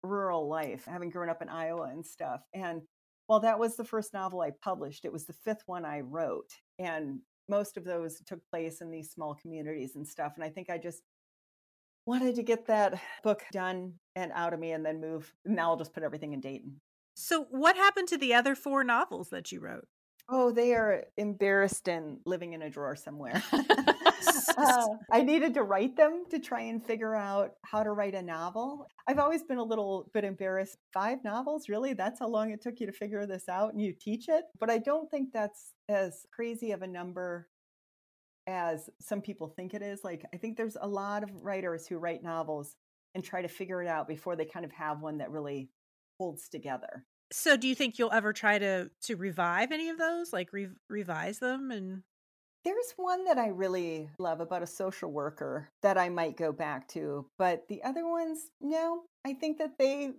rural 0.03 0.47
life, 0.47 0.85
having 0.85 1.09
grown 1.09 1.29
up 1.29 1.41
in 1.41 1.49
Iowa 1.49 1.89
and 1.91 2.05
stuff, 2.05 2.41
and 2.53 2.81
well, 3.31 3.39
that 3.39 3.59
was 3.59 3.77
the 3.77 3.85
first 3.85 4.13
novel 4.13 4.41
I 4.41 4.51
published. 4.61 5.05
It 5.05 5.13
was 5.13 5.23
the 5.23 5.31
fifth 5.31 5.63
one 5.65 5.85
I 5.85 6.01
wrote. 6.01 6.51
And 6.79 7.21
most 7.47 7.77
of 7.77 7.85
those 7.85 8.19
took 8.25 8.45
place 8.49 8.81
in 8.81 8.91
these 8.91 9.09
small 9.09 9.35
communities 9.35 9.95
and 9.95 10.05
stuff. 10.05 10.33
And 10.35 10.43
I 10.43 10.49
think 10.49 10.69
I 10.69 10.77
just 10.77 11.01
wanted 12.05 12.35
to 12.35 12.43
get 12.43 12.65
that 12.65 13.01
book 13.23 13.43
done 13.53 13.93
and 14.17 14.33
out 14.35 14.53
of 14.53 14.59
me 14.59 14.73
and 14.73 14.85
then 14.85 14.99
move. 14.99 15.33
Now 15.45 15.69
I'll 15.69 15.77
just 15.77 15.93
put 15.93 16.03
everything 16.03 16.33
in 16.33 16.41
Dayton. 16.41 16.81
So, 17.15 17.45
what 17.51 17.77
happened 17.77 18.09
to 18.09 18.17
the 18.17 18.33
other 18.33 18.53
four 18.53 18.83
novels 18.83 19.29
that 19.29 19.49
you 19.49 19.61
wrote? 19.61 19.87
Oh, 20.27 20.51
they 20.51 20.73
are 20.73 21.05
embarrassed 21.15 21.87
and 21.87 22.17
living 22.25 22.51
in 22.51 22.61
a 22.61 22.69
drawer 22.69 22.97
somewhere. 22.97 23.41
uh, 24.57 24.87
I 25.11 25.23
needed 25.23 25.53
to 25.55 25.63
write 25.63 25.95
them 25.95 26.23
to 26.29 26.39
try 26.39 26.61
and 26.61 26.83
figure 26.83 27.15
out 27.15 27.51
how 27.65 27.83
to 27.83 27.91
write 27.91 28.15
a 28.15 28.21
novel. 28.21 28.87
I've 29.07 29.19
always 29.19 29.43
been 29.43 29.57
a 29.57 29.63
little 29.63 30.09
bit 30.13 30.23
embarrassed. 30.23 30.77
Five 30.93 31.23
novels, 31.23 31.69
really? 31.69 31.93
That's 31.93 32.19
how 32.19 32.27
long 32.27 32.51
it 32.51 32.61
took 32.61 32.79
you 32.79 32.85
to 32.85 32.91
figure 32.91 33.25
this 33.25 33.49
out 33.49 33.73
and 33.73 33.81
you 33.81 33.93
teach 33.93 34.29
it? 34.29 34.45
But 34.59 34.69
I 34.69 34.77
don't 34.77 35.09
think 35.09 35.29
that's 35.33 35.73
as 35.89 36.25
crazy 36.33 36.71
of 36.71 36.81
a 36.81 36.87
number 36.87 37.47
as 38.47 38.89
some 38.99 39.21
people 39.21 39.47
think 39.47 39.73
it 39.73 39.81
is. 39.81 40.03
Like, 40.03 40.25
I 40.33 40.37
think 40.37 40.57
there's 40.57 40.77
a 40.79 40.87
lot 40.87 41.23
of 41.23 41.29
writers 41.33 41.87
who 41.87 41.97
write 41.97 42.23
novels 42.23 42.75
and 43.13 43.23
try 43.23 43.41
to 43.41 43.47
figure 43.47 43.81
it 43.81 43.87
out 43.87 44.07
before 44.07 44.35
they 44.35 44.45
kind 44.45 44.65
of 44.65 44.71
have 44.71 45.01
one 45.01 45.17
that 45.17 45.31
really 45.31 45.69
holds 46.17 46.47
together. 46.49 47.05
So, 47.33 47.55
do 47.55 47.67
you 47.67 47.75
think 47.75 47.97
you'll 47.97 48.11
ever 48.11 48.33
try 48.33 48.59
to 48.59 48.89
to 49.03 49.15
revive 49.15 49.71
any 49.71 49.89
of 49.89 49.97
those, 49.97 50.33
like 50.33 50.51
re- 50.51 50.67
revise 50.89 51.39
them 51.39 51.71
and 51.71 52.03
there's 52.63 52.93
one 52.95 53.25
that 53.25 53.37
I 53.37 53.47
really 53.47 54.09
love 54.19 54.39
about 54.39 54.63
a 54.63 54.67
social 54.67 55.11
worker 55.11 55.69
that 55.81 55.97
I 55.97 56.09
might 56.09 56.37
go 56.37 56.51
back 56.51 56.87
to, 56.89 57.25
but 57.37 57.67
the 57.67 57.83
other 57.83 58.07
ones, 58.07 58.51
no. 58.59 59.03
I 59.25 59.33
think 59.33 59.57
that 59.59 59.77
they 59.77 60.11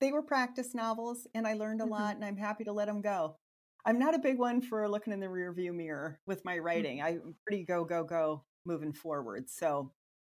they 0.00 0.12
were 0.12 0.22
practice 0.22 0.74
novels 0.74 1.26
and 1.34 1.46
I 1.46 1.54
learned 1.54 1.80
a 1.80 1.84
mm-hmm. 1.84 1.92
lot 1.92 2.14
and 2.14 2.24
I'm 2.24 2.36
happy 2.36 2.64
to 2.64 2.72
let 2.72 2.86
them 2.86 3.00
go. 3.00 3.36
I'm 3.84 3.98
not 3.98 4.14
a 4.14 4.18
big 4.18 4.38
one 4.38 4.60
for 4.60 4.88
looking 4.88 5.12
in 5.12 5.20
the 5.20 5.26
rearview 5.26 5.72
mirror 5.74 6.20
with 6.26 6.44
my 6.44 6.58
mm. 6.58 6.62
writing. 6.62 6.98
Mm-hmm. 6.98 7.26
I'm 7.26 7.34
pretty 7.46 7.64
go 7.64 7.84
go 7.84 8.04
go 8.04 8.44
moving 8.64 8.92
forward. 8.92 9.48
So 9.48 9.92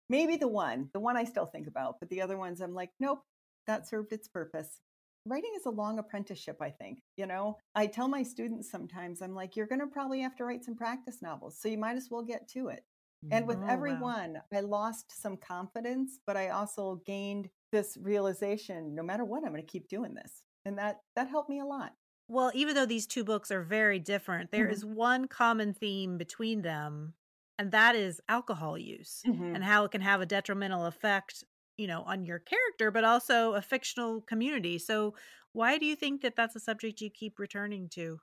maybe 0.09 0.37
the 0.37 0.49
one, 0.49 0.89
the 0.93 1.01
one 1.01 1.17
I 1.17 1.25
still 1.25 1.47
think 1.47 1.67
about, 1.67 1.97
but 2.01 2.09
the 2.11 2.23
other 2.23 2.39
ones 2.39 2.61
I'm 2.61 2.75
like, 2.75 2.91
nope, 3.01 3.21
that 3.67 3.89
served 3.89 4.13
its 4.13 4.29
purpose 4.29 4.81
writing 5.27 5.51
is 5.57 5.67
a 5.67 5.71
long 5.71 5.99
apprenticeship 5.99 6.57
i 6.61 6.71
think 6.71 7.01
you 7.17 7.27
know 7.27 7.57
i 7.75 7.87
tell 7.87 8.09
my 8.09 8.23
students 8.23 8.71
sometimes 8.71 9.21
i'm 9.21 9.35
like 9.35 9.57
you're 9.57 9.67
going 9.67 9.81
to 9.81 9.87
probably 9.87 10.21
have 10.21 10.35
to 10.37 10.45
write 10.45 10.65
some 10.65 10.75
practice 10.75 11.21
novels 11.23 11.59
so 11.61 11.69
you 11.69 11.79
might 11.79 11.97
as 11.97 12.09
well 12.11 12.23
get 12.23 12.49
to 12.49 12.69
it 12.69 12.85
and 13.31 13.47
with 13.47 13.59
oh, 13.59 13.67
every 13.69 13.93
wow. 13.95 14.01
one 14.01 14.43
i 14.55 14.61
lost 14.61 15.21
some 15.21 15.37
confidence 15.37 16.21
but 16.27 16.37
i 16.37 16.49
also 16.49 17.03
gained 17.05 17.49
this 17.71 17.99
realization 18.01 18.95
no 18.95 19.03
matter 19.03 19.25
what 19.25 19.45
i'm 19.45 19.51
going 19.51 19.61
to 19.61 19.73
keep 19.73 19.89
doing 19.89 20.15
this 20.15 20.43
and 20.65 20.79
that 20.79 21.01
that 21.17 21.29
helped 21.29 21.51
me 21.51 21.61
a 21.61 21.65
lot 21.65 21.93
well 22.29 22.51
even 22.55 22.75
though 22.75 22.87
these 22.87 23.07
two 23.07 23.25
books 23.25 23.51
are 23.51 23.63
very 23.63 23.99
different 23.99 24.51
there 24.51 24.65
mm-hmm. 24.65 24.75
is 24.75 24.85
one 24.85 25.29
common 25.29 25.75
theme 25.75 26.17
between 26.17 26.63
them 26.63 27.13
and 27.59 27.73
that 27.73 27.95
is 27.95 28.23
alcohol 28.29 28.79
use 28.79 29.23
mm-hmm. 29.27 29.55
and 29.55 29.63
how 29.63 29.85
it 29.85 29.91
can 29.91 30.01
have 30.01 30.23
a 30.23 30.27
detrimental 30.27 30.87
effect 30.87 31.45
you 31.81 31.87
know 31.87 32.03
on 32.07 32.25
your 32.25 32.39
character 32.39 32.91
but 32.91 33.05
also 33.05 33.55
a 33.55 33.63
fictional 33.63 34.21
community. 34.21 34.79
So 34.79 35.15
why 35.53 35.79
do 35.79 35.87
you 35.87 35.97
think 35.97 36.21
that 36.23 36.37
that's 36.37 36.55
a 36.55 36.61
subject 36.61 37.01
you 37.01 37.11
keep 37.11 37.39
returning 37.39 37.89
to? 37.95 38.21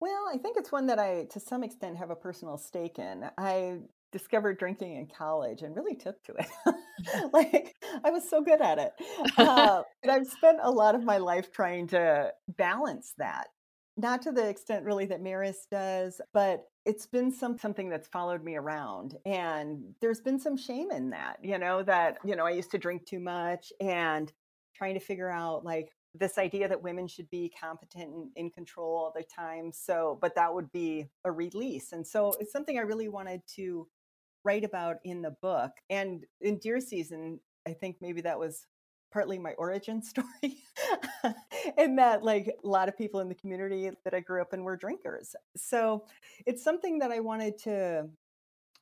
Well 0.00 0.26
i 0.32 0.38
think 0.38 0.56
it's 0.56 0.72
one 0.72 0.86
that 0.86 0.98
i 0.98 1.26
to 1.30 1.40
some 1.40 1.62
extent 1.62 1.96
have 1.96 2.10
a 2.10 2.16
personal 2.16 2.58
stake 2.58 2.98
in. 2.98 3.24
I 3.38 3.78
discovered 4.10 4.58
drinking 4.58 4.96
in 4.96 5.06
college 5.06 5.62
and 5.62 5.76
really 5.76 5.94
took 5.94 6.22
to 6.24 6.34
it. 6.34 6.48
Like 7.32 7.76
i 8.04 8.10
was 8.10 8.28
so 8.28 8.42
good 8.42 8.60
at 8.60 8.78
it. 8.78 8.92
Uh, 9.38 9.82
and 10.02 10.10
i've 10.10 10.26
spent 10.26 10.58
a 10.62 10.70
lot 10.70 10.94
of 10.94 11.04
my 11.04 11.18
life 11.18 11.52
trying 11.52 11.86
to 11.88 12.32
balance 12.48 13.14
that. 13.18 13.46
Not 13.96 14.22
to 14.22 14.32
the 14.32 14.48
extent 14.48 14.84
really 14.84 15.06
that 15.06 15.22
Maris 15.22 15.66
does, 15.70 16.20
but 16.32 16.64
it's 16.88 17.06
been 17.06 17.30
some 17.30 17.58
something 17.58 17.90
that's 17.90 18.08
followed 18.08 18.42
me 18.42 18.56
around 18.56 19.14
and 19.26 19.94
there's 20.00 20.22
been 20.22 20.40
some 20.40 20.56
shame 20.56 20.90
in 20.90 21.10
that 21.10 21.36
you 21.42 21.58
know 21.58 21.82
that 21.82 22.16
you 22.24 22.34
know 22.34 22.46
i 22.46 22.50
used 22.50 22.70
to 22.70 22.78
drink 22.78 23.04
too 23.04 23.20
much 23.20 23.70
and 23.78 24.32
trying 24.74 24.94
to 24.94 25.00
figure 25.00 25.28
out 25.28 25.66
like 25.66 25.92
this 26.14 26.38
idea 26.38 26.66
that 26.66 26.82
women 26.82 27.06
should 27.06 27.28
be 27.28 27.52
competent 27.60 28.08
and 28.08 28.30
in 28.36 28.50
control 28.50 28.96
all 28.96 29.12
the 29.14 29.22
time 29.22 29.70
so 29.70 30.18
but 30.22 30.34
that 30.34 30.52
would 30.52 30.72
be 30.72 31.06
a 31.26 31.30
release 31.30 31.92
and 31.92 32.06
so 32.06 32.32
it's 32.40 32.52
something 32.52 32.78
i 32.78 32.82
really 32.82 33.10
wanted 33.10 33.42
to 33.46 33.86
write 34.42 34.64
about 34.64 34.96
in 35.04 35.20
the 35.20 35.36
book 35.42 35.72
and 35.90 36.24
in 36.40 36.56
deer 36.56 36.80
season 36.80 37.38
i 37.66 37.72
think 37.74 37.96
maybe 38.00 38.22
that 38.22 38.38
was 38.38 38.66
partly 39.12 39.38
my 39.38 39.52
origin 39.54 40.02
story 40.12 40.58
and 41.76 41.98
that 41.98 42.22
like 42.22 42.48
a 42.62 42.66
lot 42.66 42.88
of 42.88 42.96
people 42.96 43.20
in 43.20 43.28
the 43.28 43.34
community 43.34 43.90
that 44.04 44.14
I 44.14 44.20
grew 44.20 44.40
up 44.40 44.52
in 44.52 44.64
were 44.64 44.76
drinkers. 44.76 45.34
So 45.56 46.04
it's 46.46 46.62
something 46.62 46.98
that 47.00 47.10
I 47.10 47.20
wanted 47.20 47.58
to 47.64 48.08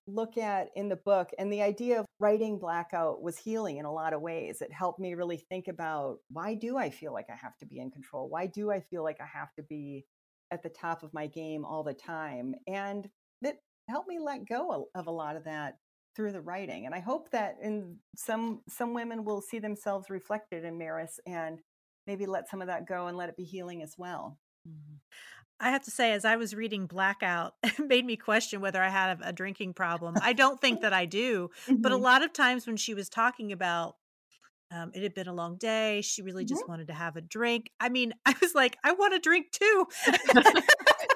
look 0.08 0.38
at 0.38 0.68
in 0.76 0.88
the 0.88 0.96
book 0.96 1.30
and 1.38 1.52
the 1.52 1.62
idea 1.62 1.98
of 1.98 2.06
writing 2.20 2.58
blackout 2.58 3.22
was 3.22 3.36
healing 3.36 3.78
in 3.78 3.84
a 3.84 3.92
lot 3.92 4.12
of 4.12 4.20
ways. 4.20 4.62
It 4.62 4.72
helped 4.72 5.00
me 5.00 5.14
really 5.14 5.38
think 5.48 5.66
about 5.66 6.18
why 6.30 6.54
do 6.54 6.76
i 6.76 6.90
feel 6.90 7.12
like 7.12 7.26
i 7.28 7.34
have 7.34 7.56
to 7.58 7.66
be 7.66 7.80
in 7.80 7.90
control? 7.90 8.28
Why 8.28 8.46
do 8.46 8.70
i 8.70 8.80
feel 8.80 9.02
like 9.02 9.20
i 9.20 9.26
have 9.26 9.52
to 9.54 9.62
be 9.64 10.04
at 10.52 10.62
the 10.62 10.68
top 10.68 11.02
of 11.02 11.12
my 11.12 11.26
game 11.26 11.64
all 11.64 11.82
the 11.82 11.94
time? 11.94 12.54
And 12.68 13.08
it 13.42 13.56
helped 13.88 14.08
me 14.08 14.18
let 14.20 14.48
go 14.48 14.88
of 14.94 15.06
a 15.08 15.10
lot 15.10 15.36
of 15.36 15.44
that 15.44 15.78
through 16.16 16.32
the 16.32 16.40
writing. 16.40 16.86
And 16.86 16.94
I 16.94 17.00
hope 17.00 17.30
that 17.30 17.56
in 17.62 17.98
some 18.16 18.62
some 18.68 18.94
women 18.94 19.24
will 19.24 19.42
see 19.42 19.58
themselves 19.58 20.08
reflected 20.08 20.64
in 20.64 20.78
Maris 20.78 21.20
and 21.26 21.60
maybe 22.06 22.26
let 22.26 22.48
some 22.48 22.62
of 22.62 22.68
that 22.68 22.88
go 22.88 23.06
and 23.06 23.16
let 23.16 23.28
it 23.28 23.36
be 23.36 23.44
healing 23.44 23.82
as 23.82 23.94
well. 23.98 24.38
Mm-hmm. 24.66 24.96
I 25.58 25.70
have 25.70 25.84
to 25.84 25.90
say, 25.90 26.12
as 26.12 26.24
I 26.24 26.36
was 26.36 26.54
reading 26.54 26.86
Blackout, 26.86 27.54
it 27.62 27.78
made 27.78 28.04
me 28.04 28.16
question 28.16 28.60
whether 28.60 28.82
I 28.82 28.88
had 28.88 29.20
a, 29.20 29.28
a 29.28 29.32
drinking 29.32 29.74
problem. 29.74 30.14
I 30.20 30.32
don't 30.32 30.60
think 30.60 30.80
that 30.80 30.92
I 30.92 31.04
do, 31.04 31.50
mm-hmm. 31.66 31.76
but 31.82 31.92
a 31.92 31.94
mm-hmm. 31.94 32.04
lot 32.04 32.24
of 32.24 32.32
times 32.32 32.66
when 32.66 32.76
she 32.76 32.94
was 32.94 33.08
talking 33.08 33.52
about 33.52 33.96
um, 34.72 34.90
it 34.94 35.02
had 35.02 35.14
been 35.14 35.28
a 35.28 35.34
long 35.34 35.56
day, 35.58 36.00
she 36.02 36.22
really 36.22 36.44
just 36.44 36.62
mm-hmm. 36.62 36.72
wanted 36.72 36.88
to 36.88 36.92
have 36.92 37.16
a 37.16 37.20
drink. 37.20 37.70
I 37.78 37.88
mean, 37.88 38.12
I 38.26 38.34
was 38.40 38.54
like, 38.54 38.76
I 38.82 38.92
want 38.92 39.14
a 39.14 39.18
drink 39.18 39.50
too. 39.52 39.86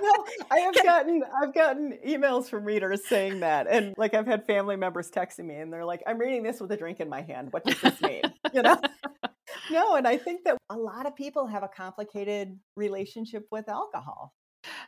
No, 0.03 0.25
I 0.51 0.59
have 0.61 0.75
gotten 0.83 1.23
I've 1.43 1.55
gotten 1.55 1.99
emails 2.07 2.47
from 2.49 2.65
readers 2.65 3.07
saying 3.07 3.41
that, 3.41 3.67
and 3.69 3.95
like 3.97 4.15
I've 4.15 4.27
had 4.27 4.47
family 4.47 4.77
members 4.77 5.11
texting 5.11 5.47
me, 5.47 5.57
and 5.57 5.73
they're 5.73 5.85
like, 5.85 6.03
"I'm 6.07 6.19
reading 6.19 6.43
this 6.43 6.61
with 6.61 6.71
a 6.73 6.77
drink 6.77 7.01
in 7.01 7.09
my 7.09 7.23
hand. 7.23 7.53
What 7.53 7.65
does 7.65 7.81
this 7.81 8.01
mean?" 8.01 8.23
you 8.53 8.63
know. 8.63 8.81
no, 9.71 9.97
and 9.97 10.07
I 10.07 10.17
think 10.17 10.45
that 10.45 10.57
a 10.71 10.77
lot 10.77 11.07
of 11.07 11.15
people 11.15 11.47
have 11.47 11.63
a 11.63 11.69
complicated 11.69 12.59
relationship 12.77 13.47
with 13.51 13.69
alcohol. 13.69 14.33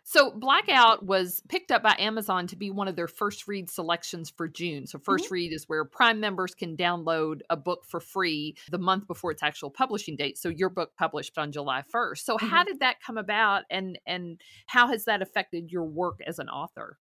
So 0.04 0.32
Blackout 0.32 1.04
was 1.04 1.42
picked 1.48 1.70
up 1.70 1.82
by 1.82 1.94
Amazon 1.98 2.46
to 2.48 2.56
be 2.56 2.70
one 2.70 2.88
of 2.88 2.96
their 2.96 3.08
first 3.08 3.46
read 3.46 3.70
selections 3.70 4.30
for 4.30 4.48
June. 4.48 4.86
So 4.86 4.98
1st 4.98 5.04
mm-hmm. 5.04 5.34
read 5.34 5.52
is 5.52 5.68
where 5.68 5.84
Prime 5.84 6.20
members 6.20 6.54
can 6.54 6.76
download 6.76 7.40
a 7.48 7.56
book 7.56 7.84
for 7.86 8.00
free 8.00 8.56
the 8.70 8.78
month 8.78 9.06
before 9.06 9.30
its 9.30 9.42
actual 9.42 9.70
publishing 9.70 10.16
date. 10.16 10.38
So 10.38 10.48
your 10.48 10.70
book 10.70 10.90
published 10.98 11.38
on 11.38 11.52
July 11.52 11.84
1st. 11.94 12.18
So 12.18 12.36
mm-hmm. 12.36 12.48
how 12.48 12.64
did 12.64 12.80
that 12.80 12.96
come 13.00 13.16
about 13.16 13.62
and 13.70 13.98
and 14.06 14.40
how 14.66 14.88
has 14.88 15.04
that 15.04 15.22
affected 15.22 15.70
your 15.70 15.84
work 15.84 16.20
as 16.26 16.38
an 16.38 16.48
author? 16.48 16.98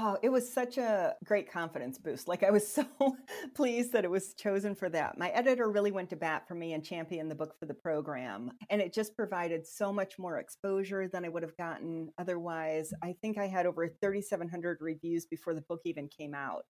Oh, 0.00 0.16
it 0.22 0.28
was 0.28 0.52
such 0.52 0.78
a 0.78 1.16
great 1.24 1.50
confidence 1.50 1.98
boost. 1.98 2.28
Like 2.28 2.44
I 2.44 2.50
was 2.50 2.66
so 2.66 2.86
pleased 3.56 3.92
that 3.92 4.04
it 4.04 4.10
was 4.10 4.32
chosen 4.34 4.76
for 4.76 4.88
that. 4.90 5.18
My 5.18 5.30
editor 5.30 5.68
really 5.68 5.90
went 5.90 6.10
to 6.10 6.16
bat 6.16 6.46
for 6.46 6.54
me 6.54 6.72
and 6.72 6.84
championed 6.84 7.28
the 7.28 7.34
book 7.34 7.56
for 7.58 7.66
the 7.66 7.74
program. 7.74 8.52
And 8.70 8.80
it 8.80 8.92
just 8.92 9.16
provided 9.16 9.66
so 9.66 9.92
much 9.92 10.16
more 10.16 10.38
exposure 10.38 11.08
than 11.08 11.24
I 11.24 11.28
would 11.28 11.42
have 11.42 11.56
gotten 11.56 12.10
otherwise. 12.16 12.92
I 13.02 13.16
think 13.20 13.38
I 13.38 13.48
had 13.48 13.66
over 13.66 13.88
3,700 13.88 14.78
reviews 14.80 15.26
before 15.26 15.52
the 15.52 15.62
book 15.62 15.80
even 15.84 16.06
came 16.06 16.32
out. 16.32 16.62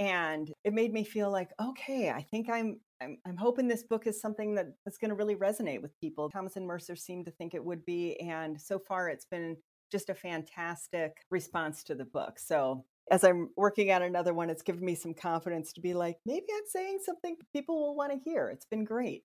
And 0.00 0.52
it 0.64 0.74
made 0.74 0.92
me 0.92 1.04
feel 1.04 1.30
like, 1.30 1.50
okay, 1.62 2.10
I 2.10 2.22
think 2.22 2.50
I'm 2.50 2.80
I'm, 3.00 3.18
I'm 3.26 3.36
hoping 3.36 3.68
this 3.68 3.82
book 3.82 4.06
is 4.06 4.20
something 4.20 4.54
that, 4.54 4.66
that's 4.84 4.98
going 4.98 5.10
to 5.10 5.14
really 5.14 5.34
resonate 5.34 5.82
with 5.82 5.98
people. 6.00 6.30
Thomas 6.30 6.56
and 6.56 6.66
Mercer 6.66 6.96
seemed 6.96 7.26
to 7.26 7.32
think 7.32 7.54
it 7.54 7.64
would 7.64 7.84
be. 7.84 8.18
And 8.20 8.60
so 8.60 8.78
far, 8.78 9.08
it's 9.08 9.26
been 9.26 9.56
just 9.94 10.10
a 10.10 10.14
fantastic 10.14 11.18
response 11.30 11.84
to 11.84 11.94
the 11.94 12.04
book. 12.04 12.40
So 12.40 12.84
as 13.12 13.22
I'm 13.22 13.50
working 13.56 13.92
on 13.92 14.02
another 14.02 14.34
one, 14.34 14.50
it's 14.50 14.64
given 14.64 14.84
me 14.84 14.96
some 14.96 15.14
confidence 15.14 15.72
to 15.74 15.80
be 15.80 15.94
like, 15.94 16.16
maybe 16.26 16.46
I'm 16.52 16.66
saying 16.66 16.98
something 17.04 17.36
people 17.52 17.76
will 17.76 17.94
want 17.94 18.10
to 18.10 18.18
hear. 18.18 18.48
It's 18.48 18.66
been 18.66 18.82
great. 18.82 19.22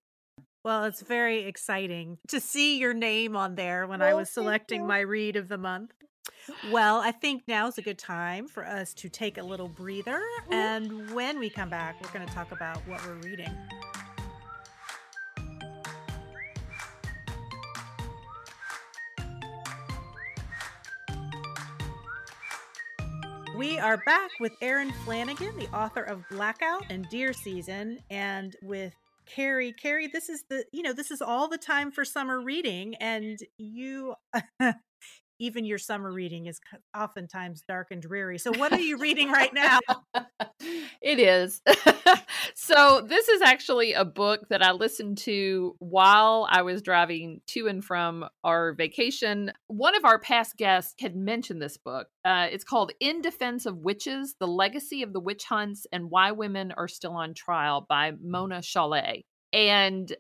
Well, 0.64 0.84
it's 0.84 1.02
very 1.02 1.46
exciting 1.46 2.20
to 2.28 2.40
see 2.40 2.78
your 2.78 2.94
name 2.94 3.36
on 3.36 3.56
there 3.56 3.88
when 3.88 4.02
well, 4.02 4.10
I 4.10 4.14
was 4.14 4.30
selecting 4.30 4.86
my 4.86 5.00
read 5.00 5.36
of 5.36 5.48
the 5.48 5.58
month. 5.58 5.92
Well, 6.72 7.00
I 7.00 7.12
think 7.12 7.44
now's 7.48 7.78
a 7.78 7.82
good 7.82 8.00
time 8.00 8.48
for 8.48 8.66
us 8.66 8.94
to 8.96 9.10
take 9.10 9.38
a 9.38 9.44
little 9.44 9.68
breather. 9.68 10.20
Mm-hmm. 10.20 10.54
And 10.54 11.12
when 11.12 11.38
we 11.38 11.50
come 11.50 11.70
back, 11.70 12.02
we're 12.02 12.12
going 12.12 12.28
to 12.28 12.34
talk 12.34 12.52
about 12.52 12.78
what 12.88 13.06
we're 13.06 13.16
reading. 13.16 13.56
We 23.60 23.78
are 23.78 23.98
back 24.06 24.32
with 24.40 24.54
Erin 24.62 24.94
Flanagan, 25.04 25.58
the 25.58 25.68
author 25.76 26.04
of 26.04 26.24
Blackout 26.30 26.86
and 26.90 27.06
Deer 27.10 27.34
Season, 27.34 28.00
and 28.10 28.56
with 28.62 28.94
Carrie. 29.26 29.74
Carrie, 29.74 30.08
this 30.08 30.30
is 30.30 30.46
the, 30.50 30.64
you 30.72 30.82
know, 30.82 30.94
this 30.94 31.12
is 31.12 31.22
all 31.22 31.50
the 31.50 31.58
time 31.58 31.92
for 31.92 32.06
summer 32.06 32.40
reading, 32.40 32.96
and 33.02 33.38
you 33.58 34.16
even 35.40 35.66
your 35.66 35.78
summer 35.78 36.12
reading 36.12 36.46
is 36.46 36.60
oftentimes 36.96 37.64
dark 37.68 37.88
and 37.92 38.02
dreary. 38.02 38.38
So, 38.38 38.52
what 38.58 38.72
are 38.74 38.80
you 38.80 38.98
reading 38.98 39.32
right 39.32 39.54
now? 39.54 39.80
it 41.02 41.20
is. 41.20 41.62
so, 42.56 43.02
this 43.08 43.30
is 43.30 43.42
actually 43.42 43.94
a 43.94 44.06
book 44.06 44.50
that 44.50 44.62
I 44.62 44.72
listened 44.72 45.18
to 45.20 45.76
while 45.80 46.48
I 46.50 46.62
was 46.62 46.82
driving 46.82 47.42
to 47.48 47.68
and 47.68 47.84
from 47.84 48.26
our 48.44 48.74
vacation. 48.74 49.52
One 49.68 49.96
of 49.96 50.06
our 50.06 50.20
past 50.20 50.58
guests 50.58 50.96
had 51.00 51.16
mentioned 51.16 51.62
this 51.62 51.78
book. 51.78 52.08
Uh, 52.26 52.48
it's 52.52 52.64
called 52.64 52.92
In 53.00 53.22
Defense 53.22 53.66
of 53.66 53.78
Witches 53.78 54.36
The 54.40 54.48
Legacy 54.48 55.04
of 55.04 55.14
the 55.14 55.20
Witch 55.20 55.46
Hunts 55.46 55.88
and 55.92 56.10
Why 56.10 56.32
Women 56.32 56.74
Are 56.76 56.88
Still 56.88 57.14
on 57.14 57.34
Trial 57.34 57.86
by 57.88 58.14
Mona 58.22 58.60
Chollet. 58.60 59.24
And 59.52 60.16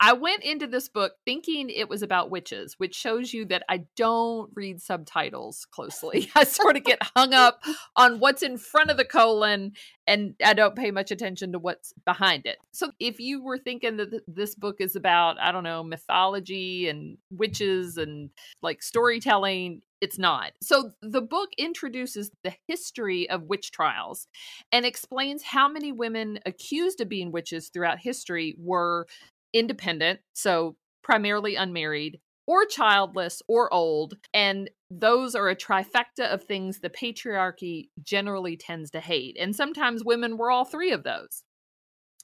I 0.00 0.12
went 0.12 0.44
into 0.44 0.68
this 0.68 0.88
book 0.88 1.14
thinking 1.24 1.70
it 1.70 1.88
was 1.88 2.02
about 2.02 2.30
witches, 2.30 2.74
which 2.78 2.94
shows 2.94 3.32
you 3.32 3.44
that 3.46 3.64
I 3.68 3.84
don't 3.96 4.50
read 4.54 4.80
subtitles 4.80 5.66
closely. 5.70 6.30
I 6.36 6.44
sort 6.44 6.76
of 6.76 6.84
get 6.84 7.02
hung 7.16 7.34
up 7.34 7.60
on 7.96 8.20
what's 8.20 8.42
in 8.42 8.58
front 8.58 8.90
of 8.90 8.96
the 8.96 9.04
colon 9.04 9.72
and 10.06 10.34
I 10.44 10.54
don't 10.54 10.76
pay 10.76 10.92
much 10.92 11.10
attention 11.10 11.52
to 11.52 11.58
what's 11.58 11.92
behind 12.04 12.46
it. 12.46 12.58
So 12.72 12.92
if 13.00 13.18
you 13.18 13.42
were 13.42 13.58
thinking 13.58 13.96
that 13.96 14.10
th- 14.10 14.22
this 14.28 14.54
book 14.54 14.76
is 14.78 14.94
about, 14.94 15.38
I 15.40 15.50
don't 15.50 15.64
know, 15.64 15.82
mythology 15.82 16.88
and 16.88 17.18
witches 17.30 17.96
and 17.96 18.30
like 18.62 18.82
storytelling, 18.82 19.82
it's 20.00 20.18
not. 20.18 20.52
So 20.62 20.92
the 21.02 21.20
book 21.20 21.50
introduces 21.58 22.30
the 22.44 22.54
history 22.68 23.28
of 23.28 23.42
witch 23.42 23.72
trials 23.72 24.28
and 24.70 24.86
explains 24.86 25.42
how 25.42 25.68
many 25.68 25.90
women 25.90 26.38
accused 26.46 27.00
of 27.00 27.08
being 27.08 27.32
witches 27.32 27.68
throughout 27.68 27.98
history 27.98 28.54
were 28.58 29.06
independent, 29.52 30.20
so 30.32 30.76
primarily 31.02 31.56
unmarried, 31.56 32.20
or 32.46 32.64
childless 32.64 33.42
or 33.46 33.72
old. 33.72 34.14
And 34.32 34.70
those 34.90 35.34
are 35.34 35.50
a 35.50 35.56
trifecta 35.56 36.32
of 36.32 36.44
things 36.44 36.80
the 36.80 36.90
patriarchy 36.90 37.90
generally 38.02 38.56
tends 38.56 38.90
to 38.92 39.00
hate. 39.00 39.36
And 39.38 39.54
sometimes 39.54 40.02
women 40.02 40.38
were 40.38 40.50
all 40.50 40.64
three 40.64 40.92
of 40.92 41.04
those. 41.04 41.44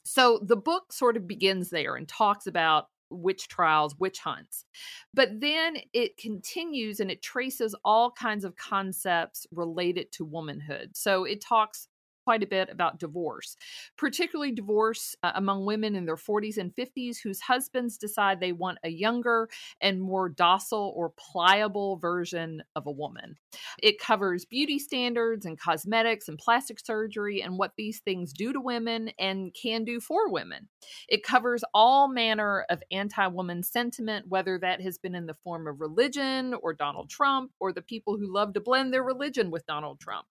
So 0.07 0.41
the 0.43 0.57
book 0.57 0.93
sort 0.93 1.16
of 1.16 1.29
begins 1.29 1.70
there 1.70 1.95
and 1.95 2.09
talks 2.09 2.47
about 2.47 2.87
witch 3.11 3.49
trials, 3.49 3.97
witch 3.99 4.18
hunts. 4.18 4.64
But 5.12 5.41
then 5.41 5.77
it 5.93 6.16
continues 6.16 7.01
and 7.01 7.11
it 7.11 7.22
traces 7.22 7.75
all 7.85 8.11
kinds 8.11 8.45
of 8.45 8.57
concepts 8.57 9.47
related 9.51 10.11
to 10.12 10.25
womanhood. 10.25 10.91
So 10.95 11.25
it 11.25 11.41
talks 11.41 11.89
quite 12.25 12.43
a 12.43 12.47
bit 12.47 12.70
about 12.70 12.99
divorce, 12.99 13.57
particularly 13.97 14.53
divorce 14.53 15.14
uh, 15.22 15.33
among 15.35 15.66
women 15.66 15.95
in 15.95 16.07
their 16.07 16.16
40s 16.16 16.57
and 16.57 16.75
50s 16.75 17.18
whose 17.22 17.41
husbands 17.41 17.99
decide 17.99 18.41
they 18.41 18.53
want 18.53 18.79
a 18.83 18.89
younger 18.89 19.49
and 19.81 20.01
more 20.01 20.29
docile 20.29 20.93
or 20.97 21.12
pliable 21.16 21.97
version 21.99 22.62
of 22.75 22.87
a 22.87 22.91
woman. 22.91 23.37
It 23.83 23.99
covers 23.99 24.45
beauty 24.45 24.79
standards 24.79 25.45
and 25.45 25.59
cosmetics 25.59 26.29
and 26.29 26.39
plastic 26.39 26.81
surgery 26.81 27.43
and 27.43 27.59
what 27.59 27.72
these 27.77 28.01
things 28.01 28.33
do 28.33 28.53
to 28.53 28.61
women 28.61 29.11
and 29.18 29.55
can 29.55 29.85
do 29.85 30.01
for 30.01 30.31
women. 30.31 30.68
It 31.09 31.22
covers 31.22 31.64
all 31.75 32.09
manner 32.09 32.64
of 32.70 32.83
anti 32.91 33.27
woman 33.27 33.62
sentiment, 33.62 34.29
whether 34.29 34.59
that 34.59 34.81
has 34.81 34.99
been 34.99 35.14
in 35.14 35.27
the 35.27 35.35
form 35.35 35.66
of 35.66 35.81
religion 35.81 36.55
or 36.62 36.72
Donald 36.72 37.11
Trump 37.11 37.53
or 37.61 37.72
the 37.72 37.83
people 37.83 38.16
who 38.16 38.33
love 38.33 38.55
to 38.55 38.61
blend 38.61 38.93
their 38.93 39.03
religion 39.03 39.51
with 39.51 39.66
Donald 39.66 40.01
Trump. 40.01 40.27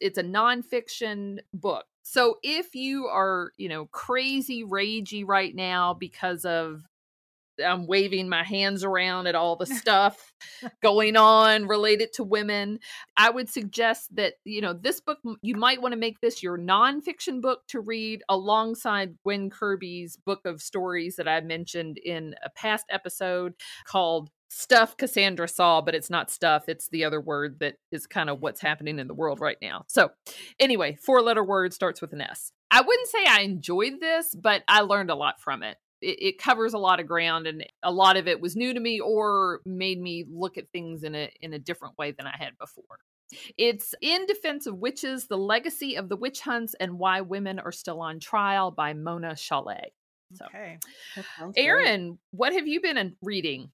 It's 0.00 0.18
a 0.18 0.22
nonfiction 0.22 1.38
book. 1.52 1.84
So 2.02 2.38
if 2.42 2.74
you 2.74 3.06
are, 3.06 3.52
you 3.56 3.68
know, 3.68 3.86
crazy 3.86 4.64
ragey 4.64 5.24
right 5.26 5.54
now 5.54 5.94
because 5.94 6.44
of 6.44 6.82
I'm 7.62 7.86
waving 7.86 8.28
my 8.28 8.44
hands 8.44 8.84
around 8.84 9.26
at 9.26 9.34
all 9.34 9.56
the 9.56 9.66
stuff 9.82 10.32
going 10.82 11.16
on 11.16 11.66
related 11.66 12.12
to 12.14 12.24
women. 12.24 12.78
I 13.16 13.30
would 13.30 13.48
suggest 13.48 14.14
that, 14.16 14.34
you 14.44 14.60
know, 14.60 14.72
this 14.72 15.00
book, 15.00 15.18
you 15.42 15.56
might 15.56 15.82
want 15.82 15.92
to 15.92 15.98
make 15.98 16.20
this 16.20 16.42
your 16.42 16.58
nonfiction 16.58 17.40
book 17.40 17.62
to 17.68 17.80
read 17.80 18.22
alongside 18.28 19.18
Gwen 19.22 19.50
Kirby's 19.50 20.16
book 20.16 20.40
of 20.44 20.62
stories 20.62 21.16
that 21.16 21.28
I 21.28 21.40
mentioned 21.40 21.98
in 21.98 22.34
a 22.44 22.50
past 22.50 22.86
episode 22.90 23.54
called 23.86 24.30
stuff 24.52 24.96
Cassandra 24.96 25.48
saw, 25.48 25.80
but 25.80 25.94
it's 25.94 26.10
not 26.10 26.30
stuff. 26.30 26.68
It's 26.68 26.88
the 26.88 27.04
other 27.04 27.20
word 27.20 27.58
that 27.60 27.76
is 27.90 28.06
kind 28.06 28.28
of 28.28 28.40
what's 28.40 28.60
happening 28.60 28.98
in 28.98 29.08
the 29.08 29.14
world 29.14 29.40
right 29.40 29.56
now. 29.62 29.84
So, 29.88 30.10
anyway, 30.60 30.96
four 31.00 31.22
letter 31.22 31.42
word 31.42 31.72
starts 31.72 32.00
with 32.02 32.12
an 32.12 32.20
S. 32.20 32.52
I 32.70 32.82
wouldn't 32.82 33.08
say 33.08 33.24
I 33.26 33.40
enjoyed 33.40 33.94
this, 34.00 34.34
but 34.34 34.62
I 34.68 34.82
learned 34.82 35.10
a 35.10 35.14
lot 35.14 35.40
from 35.40 35.62
it. 35.62 35.78
it. 36.02 36.18
It 36.20 36.38
covers 36.38 36.74
a 36.74 36.78
lot 36.78 37.00
of 37.00 37.06
ground, 37.06 37.46
and 37.46 37.64
a 37.82 37.90
lot 37.90 38.16
of 38.16 38.28
it 38.28 38.40
was 38.40 38.54
new 38.54 38.74
to 38.74 38.80
me 38.80 39.00
or 39.00 39.60
made 39.64 40.00
me 40.00 40.26
look 40.30 40.58
at 40.58 40.70
things 40.70 41.02
in 41.02 41.14
a 41.14 41.32
in 41.40 41.54
a 41.54 41.58
different 41.58 41.96
way 41.96 42.12
than 42.12 42.26
I 42.26 42.36
had 42.36 42.58
before. 42.58 42.98
It's 43.56 43.94
In 44.02 44.26
Defense 44.26 44.66
of 44.66 44.76
Witches 44.76 45.26
The 45.26 45.38
Legacy 45.38 45.96
of 45.96 46.10
the 46.10 46.16
Witch 46.16 46.40
Hunts 46.40 46.74
and 46.78 46.98
Why 46.98 47.22
Women 47.22 47.58
Are 47.58 47.72
Still 47.72 48.02
on 48.02 48.20
Trial 48.20 48.70
by 48.70 48.92
Mona 48.92 49.32
Chollet. 49.32 49.92
So, 50.34 50.44
okay. 50.46 50.78
Erin, 51.56 52.18
what 52.30 52.52
have 52.52 52.66
you 52.66 52.82
been 52.82 53.16
reading? 53.22 53.70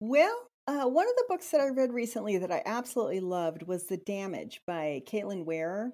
Well, 0.00 0.36
uh, 0.66 0.84
one 0.84 1.08
of 1.08 1.14
the 1.16 1.24
books 1.26 1.50
that 1.50 1.60
I 1.62 1.68
read 1.68 1.90
recently 1.90 2.36
that 2.36 2.52
I 2.52 2.62
absolutely 2.66 3.20
loved 3.20 3.62
was 3.62 3.84
The 3.84 3.96
Damage 3.96 4.60
by 4.66 5.02
Caitlin 5.06 5.46
Wahrer. 5.46 5.88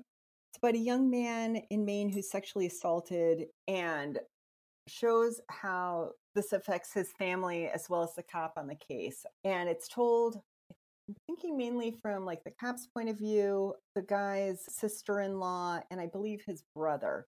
It's 0.51 0.59
about 0.61 0.75
a 0.75 0.79
young 0.79 1.09
man 1.09 1.63
in 1.71 1.85
Maine 1.85 2.09
who's 2.09 2.29
sexually 2.29 2.67
assaulted 2.67 3.47
and 3.69 4.19
shows 4.89 5.41
how 5.51 6.11
this 6.35 6.53
affects 6.53 6.93
his 6.93 7.13
family 7.17 7.69
as 7.69 7.89
well 7.89 8.03
as 8.03 8.13
the 8.17 8.25
cop 8.25 8.55
on 8.57 8.67
the 8.67 8.75
case. 8.75 9.25
And 9.45 9.69
it's 9.69 9.87
told, 9.87 10.41
I'm 11.09 11.15
thinking 11.29 11.57
mainly 11.57 11.95
from 12.03 12.25
like 12.25 12.43
the 12.43 12.55
cop's 12.61 12.89
point 12.93 13.09
of 13.09 13.17
view, 13.17 13.75
the 13.95 14.03
guy's 14.03 14.63
sister 14.69 15.21
in 15.21 15.39
law, 15.39 15.79
and 15.93 16.01
I 16.01 16.07
believe 16.07 16.43
his 16.45 16.65
brother. 16.75 17.27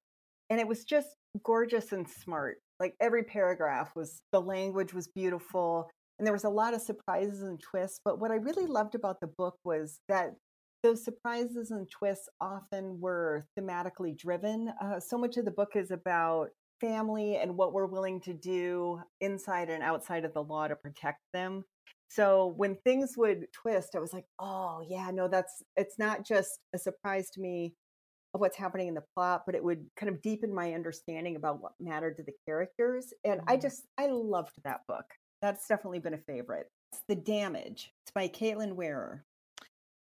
And 0.50 0.58
it 0.58 0.66
was 0.66 0.84
just 0.84 1.14
gorgeous 1.44 1.92
and 1.92 2.08
smart. 2.08 2.56
Like 2.80 2.94
every 3.00 3.22
paragraph 3.22 3.92
was, 3.94 4.22
the 4.32 4.40
language 4.40 4.92
was 4.92 5.06
beautiful 5.06 5.88
and 6.18 6.26
there 6.26 6.32
was 6.32 6.44
a 6.44 6.50
lot 6.50 6.74
of 6.74 6.80
surprises 6.80 7.42
and 7.42 7.60
twists. 7.60 8.00
But 8.04 8.20
what 8.20 8.30
I 8.30 8.36
really 8.36 8.66
loved 8.66 8.94
about 8.94 9.20
the 9.20 9.26
book 9.26 9.56
was 9.64 10.00
that 10.08 10.34
those 10.82 11.04
surprises 11.04 11.70
and 11.70 11.90
twists 11.90 12.28
often 12.40 13.00
were 13.00 13.46
thematically 13.58 14.16
driven. 14.16 14.72
Uh, 14.82 15.00
so 15.00 15.16
much 15.16 15.36
of 15.36 15.44
the 15.44 15.50
book 15.50 15.70
is 15.74 15.90
about 15.90 16.50
family 16.80 17.36
and 17.36 17.56
what 17.56 17.72
we're 17.72 17.86
willing 17.86 18.20
to 18.20 18.34
do 18.34 19.00
inside 19.20 19.70
and 19.70 19.82
outside 19.82 20.24
of 20.24 20.34
the 20.34 20.42
law 20.42 20.68
to 20.68 20.76
protect 20.76 21.20
them. 21.32 21.64
So 22.08 22.52
when 22.56 22.76
things 22.84 23.14
would 23.16 23.46
twist, 23.52 23.96
I 23.96 23.98
was 23.98 24.12
like, 24.12 24.26
oh, 24.38 24.84
yeah, 24.86 25.10
no, 25.10 25.26
that's 25.26 25.62
it's 25.76 25.98
not 25.98 26.24
just 26.24 26.60
a 26.74 26.78
surprise 26.78 27.30
to 27.30 27.40
me 27.40 27.74
of 28.34 28.40
what's 28.40 28.56
happening 28.56 28.88
in 28.88 28.94
the 28.94 29.04
plot, 29.14 29.44
but 29.46 29.54
it 29.54 29.64
would 29.64 29.86
kind 29.96 30.12
of 30.12 30.20
deepen 30.20 30.54
my 30.54 30.74
understanding 30.74 31.36
about 31.36 31.62
what 31.62 31.72
mattered 31.80 32.16
to 32.18 32.22
the 32.22 32.34
characters. 32.46 33.12
And 33.24 33.40
I 33.46 33.54
mm-hmm. 33.54 33.62
just, 33.62 33.86
I 33.98 34.06
loved 34.06 34.52
that 34.64 34.80
book. 34.86 35.06
That's 35.44 35.68
definitely 35.68 35.98
been 35.98 36.14
a 36.14 36.18
favorite. 36.18 36.70
It's 36.90 37.02
The 37.06 37.16
Damage. 37.16 37.92
It's 38.02 38.12
by 38.14 38.28
Caitlin 38.28 38.76
Wahrer. 38.76 39.20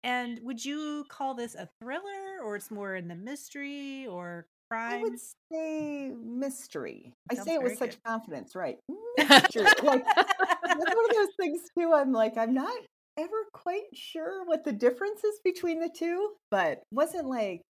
And 0.04 0.40
would 0.44 0.64
you 0.64 1.04
call 1.10 1.34
this 1.34 1.56
a 1.56 1.68
thriller 1.82 2.44
or 2.46 2.58
it's 2.58 2.70
more 2.70 2.94
in 2.94 3.08
the 3.08 3.16
mystery 3.16 4.06
or 4.06 4.46
crime? 4.70 5.00
I 5.00 5.02
would 5.02 5.18
say 5.52 6.12
mystery. 6.24 7.16
I 7.32 7.34
say 7.34 7.56
it 7.56 7.64
with 7.64 7.80
such 7.80 7.98
confidence, 8.04 8.56
right? 8.56 8.78
Mystery. 9.18 9.64
like, 9.64 10.06
that's 10.06 10.96
one 10.96 11.10
of 11.10 11.16
those 11.16 11.36
things 11.40 11.62
too. 11.76 11.92
I'm 11.92 12.12
like, 12.12 12.38
I'm 12.38 12.54
not 12.54 12.78
ever 13.18 13.48
quite 13.52 13.82
sure 13.94 14.46
what 14.46 14.64
the 14.64 14.72
difference 14.72 15.24
is 15.24 15.40
between 15.44 15.80
the 15.80 15.90
two, 15.90 16.34
but 16.52 16.84
wasn't 16.92 17.26
like 17.26 17.64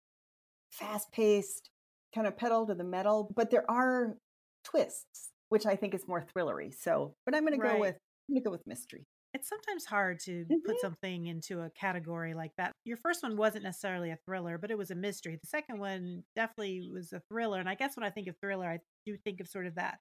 fast 0.73 1.13
paced, 1.13 1.71
kind 2.17 2.27
of 2.27 2.37
pedal 2.37 2.67
to 2.67 2.75
the 2.75 2.83
metal, 2.83 3.31
but 3.37 3.53
there 3.53 3.71
are 3.71 4.17
twists 4.65 5.30
which 5.51 5.67
I 5.67 5.77
think 5.77 5.95
is 5.95 6.09
more 6.09 6.25
thrillery. 6.35 6.73
So, 6.75 7.15
but 7.27 7.35
I'm 7.35 7.45
going 7.45 7.61
right. 7.61 7.69
to 7.69 7.75
go 7.75 7.81
with 7.81 7.97
I'm 8.29 8.35
going 8.35 8.43
to 8.43 8.49
go 8.49 8.53
with 8.53 8.67
mystery. 8.67 9.07
It's 9.35 9.49
sometimes 9.49 9.85
hard 9.85 10.19
to 10.21 10.45
mm-hmm. 10.45 10.55
put 10.67 10.81
something 10.81 11.27
into 11.27 11.61
a 11.61 11.71
category 11.71 12.35
like 12.35 12.53
that. 12.59 12.73
Your 12.85 12.97
first 12.97 13.23
one 13.23 13.37
wasn't 13.37 13.65
necessarily 13.65 14.11
a 14.11 14.19
thriller, 14.27 14.59
but 14.59 14.71
it 14.71 14.79
was 14.79 14.91
a 14.91 14.97
mystery. 14.97 15.39
The 15.41 15.49
second 15.49 15.79
one 15.79 16.25
definitely 16.35 16.89
was 16.93 17.13
a 17.13 17.23
thriller, 17.29 17.61
and 17.61 17.69
I 17.69 17.75
guess 17.75 17.97
when 17.97 18.05
I 18.05 18.11
think 18.11 18.27
of 18.29 18.37
thriller, 18.41 18.67
I 18.67 18.79
do 19.07 19.17
think 19.17 19.41
of 19.41 19.47
sort 19.47 19.67
of 19.67 19.77
that 19.77 19.99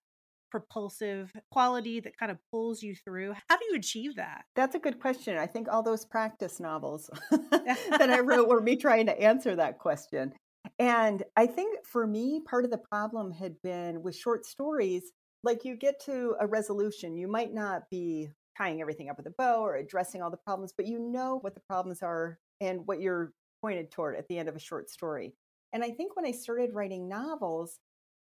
propulsive 0.50 1.32
quality 1.52 2.00
that 2.00 2.18
kind 2.18 2.32
of 2.32 2.40
pulls 2.52 2.82
you 2.82 2.96
through. 2.96 3.34
How 3.50 3.58
do 3.58 3.66
you 3.70 3.76
achieve 3.76 4.16
that? 4.16 4.46
That's 4.56 4.76
a 4.76 4.80
good 4.80 5.00
question. 5.00 5.38
I 5.38 5.46
think 5.46 5.68
all 5.68 5.84
those 5.84 6.06
practice 6.06 6.60
novels 6.60 7.10
that 7.32 8.10
I 8.10 8.20
wrote 8.20 8.48
were 8.48 8.62
me 8.62 8.76
trying 8.76 9.06
to 9.08 9.22
answer 9.22 9.56
that 9.56 9.78
question. 9.78 10.34
And 10.78 11.24
I 11.36 11.46
think 11.46 11.86
for 11.86 12.06
me, 12.08 12.42
part 12.48 12.66
of 12.66 12.72
the 12.72 12.78
problem 12.78 13.32
had 13.32 13.62
been 13.62 14.02
with 14.02 14.16
short 14.16 14.46
stories, 14.46 15.12
like 15.44 15.66
you 15.66 15.76
get 15.76 16.04
to 16.06 16.36
a 16.40 16.48
resolution, 16.48 17.18
you 17.18 17.28
might 17.28 17.54
not 17.54 17.90
be 17.90 18.30
tying 18.58 18.82
everything 18.82 19.10
up 19.10 19.18
with 19.18 19.28
a 19.28 19.34
bow 19.38 19.62
or 19.62 19.76
addressing 19.76 20.22
all 20.22 20.30
the 20.30 20.38
problems, 20.38 20.74
but 20.76 20.86
you 20.86 21.00
know 21.00 21.40
what 21.42 21.56
the 21.56 21.62
problems 21.70 22.02
are 22.02 22.40
and 22.60 22.86
what 22.86 23.00
you're 23.00 23.32
pointed 23.62 23.92
toward 23.92 24.16
at 24.16 24.28
the 24.28 24.38
end 24.38 24.50
of 24.50 24.56
a 24.56 24.60
short 24.60 24.90
story. 24.90 25.34
And 25.72 25.84
I 25.84 25.92
think 25.92 26.16
when 26.16 26.26
I 26.26 26.32
started 26.32 26.74
writing 26.74 27.08
novels, 27.08 27.80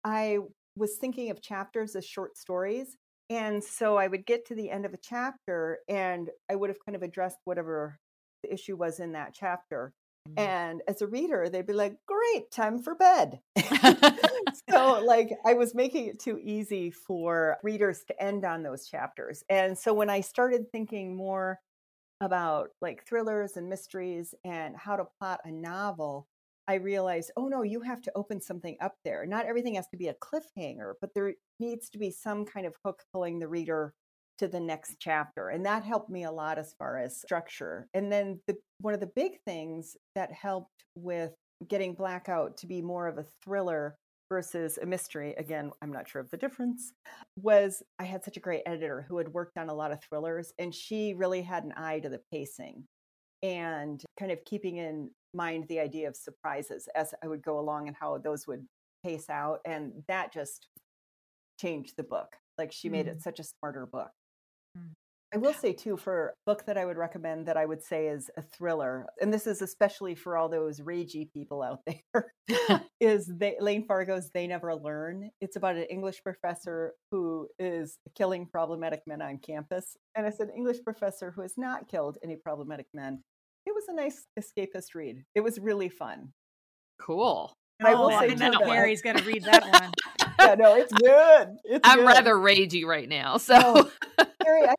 I 0.03 0.39
was 0.75 0.95
thinking 0.95 1.29
of 1.31 1.41
chapters 1.41 1.95
as 1.95 2.05
short 2.05 2.37
stories. 2.37 2.97
And 3.29 3.63
so 3.63 3.97
I 3.97 4.07
would 4.07 4.25
get 4.25 4.45
to 4.47 4.55
the 4.55 4.69
end 4.69 4.85
of 4.85 4.93
a 4.93 4.99
chapter 5.01 5.79
and 5.87 6.29
I 6.49 6.55
would 6.55 6.69
have 6.69 6.83
kind 6.85 6.95
of 6.95 7.03
addressed 7.03 7.39
whatever 7.45 7.97
the 8.43 8.53
issue 8.53 8.75
was 8.75 8.99
in 8.99 9.13
that 9.13 9.33
chapter. 9.33 9.93
Mm-hmm. 10.27 10.39
And 10.39 10.81
as 10.87 11.01
a 11.01 11.07
reader, 11.07 11.49
they'd 11.49 11.65
be 11.65 11.73
like, 11.73 11.97
great, 12.05 12.51
time 12.51 12.81
for 12.81 12.95
bed. 12.95 13.39
so, 14.69 15.03
like, 15.03 15.31
I 15.45 15.53
was 15.53 15.73
making 15.73 16.07
it 16.07 16.19
too 16.19 16.39
easy 16.43 16.91
for 16.91 17.57
readers 17.63 18.03
to 18.07 18.23
end 18.23 18.45
on 18.45 18.63
those 18.63 18.87
chapters. 18.87 19.43
And 19.49 19.77
so, 19.77 19.93
when 19.93 20.09
I 20.09 20.21
started 20.21 20.71
thinking 20.71 21.15
more 21.15 21.59
about 22.21 22.69
like 22.81 23.03
thrillers 23.03 23.57
and 23.57 23.67
mysteries 23.67 24.35
and 24.45 24.75
how 24.77 24.95
to 24.95 25.07
plot 25.19 25.41
a 25.43 25.51
novel, 25.51 26.27
I 26.67 26.75
realized, 26.75 27.31
oh 27.35 27.47
no, 27.47 27.63
you 27.63 27.81
have 27.81 28.01
to 28.03 28.11
open 28.15 28.39
something 28.39 28.77
up 28.79 28.95
there. 29.03 29.25
Not 29.25 29.45
everything 29.45 29.75
has 29.75 29.87
to 29.89 29.97
be 29.97 30.07
a 30.07 30.13
cliffhanger, 30.13 30.93
but 31.01 31.13
there 31.15 31.33
needs 31.59 31.89
to 31.89 31.97
be 31.97 32.11
some 32.11 32.45
kind 32.45 32.65
of 32.67 32.75
hook 32.85 33.03
pulling 33.11 33.39
the 33.39 33.47
reader 33.47 33.93
to 34.41 34.47
the 34.47 34.59
next 34.59 34.95
chapter. 34.99 35.49
And 35.49 35.63
that 35.67 35.83
helped 35.83 36.09
me 36.09 36.23
a 36.23 36.31
lot 36.31 36.57
as 36.57 36.73
far 36.73 36.97
as 36.97 37.21
structure. 37.21 37.87
And 37.93 38.11
then 38.11 38.39
the 38.47 38.57
one 38.79 38.95
of 38.95 38.99
the 38.99 39.11
big 39.15 39.33
things 39.45 39.95
that 40.15 40.31
helped 40.31 40.83
with 40.95 41.33
getting 41.67 41.93
Blackout 41.93 42.57
to 42.57 42.67
be 42.67 42.81
more 42.81 43.07
of 43.07 43.19
a 43.19 43.25
thriller 43.43 43.97
versus 44.31 44.79
a 44.81 44.85
mystery, 44.87 45.35
again, 45.37 45.69
I'm 45.83 45.91
not 45.91 46.09
sure 46.09 46.21
of 46.21 46.31
the 46.31 46.37
difference, 46.37 46.91
was 47.35 47.83
I 47.99 48.05
had 48.05 48.23
such 48.23 48.35
a 48.35 48.39
great 48.39 48.63
editor 48.65 49.05
who 49.07 49.19
had 49.19 49.29
worked 49.29 49.59
on 49.59 49.69
a 49.69 49.75
lot 49.75 49.91
of 49.91 50.01
thrillers 50.01 50.53
and 50.57 50.73
she 50.73 51.13
really 51.13 51.43
had 51.43 51.63
an 51.63 51.73
eye 51.77 51.99
to 51.99 52.09
the 52.09 52.21
pacing 52.33 52.85
and 53.43 54.03
kind 54.19 54.31
of 54.31 54.43
keeping 54.43 54.77
in 54.77 55.11
mind 55.35 55.65
the 55.67 55.79
idea 55.79 56.07
of 56.07 56.15
surprises 56.15 56.89
as 56.95 57.13
I 57.23 57.27
would 57.27 57.43
go 57.43 57.59
along 57.59 57.89
and 57.89 57.95
how 57.99 58.17
those 58.17 58.47
would 58.47 58.65
pace 59.03 59.29
out. 59.29 59.59
And 59.65 59.91
that 60.07 60.33
just 60.33 60.67
changed 61.59 61.93
the 61.95 62.03
book. 62.03 62.37
Like 62.57 62.71
she 62.71 62.89
made 62.89 63.05
mm. 63.05 63.09
it 63.09 63.21
such 63.21 63.39
a 63.39 63.43
smarter 63.43 63.85
book. 63.85 64.09
Mm. 64.77 64.91
I 65.33 65.37
will 65.37 65.53
say 65.53 65.71
too, 65.71 65.95
for 65.95 66.27
a 66.27 66.31
book 66.45 66.65
that 66.65 66.77
I 66.77 66.85
would 66.85 66.97
recommend 66.97 67.45
that 67.45 67.55
I 67.55 67.65
would 67.65 67.81
say 67.81 68.07
is 68.07 68.29
a 68.35 68.41
thriller, 68.41 69.07
and 69.21 69.33
this 69.33 69.47
is 69.47 69.61
especially 69.61 70.13
for 70.13 70.35
all 70.35 70.49
those 70.49 70.81
ragey 70.81 71.31
people 71.31 71.61
out 71.61 71.79
there, 72.13 72.81
is 72.99 73.31
they, 73.37 73.55
Layne 73.59 73.85
Fargo's 73.85 74.29
"They 74.33 74.45
Never 74.47 74.75
Learn." 74.75 75.29
It's 75.39 75.55
about 75.55 75.77
an 75.77 75.83
English 75.83 76.21
professor 76.21 76.93
who 77.11 77.47
is 77.59 77.97
killing 78.15 78.45
problematic 78.45 79.03
men 79.07 79.21
on 79.21 79.37
campus, 79.37 79.95
and 80.15 80.27
it's 80.27 80.41
an 80.41 80.49
English 80.55 80.83
professor 80.83 81.31
who 81.31 81.41
has 81.41 81.53
not 81.57 81.87
killed 81.87 82.17
any 82.23 82.35
problematic 82.35 82.87
men. 82.93 83.23
It 83.65 83.73
was 83.73 83.85
a 83.87 83.93
nice 83.93 84.25
escapist 84.37 84.95
read. 84.95 85.23
It 85.33 85.41
was 85.41 85.59
really 85.59 85.89
fun. 85.89 86.33
Cool. 86.99 87.53
And 87.79 87.87
I 87.87 87.95
will 87.95 88.11
oh, 88.11 88.19
say 88.19 88.35
know 88.35 88.59
Harry's 88.65 89.01
going 89.01 89.17
to 89.17 89.23
read 89.23 89.43
that 89.45 89.63
one. 89.63 89.91
yeah, 90.39 90.55
no, 90.55 90.75
it's 90.75 90.93
good. 90.93 91.57
It's 91.63 91.87
I'm 91.87 91.99
good. 91.99 92.05
rather 92.05 92.35
ragey 92.35 92.85
right 92.85 93.09
now, 93.09 93.37
so. 93.37 93.89
Oh, 94.19 94.25
Harry, 94.45 94.67
I 94.67 94.75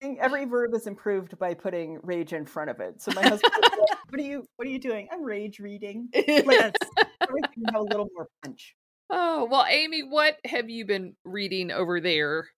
think 0.00 0.18
every 0.20 0.44
verb 0.44 0.74
is 0.74 0.86
improved 0.86 1.38
by 1.38 1.54
putting 1.54 1.98
rage 2.02 2.32
in 2.32 2.44
front 2.44 2.70
of 2.70 2.80
it. 2.80 3.02
So 3.02 3.12
my 3.14 3.22
husband, 3.22 3.52
like, 3.62 3.72
what 4.08 4.20
are 4.20 4.22
you? 4.22 4.44
What 4.56 4.66
are 4.66 4.70
you 4.70 4.78
doing? 4.78 5.08
I'm 5.12 5.22
rage 5.22 5.58
reading. 5.60 6.08
Like, 6.14 6.74
everything 7.20 7.64
have 7.66 7.74
a 7.76 7.82
little 7.82 8.08
more 8.14 8.28
punch. 8.42 8.74
Oh 9.10 9.46
well, 9.50 9.66
Amy, 9.68 10.02
what 10.02 10.36
have 10.44 10.70
you 10.70 10.84
been 10.84 11.14
reading 11.24 11.70
over 11.70 12.00
there? 12.00 12.48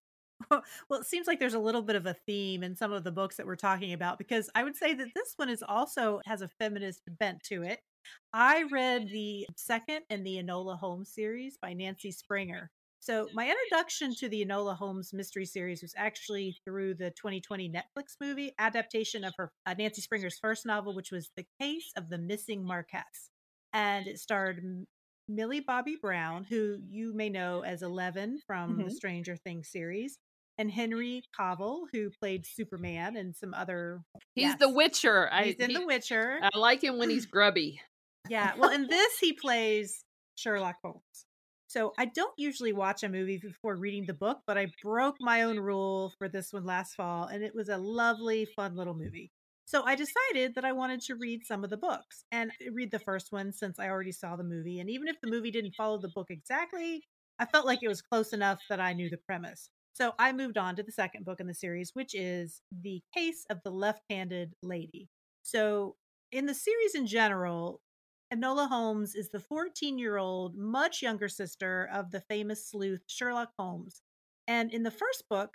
Well, 0.91 0.99
it 1.01 1.07
seems 1.07 1.29
like 1.29 1.39
there's 1.39 1.55
a 1.55 1.61
little 1.61 1.83
bit 1.83 1.95
of 1.95 2.05
a 2.05 2.17
theme 2.27 2.65
in 2.65 2.75
some 2.75 2.93
of 2.93 3.05
the 3.05 3.13
books 3.13 3.37
that 3.37 3.47
we're 3.47 3.55
talking 3.55 3.93
about 3.93 4.19
because 4.19 4.51
I 4.57 4.65
would 4.65 4.77
say 4.77 4.93
that 4.93 5.15
this 5.15 5.35
one 5.37 5.49
is 5.49 5.63
also 5.63 6.21
has 6.27 6.43
a 6.43 6.49
feminist 6.49 7.03
bent 7.21 7.45
to 7.45 7.63
it. 7.63 7.79
I 8.33 8.65
read 8.65 9.09
the 9.09 9.47
second 9.57 10.01
in 10.11 10.25
the 10.25 10.43
Enola 10.43 10.77
Holmes 10.77 11.11
series 11.15 11.57
by 11.63 11.75
Nancy 11.75 12.11
Springer. 12.11 12.73
So, 13.03 13.27
my 13.35 13.51
introduction 13.51 14.15
to 14.21 14.29
the 14.29 14.47
Enola 14.47 14.77
Holmes 14.77 15.13
mystery 15.13 15.45
series 15.45 15.83
was 15.83 15.93
actually 15.97 16.59
through 16.65 16.95
the 16.95 17.11
2020 17.11 17.69
Netflix 17.69 18.15
movie 18.21 18.53
adaptation 18.61 19.25
of 19.25 19.35
her 19.39 19.51
uh, 19.67 19.75
Nancy 19.77 20.01
Springer's 20.01 20.39
first 20.39 20.65
novel, 20.65 20.95
which 20.95 21.11
was 21.11 21.29
The 21.37 21.45
Case 21.61 21.91
of 21.97 22.11
the 22.11 22.19
Missing 22.19 22.65
Marquess. 22.65 23.31
And 23.73 24.07
it 24.07 24.21
starred 24.21 24.63
Millie 25.29 25.59
Bobby 25.59 25.97
Brown, 26.01 26.45
who 26.45 26.79
you 26.89 27.13
may 27.13 27.29
know 27.29 27.65
as 27.65 27.83
Eleven 27.83 28.39
from 28.47 28.75
mm-hmm. 28.75 28.85
the 28.85 28.91
Stranger 28.93 29.35
Things 29.35 29.69
series, 29.69 30.17
and 30.57 30.71
Henry 30.71 31.25
Cavill, 31.37 31.87
who 31.91 32.09
played 32.09 32.47
Superman 32.47 33.17
and 33.17 33.35
some 33.35 33.53
other. 33.53 34.03
He's 34.37 34.45
yes, 34.45 34.59
the 34.61 34.69
Witcher. 34.69 35.29
He's 35.43 35.57
I, 35.59 35.65
in 35.65 35.71
he, 35.71 35.77
The 35.77 35.87
Witcher. 35.87 36.39
I 36.41 36.57
like 36.57 36.85
him 36.85 36.99
when 36.99 37.11
he's 37.11 37.27
grubby. 37.33 37.81
yeah. 38.29 38.53
Well, 38.57 38.71
in 38.71 38.87
this, 38.87 39.19
he 39.19 39.33
plays 39.33 40.05
Sherlock 40.37 40.77
Holmes. 40.85 41.27
So 41.73 41.95
I 41.97 42.05
don't 42.05 42.35
usually 42.37 42.75
watch 42.75 43.03
a 43.03 43.09
movie 43.09 43.39
before 43.39 43.77
reading 43.77 44.05
the 44.05 44.13
book, 44.13 44.41
but 44.47 44.59
I 44.59 44.67
broke 44.83 45.17
my 45.21 45.41
own 45.41 45.59
rule 45.59 46.13
for 46.19 46.29
this 46.29 46.53
one 46.53 46.67
last 46.67 46.95
fall, 46.95 47.25
and 47.29 47.43
it 47.43 47.55
was 47.55 47.71
a 47.71 47.79
lovely, 47.79 48.45
fun 48.45 48.77
little 48.77 48.93
movie. 48.93 49.31
So 49.65 49.83
I 49.83 49.95
decided 49.95 50.55
that 50.55 50.67
I 50.67 50.73
wanted 50.73 51.01
to 51.05 51.15
read 51.15 51.47
some 51.47 51.65
of 51.65 51.71
the 51.71 51.79
books 51.79 52.25
and 52.31 52.53
read 52.75 52.91
the 52.91 52.99
first 52.99 53.33
one 53.33 53.55
since 53.55 53.79
I 53.79 53.89
already 53.89 54.13
saw 54.13 54.37
the 54.37 54.45
movie. 54.45 54.81
And 54.81 54.91
even 54.91 55.09
if 55.09 55.19
the 55.23 55.31
movie 55.31 55.51
didn't 55.51 55.75
follow 55.75 55.97
the 55.97 56.13
book 56.15 56.27
exactly, 56.29 57.05
I 57.39 57.47
felt 57.47 57.65
like 57.65 57.83
it 57.83 57.89
was 57.89 58.03
close 58.03 58.35
enough 58.35 58.61
that 58.69 58.79
I 58.79 58.93
knew 58.93 59.09
the 59.09 59.17
premise. 59.17 59.71
So 59.95 60.13
I 60.19 60.35
moved 60.35 60.59
on 60.59 60.77
to 60.77 60.83
the 60.83 60.93
second 60.93 61.25
book 61.25 61.41
in 61.41 61.47
the 61.47 61.55
series, 61.55 61.93
which 61.95 62.15
is 62.15 62.61
The 62.83 63.01
Case 63.17 63.47
of 63.49 63.63
the 63.65 63.71
Left 63.71 64.03
Handed 64.11 64.53
Lady. 64.63 65.09
So 65.43 65.97
in 66.31 66.45
the 66.45 66.55
series 66.55 66.95
in 66.95 67.07
general, 67.07 67.81
Enola 68.33 68.67
Holmes 68.67 69.15
is 69.15 69.29
the 69.29 69.41
14 69.41 69.99
year 69.99 70.17
old, 70.17 70.57
much 70.57 71.03
younger 71.03 71.29
sister 71.29 71.91
of 71.93 72.11
the 72.11 72.23
famous 72.23 72.67
sleuth 72.67 73.03
Sherlock 73.07 73.51
Holmes. 73.59 74.01
And 74.49 74.73
in 74.73 74.85
the 74.85 74.91
first 74.91 75.25
book, 75.29 75.51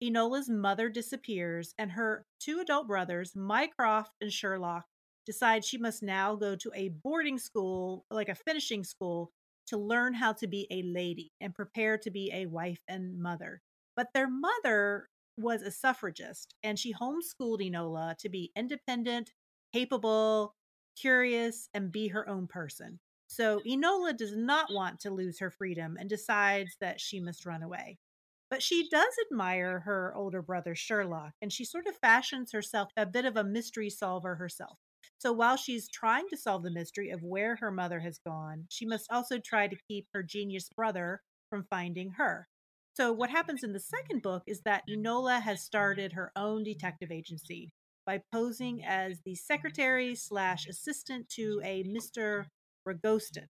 Enola's 0.00 0.48
mother 0.48 0.88
disappears, 0.88 1.74
and 1.78 1.90
her 1.90 2.24
two 2.38 2.60
adult 2.60 2.86
brothers, 2.86 3.34
Mycroft 3.34 4.12
and 4.20 4.32
Sherlock, 4.32 4.84
decide 5.26 5.64
she 5.64 5.78
must 5.78 6.00
now 6.00 6.36
go 6.36 6.54
to 6.54 6.70
a 6.76 6.90
boarding 6.90 7.38
school, 7.38 8.04
like 8.08 8.28
a 8.28 8.36
finishing 8.36 8.84
school, 8.84 9.32
to 9.66 9.76
learn 9.76 10.14
how 10.14 10.32
to 10.34 10.46
be 10.46 10.68
a 10.70 10.82
lady 10.82 11.32
and 11.40 11.52
prepare 11.52 11.98
to 11.98 12.10
be 12.10 12.30
a 12.32 12.46
wife 12.46 12.82
and 12.86 13.20
mother. 13.20 13.62
But 13.96 14.12
their 14.14 14.28
mother 14.28 15.08
was 15.36 15.62
a 15.62 15.72
suffragist, 15.72 16.54
and 16.62 16.78
she 16.78 16.94
homeschooled 16.94 17.68
Enola 17.68 18.16
to 18.18 18.28
be 18.28 18.52
independent, 18.54 19.32
capable, 19.72 20.54
curious, 20.96 21.68
and 21.74 21.92
be 21.92 22.08
her 22.08 22.28
own 22.28 22.46
person. 22.46 22.98
So 23.26 23.60
Enola 23.66 24.16
does 24.16 24.36
not 24.36 24.68
mm. 24.68 24.74
want 24.74 25.00
to 25.00 25.10
lose 25.10 25.38
her 25.40 25.50
freedom 25.50 25.96
and 25.98 26.08
decides 26.08 26.76
that 26.80 27.00
she 27.00 27.18
must 27.18 27.46
run 27.46 27.62
away. 27.62 27.98
But 28.50 28.62
she 28.62 28.88
does 28.90 29.14
admire 29.26 29.80
her 29.80 30.12
older 30.14 30.42
brother 30.42 30.74
Sherlock, 30.74 31.32
and 31.40 31.50
she 31.50 31.64
sort 31.64 31.86
of 31.86 31.96
fashions 31.96 32.52
herself 32.52 32.90
a 32.94 33.06
bit 33.06 33.24
of 33.24 33.38
a 33.38 33.44
mystery 33.44 33.88
solver 33.88 34.34
herself. 34.34 34.78
So 35.16 35.32
while 35.32 35.56
she's 35.56 35.88
trying 35.88 36.28
to 36.28 36.36
solve 36.36 36.62
the 36.62 36.70
mystery 36.70 37.08
of 37.08 37.22
where 37.22 37.56
her 37.56 37.70
mother 37.70 38.00
has 38.00 38.18
gone, 38.18 38.66
she 38.68 38.84
must 38.84 39.10
also 39.10 39.38
try 39.38 39.68
to 39.68 39.76
keep 39.88 40.08
her 40.12 40.22
genius 40.22 40.68
brother 40.68 41.22
from 41.48 41.64
finding 41.70 42.10
her. 42.18 42.48
So, 42.94 43.10
what 43.10 43.30
happens 43.30 43.64
in 43.64 43.72
the 43.72 43.80
second 43.80 44.20
book 44.20 44.42
is 44.46 44.60
that 44.66 44.82
mm. 44.86 44.98
Enola 44.98 45.40
has 45.40 45.60
mm. 45.60 45.62
started 45.62 46.12
her 46.12 46.30
own 46.36 46.62
detective 46.64 47.10
agency 47.10 47.72
by 48.06 48.20
posing 48.32 48.78
mm-hmm. 48.78 48.90
as 48.90 49.20
the 49.24 49.34
secretary 49.34 50.14
slash 50.14 50.66
assistant 50.66 51.28
to 51.30 51.60
a 51.64 51.84
Mr. 51.84 52.46
Ragostin. 52.86 53.46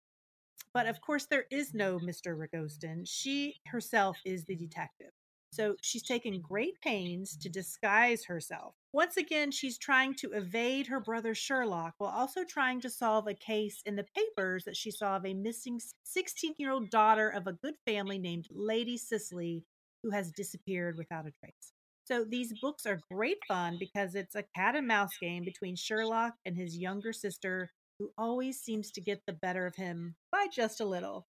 But 0.75 0.87
of 0.87 1.01
course, 1.01 1.27
there 1.27 1.45
is 1.51 1.75
no 1.75 1.99
Mr. 1.99 2.37
Ragostin. 2.37 3.07
She 3.07 3.57
herself 3.67 4.19
is 4.25 4.45
the 4.45 4.57
detective. 4.57 5.11
So 5.53 5.77
she's 5.83 6.03
taken 6.03 6.41
great 6.41 6.81
pains 6.81 7.37
to 7.37 7.51
disguise 7.51 8.25
herself. 8.25 8.75
Once 8.95 9.19
again, 9.19 9.51
she's 9.51 9.77
trying 9.77 10.15
to 10.15 10.33
evade 10.33 10.87
her 10.87 10.99
brother 10.99 11.35
Sherlock 11.35 11.93
while 11.99 12.11
also 12.11 12.43
trying 12.43 12.81
to 12.81 12.91
solve 12.91 13.27
a 13.27 13.35
case 13.35 13.83
in 13.85 13.97
the 13.97 14.07
papers 14.17 14.65
that 14.65 14.79
she 14.79 14.91
saw 14.91 15.17
of 15.17 15.27
a 15.27 15.35
missing 15.35 15.79
16 16.05 16.55
year 16.57 16.73
old 16.73 16.89
daughter 16.89 17.29
of 17.29 17.47
a 17.47 17.53
good 17.53 17.75
family 17.87 18.19
named 18.19 18.47
Lady 18.51 18.97
Cicely 18.97 19.63
who 20.03 20.11
has 20.11 20.33
disappeared 20.33 20.97
without 20.97 21.27
a 21.27 21.33
trace. 21.33 21.73
So 22.05 22.25
these 22.25 22.53
books 22.61 22.87
are 22.87 23.01
great 23.11 23.39
fun 23.49 23.77
because 23.79 24.15
it's 24.15 24.35
a 24.35 24.45
cat 24.57 24.77
and 24.77 24.87
mouse 24.87 25.17
game 25.21 25.45
between 25.45 25.77
Sherlock 25.77 26.35
and 26.45 26.57
his 26.57 26.77
younger 26.77 27.13
sister, 27.13 27.71
who 27.99 28.13
always 28.19 28.61
seems 28.61 28.91
to 28.93 29.01
get 29.01 29.23
the 29.27 29.33
better 29.33 29.67
of 29.67 29.77
him 29.77 30.17
by 30.31 30.47
just 30.53 30.81
a 30.81 30.85
little. 30.85 31.27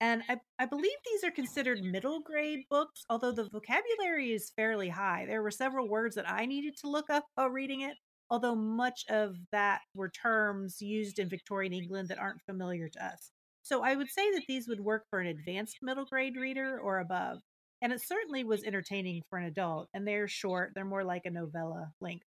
And 0.00 0.22
I, 0.28 0.38
I 0.58 0.66
believe 0.66 0.96
these 1.06 1.24
are 1.24 1.30
considered 1.30 1.82
middle 1.82 2.20
grade 2.20 2.64
books, 2.68 3.04
although 3.08 3.32
the 3.32 3.48
vocabulary 3.48 4.32
is 4.32 4.50
fairly 4.56 4.88
high. 4.88 5.26
There 5.26 5.42
were 5.42 5.50
several 5.50 5.88
words 5.88 6.16
that 6.16 6.28
I 6.30 6.46
needed 6.46 6.76
to 6.78 6.90
look 6.90 7.08
up 7.10 7.26
while 7.34 7.50
reading 7.50 7.82
it, 7.82 7.96
although 8.30 8.56
much 8.56 9.04
of 9.08 9.36
that 9.52 9.82
were 9.94 10.10
terms 10.10 10.80
used 10.82 11.18
in 11.20 11.28
Victorian 11.28 11.72
England 11.72 12.08
that 12.08 12.18
aren't 12.18 12.42
familiar 12.42 12.88
to 12.88 13.04
us. 13.04 13.30
So 13.62 13.82
I 13.84 13.94
would 13.94 14.10
say 14.10 14.30
that 14.32 14.44
these 14.48 14.66
would 14.68 14.80
work 14.80 15.04
for 15.08 15.20
an 15.20 15.28
advanced 15.28 15.78
middle 15.82 16.04
grade 16.04 16.36
reader 16.36 16.80
or 16.80 16.98
above. 16.98 17.40
And 17.82 17.92
it 17.92 18.00
certainly 18.00 18.44
was 18.44 18.62
entertaining 18.62 19.24
for 19.28 19.38
an 19.38 19.44
adult, 19.44 19.88
and 19.92 20.06
they're 20.06 20.28
short, 20.28 20.70
they're 20.72 20.84
more 20.84 21.02
like 21.02 21.26
a 21.26 21.30
novella 21.30 21.92
length. 22.00 22.26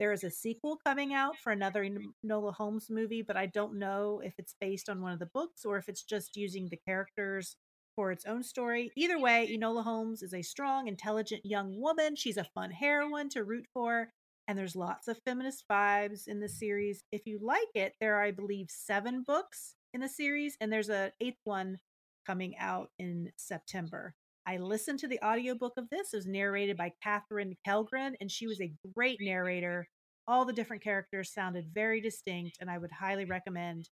There 0.00 0.12
is 0.12 0.24
a 0.24 0.30
sequel 0.30 0.76
coming 0.84 1.14
out 1.14 1.36
for 1.36 1.52
another 1.52 1.88
Enola 1.88 2.52
Holmes 2.52 2.88
movie, 2.90 3.22
but 3.22 3.36
I 3.36 3.46
don't 3.46 3.78
know 3.78 4.20
if 4.24 4.34
it's 4.38 4.56
based 4.60 4.88
on 4.88 5.00
one 5.00 5.12
of 5.12 5.20
the 5.20 5.26
books 5.26 5.64
or 5.64 5.78
if 5.78 5.88
it's 5.88 6.02
just 6.02 6.36
using 6.36 6.68
the 6.68 6.76
characters 6.76 7.56
for 7.94 8.10
its 8.10 8.24
own 8.26 8.42
story. 8.42 8.90
Either 8.96 9.20
way, 9.20 9.48
Enola 9.56 9.84
Holmes 9.84 10.22
is 10.22 10.34
a 10.34 10.42
strong, 10.42 10.88
intelligent 10.88 11.44
young 11.44 11.80
woman. 11.80 12.16
She's 12.16 12.36
a 12.36 12.44
fun 12.44 12.72
heroine 12.72 13.28
to 13.30 13.44
root 13.44 13.66
for, 13.72 14.08
and 14.48 14.58
there's 14.58 14.74
lots 14.76 15.06
of 15.06 15.20
feminist 15.24 15.64
vibes 15.70 16.26
in 16.26 16.40
the 16.40 16.48
series. 16.48 17.04
If 17.12 17.24
you 17.24 17.38
like 17.40 17.70
it, 17.74 17.94
there 18.00 18.16
are, 18.16 18.22
I 18.22 18.32
believe, 18.32 18.66
seven 18.68 19.22
books 19.24 19.76
in 19.94 20.00
the 20.00 20.08
series, 20.08 20.56
and 20.60 20.72
there's 20.72 20.90
a 20.90 21.12
eighth 21.20 21.40
one 21.44 21.78
coming 22.26 22.56
out 22.58 22.90
in 22.98 23.30
September. 23.36 24.14
I 24.48 24.56
listened 24.56 24.98
to 25.00 25.08
the 25.08 25.20
audiobook 25.22 25.74
of 25.76 25.90
this. 25.90 26.14
It 26.14 26.16
was 26.16 26.26
narrated 26.26 26.78
by 26.78 26.92
Katherine 27.04 27.54
Kellgren, 27.66 28.14
and 28.18 28.30
she 28.30 28.46
was 28.46 28.62
a 28.62 28.72
great 28.94 29.18
narrator. 29.20 29.86
All 30.26 30.46
the 30.46 30.54
different 30.54 30.82
characters 30.82 31.34
sounded 31.34 31.66
very 31.74 32.00
distinct, 32.00 32.56
and 32.58 32.70
I 32.70 32.78
would 32.78 32.90
highly 32.90 33.26
recommend. 33.26 33.90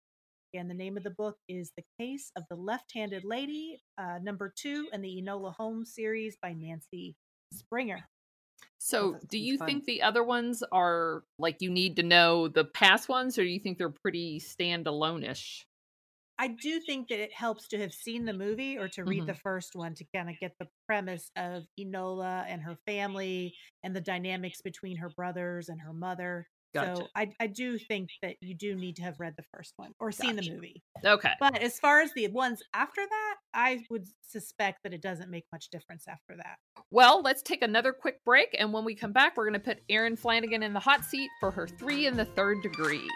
And 0.55 0.71
the 0.71 0.75
name 0.75 0.97
of 0.97 1.03
the 1.03 1.11
book 1.11 1.35
is 1.49 1.73
The 1.77 1.83
Case 1.99 2.31
of 2.37 2.45
the 2.49 2.55
Left 2.55 2.93
Handed 2.95 3.25
Lady, 3.25 3.83
uh, 3.99 4.21
number 4.23 4.55
two 4.57 4.87
in 4.93 5.03
the 5.03 5.21
Enola 5.21 5.53
Holmes 5.53 5.93
series 5.93 6.37
by 6.41 6.53
Nancy 6.53 7.17
Springer. 7.53 8.09
So, 8.79 9.19
do 9.29 9.39
you 9.39 9.59
fun. 9.59 9.67
think 9.67 9.85
the 9.87 10.03
other 10.03 10.23
ones 10.23 10.63
are 10.71 11.25
like 11.37 11.63
you 11.63 11.71
need 11.71 11.97
to 11.97 12.05
know 12.05 12.47
the 12.47 12.65
past 12.65 13.09
ones, 13.09 13.39
or 13.39 13.43
do 13.43 13.49
you 13.49 13.59
think 13.59 13.77
they're 13.77 13.91
pretty 13.91 14.39
standalone 14.39 15.29
ish? 15.29 15.67
I 16.39 16.49
do 16.49 16.81
think 16.81 17.09
that 17.09 17.21
it 17.21 17.33
helps 17.33 17.69
to 17.69 17.79
have 17.79 17.93
seen 17.93 18.25
the 18.25 18.33
movie 18.33 18.77
or 18.77 18.89
to 18.89 19.05
read 19.05 19.21
mm-hmm. 19.21 19.27
the 19.29 19.35
first 19.35 19.75
one 19.75 19.95
to 19.95 20.05
kind 20.15 20.29
of 20.29 20.37
get 20.41 20.53
the 20.59 20.67
premise 20.87 21.31
of 21.37 21.65
Enola 21.79 22.45
and 22.49 22.63
her 22.63 22.77
family 22.87 23.55
and 23.83 23.95
the 23.95 24.01
dynamics 24.01 24.61
between 24.61 24.97
her 24.97 25.11
brothers 25.11 25.69
and 25.69 25.81
her 25.81 25.93
mother. 25.93 26.49
Gotcha. 26.75 26.97
So 26.97 27.07
I, 27.15 27.31
I 27.39 27.47
do 27.47 27.79
think 27.79 28.11
that 28.21 28.35
you 28.41 28.53
do 28.53 28.75
need 28.75 28.97
to 28.97 29.03
have 29.03 29.21
read 29.21 29.35
the 29.37 29.45
first 29.55 29.75
one 29.77 29.93
or 30.01 30.11
seen 30.11 30.35
gotcha. 30.35 30.49
the 30.49 30.55
movie. 30.57 30.83
Okay. 31.05 31.33
But 31.39 31.63
as 31.63 31.79
far 31.79 32.01
as 32.01 32.13
the 32.15 32.27
ones 32.29 32.63
after 32.75 33.03
that, 33.09 33.35
I 33.55 33.85
would 33.91 34.07
suspect 34.23 34.81
that 34.83 34.93
it 34.93 35.01
doesn't 35.01 35.31
make 35.31 35.45
much 35.53 35.69
difference 35.71 36.07
after 36.09 36.37
that. 36.37 36.57
Well, 36.91 37.23
let's 37.23 37.43
take 37.43 37.63
another 37.63 37.93
quick 37.93 38.25
break. 38.25 38.57
And 38.59 38.73
when 38.73 38.85
we 38.85 38.97
come 38.97 39.13
back, 39.13 39.37
we're 39.37 39.49
going 39.49 39.61
to 39.61 39.65
put 39.65 39.83
Erin 39.89 40.17
Flanagan 40.17 40.65
in 40.65 40.73
the 40.73 40.81
hot 40.81 41.05
seat 41.05 41.31
for 41.39 41.53
her 41.53 41.69
three 41.69 42.07
in 42.07 42.17
the 42.17 42.25
third 42.25 42.61
degree. 42.63 43.09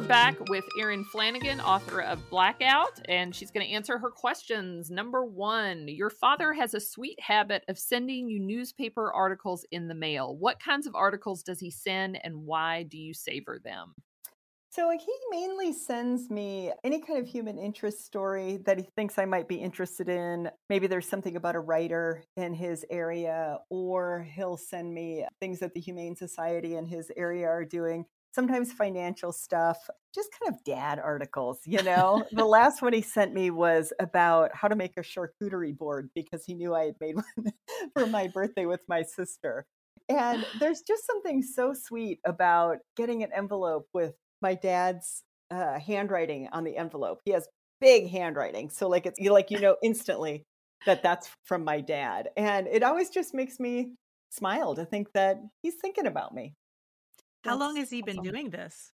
We're 0.00 0.06
back 0.06 0.48
with 0.48 0.64
Erin 0.78 1.04
Flanagan, 1.04 1.60
author 1.60 2.00
of 2.00 2.30
Blackout, 2.30 3.02
and 3.06 3.34
she's 3.34 3.50
going 3.50 3.66
to 3.66 3.72
answer 3.72 3.98
her 3.98 4.08
questions. 4.08 4.90
Number 4.90 5.26
one, 5.26 5.88
your 5.88 6.08
father 6.08 6.54
has 6.54 6.72
a 6.72 6.80
sweet 6.80 7.20
habit 7.20 7.64
of 7.68 7.78
sending 7.78 8.26
you 8.30 8.40
newspaper 8.40 9.12
articles 9.12 9.66
in 9.70 9.88
the 9.88 9.94
mail. 9.94 10.34
What 10.34 10.58
kinds 10.58 10.86
of 10.86 10.94
articles 10.94 11.42
does 11.42 11.60
he 11.60 11.70
send, 11.70 12.18
and 12.24 12.46
why 12.46 12.84
do 12.84 12.96
you 12.96 13.12
savor 13.12 13.60
them? 13.62 13.94
So 14.70 14.90
he 14.90 15.12
mainly 15.30 15.74
sends 15.74 16.30
me 16.30 16.72
any 16.82 17.02
kind 17.02 17.18
of 17.18 17.28
human 17.28 17.58
interest 17.58 18.02
story 18.02 18.56
that 18.64 18.78
he 18.78 18.86
thinks 18.96 19.18
I 19.18 19.26
might 19.26 19.48
be 19.48 19.56
interested 19.56 20.08
in. 20.08 20.48
Maybe 20.70 20.86
there's 20.86 21.08
something 21.08 21.36
about 21.36 21.56
a 21.56 21.60
writer 21.60 22.24
in 22.38 22.54
his 22.54 22.86
area, 22.88 23.58
or 23.68 24.26
he'll 24.34 24.56
send 24.56 24.94
me 24.94 25.26
things 25.40 25.58
that 25.58 25.74
the 25.74 25.80
Humane 25.80 26.16
Society 26.16 26.76
in 26.76 26.86
his 26.86 27.12
area 27.18 27.48
are 27.48 27.66
doing 27.66 28.06
sometimes 28.32 28.72
financial 28.72 29.32
stuff, 29.32 29.78
just 30.14 30.30
kind 30.40 30.54
of 30.54 30.62
dad 30.64 30.98
articles, 30.98 31.60
you 31.66 31.82
know. 31.82 32.24
the 32.32 32.44
last 32.44 32.82
one 32.82 32.92
he 32.92 33.02
sent 33.02 33.34
me 33.34 33.50
was 33.50 33.92
about 34.00 34.50
how 34.54 34.68
to 34.68 34.76
make 34.76 34.96
a 34.96 35.00
charcuterie 35.00 35.76
board 35.76 36.10
because 36.14 36.44
he 36.44 36.54
knew 36.54 36.74
I 36.74 36.86
had 36.86 36.94
made 37.00 37.16
one 37.34 37.52
for 37.94 38.06
my 38.06 38.28
birthday 38.28 38.66
with 38.66 38.82
my 38.88 39.02
sister. 39.02 39.66
And 40.08 40.44
there's 40.58 40.82
just 40.82 41.06
something 41.06 41.42
so 41.42 41.72
sweet 41.72 42.18
about 42.24 42.78
getting 42.96 43.22
an 43.22 43.30
envelope 43.34 43.86
with 43.94 44.14
my 44.42 44.54
dad's 44.54 45.22
uh, 45.50 45.78
handwriting 45.78 46.48
on 46.52 46.64
the 46.64 46.76
envelope. 46.76 47.20
He 47.24 47.32
has 47.32 47.48
big 47.80 48.10
handwriting, 48.10 48.70
so 48.70 48.88
like 48.88 49.06
it's 49.06 49.20
like 49.20 49.50
you 49.50 49.60
know 49.60 49.76
instantly 49.82 50.44
that 50.86 51.02
that's 51.02 51.30
from 51.44 51.64
my 51.64 51.80
dad, 51.80 52.30
and 52.36 52.66
it 52.66 52.82
always 52.82 53.10
just 53.10 53.34
makes 53.34 53.60
me 53.60 53.92
smile 54.30 54.74
to 54.74 54.84
think 54.84 55.12
that 55.12 55.40
he's 55.62 55.74
thinking 55.74 56.06
about 56.06 56.34
me. 56.34 56.54
How 57.44 57.58
long 57.58 57.76
has 57.76 57.90
he 57.90 58.02
been 58.02 58.18
awesome. 58.18 58.32
doing 58.32 58.50
this? 58.50 58.92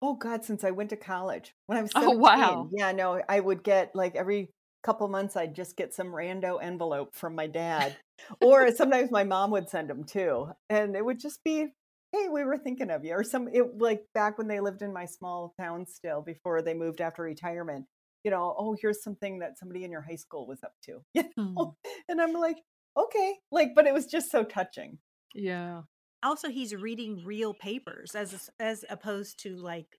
Oh 0.00 0.14
God, 0.14 0.44
since 0.44 0.64
I 0.64 0.72
went 0.72 0.90
to 0.90 0.96
college 0.96 1.54
when 1.66 1.78
I 1.78 1.82
was 1.82 1.92
17. 1.92 2.16
Oh 2.16 2.18
wow. 2.18 2.68
Yeah, 2.76 2.92
no, 2.92 3.22
I 3.28 3.40
would 3.40 3.62
get 3.62 3.94
like 3.94 4.16
every 4.16 4.50
couple 4.82 5.06
months 5.08 5.36
I'd 5.36 5.54
just 5.54 5.76
get 5.76 5.94
some 5.94 6.08
rando 6.08 6.58
envelope 6.60 7.14
from 7.14 7.34
my 7.34 7.46
dad. 7.46 7.96
or 8.40 8.70
sometimes 8.74 9.10
my 9.10 9.24
mom 9.24 9.50
would 9.52 9.68
send 9.68 9.88
them 9.88 10.04
too. 10.04 10.48
And 10.68 10.96
it 10.96 11.04
would 11.04 11.20
just 11.20 11.42
be, 11.44 11.68
hey, 12.12 12.28
we 12.28 12.44
were 12.44 12.58
thinking 12.58 12.90
of 12.90 13.04
you. 13.04 13.14
Or 13.14 13.22
some 13.24 13.48
it 13.52 13.78
like 13.78 14.02
back 14.12 14.38
when 14.38 14.48
they 14.48 14.60
lived 14.60 14.82
in 14.82 14.92
my 14.92 15.06
small 15.06 15.54
town 15.58 15.86
still 15.86 16.20
before 16.20 16.62
they 16.62 16.74
moved 16.74 17.00
after 17.00 17.22
retirement. 17.22 17.86
You 18.24 18.30
know, 18.30 18.54
oh, 18.56 18.76
here's 18.80 19.02
something 19.02 19.40
that 19.40 19.58
somebody 19.58 19.84
in 19.84 19.90
your 19.90 20.02
high 20.02 20.16
school 20.16 20.46
was 20.46 20.62
up 20.62 20.74
to. 20.84 21.00
You 21.14 21.24
know? 21.36 21.76
mm. 21.84 21.90
And 22.08 22.20
I'm 22.20 22.32
like, 22.32 22.58
okay. 22.96 23.36
Like, 23.50 23.70
but 23.74 23.86
it 23.86 23.94
was 23.94 24.06
just 24.06 24.30
so 24.30 24.44
touching. 24.44 24.98
Yeah 25.34 25.82
also 26.22 26.48
he's 26.48 26.74
reading 26.74 27.22
real 27.24 27.54
papers 27.54 28.14
as 28.14 28.50
as 28.60 28.84
opposed 28.88 29.40
to 29.40 29.56
like 29.56 29.98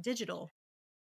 digital 0.00 0.50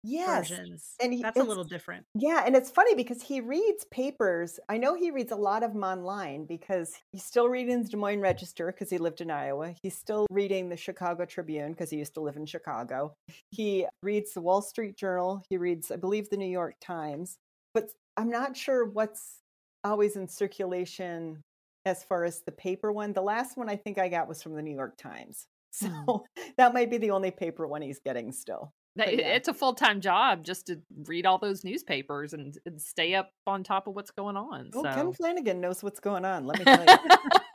yes. 0.04 0.50
versions. 0.50 0.96
And 1.02 1.14
he, 1.14 1.22
that's 1.22 1.40
a 1.40 1.44
little 1.44 1.64
different. 1.64 2.06
Yeah, 2.16 2.44
and 2.46 2.56
it's 2.56 2.70
funny 2.70 2.96
because 2.96 3.22
he 3.22 3.42
reads 3.42 3.86
papers. 3.86 4.60
I 4.70 4.78
know 4.78 4.96
he 4.96 5.12
reads 5.12 5.32
a 5.32 5.36
lot 5.36 5.64
of 5.64 5.74
them 5.74 5.84
online 5.84 6.46
because 6.46 6.94
he's 7.12 7.24
still 7.24 7.48
reading 7.48 7.84
the 7.84 7.90
Des 7.90 7.98
Moines 7.98 8.22
Register 8.22 8.68
because 8.68 8.90
he 8.90 8.98
lived 8.98 9.22
in 9.22 9.32
Iowa. 9.32 9.74
He's 9.82 9.98
still 9.98 10.28
reading 10.30 10.70
the 10.70 10.78
Chicago 10.78 11.26
Tribune 11.26 11.72
because 11.72 11.90
he 11.90 11.98
used 11.98 12.14
to 12.16 12.22
live 12.22 12.38
in 12.38 12.46
Chicago. 12.46 13.14
He 13.52 13.86
reads 14.04 14.34
the 14.34 14.42
Wall 14.42 14.62
Street 14.62 14.96
Journal. 14.98 15.44
He 15.50 15.58
reads, 15.58 15.92
I 15.92 15.96
believe, 15.96 16.30
the 16.30 16.38
New 16.38 16.46
York 16.46 16.76
Times. 16.82 17.38
But 17.74 17.90
I'm 18.18 18.30
not 18.30 18.58
sure 18.58 18.86
what's 18.86 19.38
always 19.84 20.16
in 20.16 20.28
circulation 20.28 21.42
as 21.86 22.04
far 22.04 22.24
as 22.24 22.42
the 22.42 22.52
paper 22.52 22.92
one. 22.92 23.14
The 23.14 23.22
last 23.22 23.58
one 23.58 23.70
I 23.70 23.76
think 23.76 23.98
I 23.98 24.10
got 24.10 24.28
was 24.28 24.42
from 24.42 24.56
the 24.56 24.62
New 24.62 24.76
York 24.76 24.98
Times. 24.98 25.48
So 25.74 25.88
mm. 25.88 26.22
that 26.58 26.74
might 26.74 26.92
be 26.92 26.98
the 26.98 27.12
only 27.12 27.32
paper 27.32 27.66
one 27.66 27.82
he's 27.82 28.02
getting 28.02 28.34
still. 28.34 28.74
yeah. 28.98 29.06
It's 29.06 29.48
a 29.48 29.54
full 29.54 29.74
time 29.74 30.02
job 30.02 30.44
just 30.44 30.68
to 30.68 30.82
read 31.06 31.26
all 31.26 31.38
those 31.38 31.64
newspapers 31.64 32.34
and, 32.34 32.58
and, 32.66 32.82
stay 32.82 33.16
up 33.16 33.32
on 33.48 33.64
top 33.64 33.88
of 33.88 33.96
what's 33.96 34.12
going 34.12 34.36
on. 34.36 34.72
Oh, 34.74 34.84
so. 34.84 34.94
Ken 34.94 35.14
Flanagan 35.14 35.62
knows 35.62 35.82
what's 35.82 36.02
going 36.02 36.26
on. 36.26 36.46
Let 36.46 36.60
me 36.60 36.66
tell 36.66 36.84
you, 36.84 36.98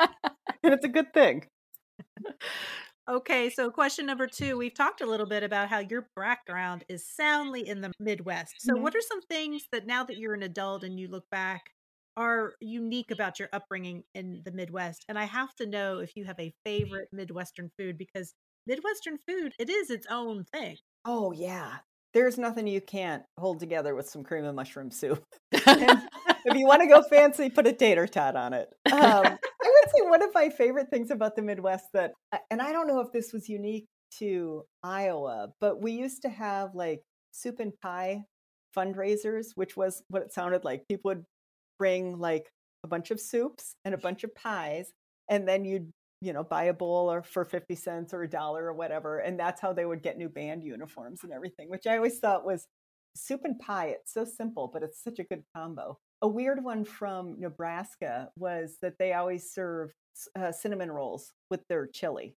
and 0.63 0.73
it's 0.73 0.87
a 0.87 0.89
good 0.89 1.13
thing. 1.13 1.47
Okay, 3.07 3.51
so 3.51 3.71
question 3.71 4.07
number 4.07 4.27
two. 4.27 4.57
We've 4.57 4.73
talked 4.73 5.03
a 5.03 5.07
little 5.07 5.27
bit 5.27 5.43
about 5.43 5.69
how 5.69 5.81
your 5.81 6.09
background 6.17 6.85
is 6.89 7.07
soundly 7.07 7.69
in 7.69 7.83
the 7.83 7.93
Midwest. 8.01 8.55
So, 8.61 8.73
mm-hmm. 8.73 8.83
what 8.83 8.97
are 8.97 9.03
some 9.03 9.21
things 9.21 9.65
that 9.73 9.87
now 9.87 10.05
that 10.05 10.17
you're 10.17 10.33
an 10.33 10.43
adult 10.43 10.85
and 10.85 10.99
you 10.99 11.09
look 11.09 11.29
back 11.31 11.71
are 12.17 12.55
unique 12.61 13.11
about 13.11 13.39
your 13.39 13.49
upbringing 13.53 14.03
in 14.15 14.43
the 14.45 14.53
Midwest. 14.53 15.05
And 15.09 15.19
I 15.19 15.25
have 15.25 15.55
to 15.57 15.67
know 15.67 15.99
if 15.99 16.17
you 16.17 16.25
have 16.25 16.39
a 16.41 16.55
favorite 16.65 17.09
Midwestern 17.13 17.71
food 17.79 17.99
because 17.99 18.35
Midwestern 18.67 19.19
food, 19.19 19.53
it 19.59 19.69
is 19.69 19.91
its 19.91 20.07
own 20.11 20.45
thing. 20.45 20.77
Oh, 21.05 21.33
yeah. 21.33 21.79
There's 22.15 22.39
nothing 22.39 22.67
you 22.67 22.81
can't 22.81 23.23
hold 23.39 23.61
together 23.61 23.95
with 23.95 24.09
some 24.09 24.25
cream 24.25 24.45
and 24.45 24.57
mushroom 24.57 24.91
soup. 24.91 25.23
if 25.53 26.55
you 26.55 26.67
want 26.67 26.83
to 26.83 26.89
go 26.89 27.03
fancy, 27.11 27.51
put 27.51 27.67
a 27.67 27.73
tater 27.73 28.07
tot 28.07 28.37
on 28.37 28.55
it. 28.55 28.75
Um, 28.91 28.99
I 29.03 29.31
would 29.31 29.91
say 29.95 30.03
one 30.03 30.23
of 30.23 30.31
my 30.35 30.49
favorite 30.49 30.89
things 30.91 31.11
about 31.11 31.37
the 31.37 31.43
Midwest 31.43 31.85
that, 31.93 32.13
and 32.51 32.63
I 32.63 32.73
don't 32.73 32.89
know 32.89 33.01
if 33.01 33.13
this 33.13 33.33
was 33.33 33.49
unique 33.49 33.87
to 34.19 34.63
Iowa, 34.83 35.49
but 35.61 35.83
we 35.83 35.93
used 35.93 36.23
to 36.23 36.31
have 36.31 36.75
like 36.75 37.03
soup 37.33 37.61
and 37.61 37.73
pie 37.83 38.23
fundraisers, 38.77 39.49
which 39.55 39.77
was 39.77 40.03
what 40.09 40.23
it 40.23 40.33
sounded 40.33 40.65
like. 40.65 40.89
People 40.89 41.11
would 41.11 41.25
bring 41.79 42.19
like 42.19 42.51
a 42.85 42.89
bunch 42.89 43.11
of 43.11 43.21
soups 43.21 43.75
and 43.85 43.95
a 43.95 43.99
bunch 43.99 44.25
of 44.25 44.35
pies, 44.35 44.93
and 45.29 45.47
then 45.47 45.65
you'd 45.65 45.93
you 46.23 46.33
know 46.33 46.45
buy 46.45 46.65
a 46.65 46.73
bowl 46.73 47.13
or 47.13 47.23
for 47.23 47.45
50 47.45 47.75
cents 47.75 48.15
or 48.15 48.23
a 48.23 48.29
dollar 48.29 48.65
or 48.65 48.73
whatever 48.73 49.19
and 49.19 49.39
that's 49.39 49.61
how 49.61 49.75
they 49.75 49.85
would 49.85 50.03
get 50.03 50.17
new 50.17 50.31
band 50.31 50.65
uniforms 50.65 51.21
and 51.23 51.31
everything 51.31 51.69
which 51.69 51.87
i 51.87 51.95
always 51.95 52.19
thought 52.19 52.47
was 52.47 52.67
soup 53.15 53.43
and 53.45 53.59
pie 53.59 53.89
it's 53.89 54.15
so 54.15 54.25
simple 54.25 54.71
but 54.73 54.83
it's 54.83 55.05
such 55.05 55.19
a 55.19 55.25
good 55.25 55.43
combo 55.55 55.99
a 56.23 56.29
weird 56.29 56.63
one 56.65 56.85
from 56.85 57.39
Nebraska 57.39 58.31
was 58.39 58.79
that 58.83 58.99
they 58.99 59.13
always 59.13 59.53
serve 59.53 59.93
uh, 60.35 60.53
cinnamon 60.53 60.91
rolls 60.91 61.33
with 61.51 61.67
their 61.69 61.87
chili, 61.87 62.35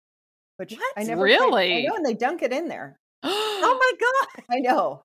which 0.57 0.73
what? 0.73 0.93
I 0.97 1.03
never 1.03 1.23
really. 1.23 1.69
Tried. 1.69 1.77
I 1.77 1.81
know, 1.83 1.95
and 1.95 2.05
they 2.05 2.13
dunk 2.13 2.41
it 2.41 2.51
in 2.51 2.67
there. 2.67 2.99
oh 3.23 3.79
my 3.79 3.91
god! 3.99 4.43
I 4.51 4.59
know. 4.59 5.01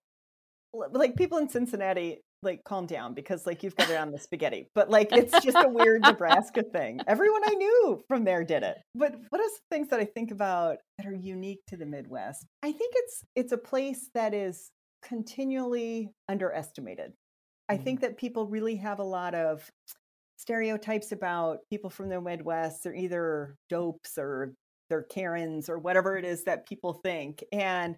Like 0.73 1.17
people 1.17 1.39
in 1.39 1.49
Cincinnati, 1.49 2.21
like 2.45 2.65
calm 2.65 2.87
down 2.87 3.15
because 3.15 3.47
like 3.47 3.63
you've 3.63 3.77
got 3.77 3.91
it 3.91 3.97
on 3.97 4.11
the 4.11 4.19
spaghetti, 4.19 4.69
but 4.75 4.91
like 4.91 5.13
it's 5.13 5.39
just 5.45 5.57
a 5.57 5.69
weird 5.69 6.03
Nebraska 6.03 6.63
thing. 6.63 7.01
Everyone 7.07 7.43
I 7.45 7.55
knew 7.55 8.03
from 8.09 8.25
there 8.25 8.45
did 8.45 8.63
it. 8.63 8.79
But 8.95 9.15
what 9.31 9.41
are 9.41 9.49
some 9.49 9.67
things 9.71 9.89
that 9.89 10.01
I 10.01 10.05
think 10.05 10.31
about 10.31 10.79
that 10.99 11.07
are 11.07 11.15
unique 11.15 11.61
to 11.69 11.77
the 11.77 11.87
Midwest? 11.87 12.47
I 12.63 12.73
think 12.73 12.93
it's 12.97 13.23
it's 13.35 13.53
a 13.53 13.59
place 13.59 14.11
that 14.15 14.35
is 14.35 14.71
continually 15.03 16.11
underestimated. 16.29 17.13
I 17.69 17.75
mm-hmm. 17.75 17.85
think 17.85 18.01
that 18.01 18.17
people 18.17 18.47
really 18.47 18.77
have 18.77 18.99
a 18.99 19.05
lot 19.05 19.35
of 19.35 19.71
stereotypes 20.37 21.13
about 21.13 21.59
people 21.71 21.91
from 21.91 22.09
the 22.09 22.21
Midwest. 22.21 22.85
They're 22.85 22.95
either 22.95 23.57
dopes 23.71 24.19
or 24.19 24.53
they're 24.89 25.03
Karens 25.03 25.69
or 25.69 25.79
whatever 25.79 26.17
it 26.17 26.25
is 26.25 26.45
that 26.45 26.69
people 26.69 27.01
think. 27.05 27.43
And 27.53 27.97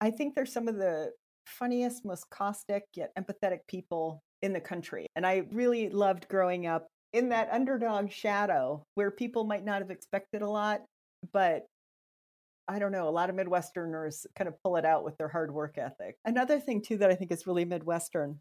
I 0.00 0.10
think 0.10 0.34
they're 0.34 0.46
some 0.46 0.68
of 0.68 0.76
the 0.76 1.12
funniest, 1.46 2.04
most 2.04 2.28
caustic 2.30 2.84
yet 2.94 3.12
empathetic 3.18 3.60
people 3.68 4.22
in 4.42 4.52
the 4.52 4.60
country. 4.60 5.06
And 5.16 5.26
I 5.26 5.44
really 5.52 5.88
loved 5.88 6.28
growing 6.28 6.66
up 6.66 6.86
in 7.12 7.28
that 7.30 7.48
underdog 7.52 8.10
shadow 8.10 8.82
where 8.94 9.10
people 9.10 9.44
might 9.44 9.64
not 9.64 9.80
have 9.80 9.90
expected 9.90 10.42
a 10.42 10.48
lot, 10.48 10.82
but 11.32 11.66
I 12.66 12.78
don't 12.78 12.92
know, 12.92 13.08
a 13.08 13.10
lot 13.10 13.30
of 13.30 13.36
Midwesterners 13.36 14.26
kind 14.36 14.48
of 14.48 14.60
pull 14.62 14.76
it 14.76 14.84
out 14.84 15.04
with 15.04 15.16
their 15.18 15.28
hard 15.28 15.52
work 15.52 15.76
ethic. 15.76 16.16
Another 16.24 16.58
thing, 16.58 16.82
too, 16.82 16.96
that 16.98 17.10
I 17.10 17.14
think 17.14 17.30
is 17.30 17.46
really 17.46 17.64
Midwestern 17.64 18.40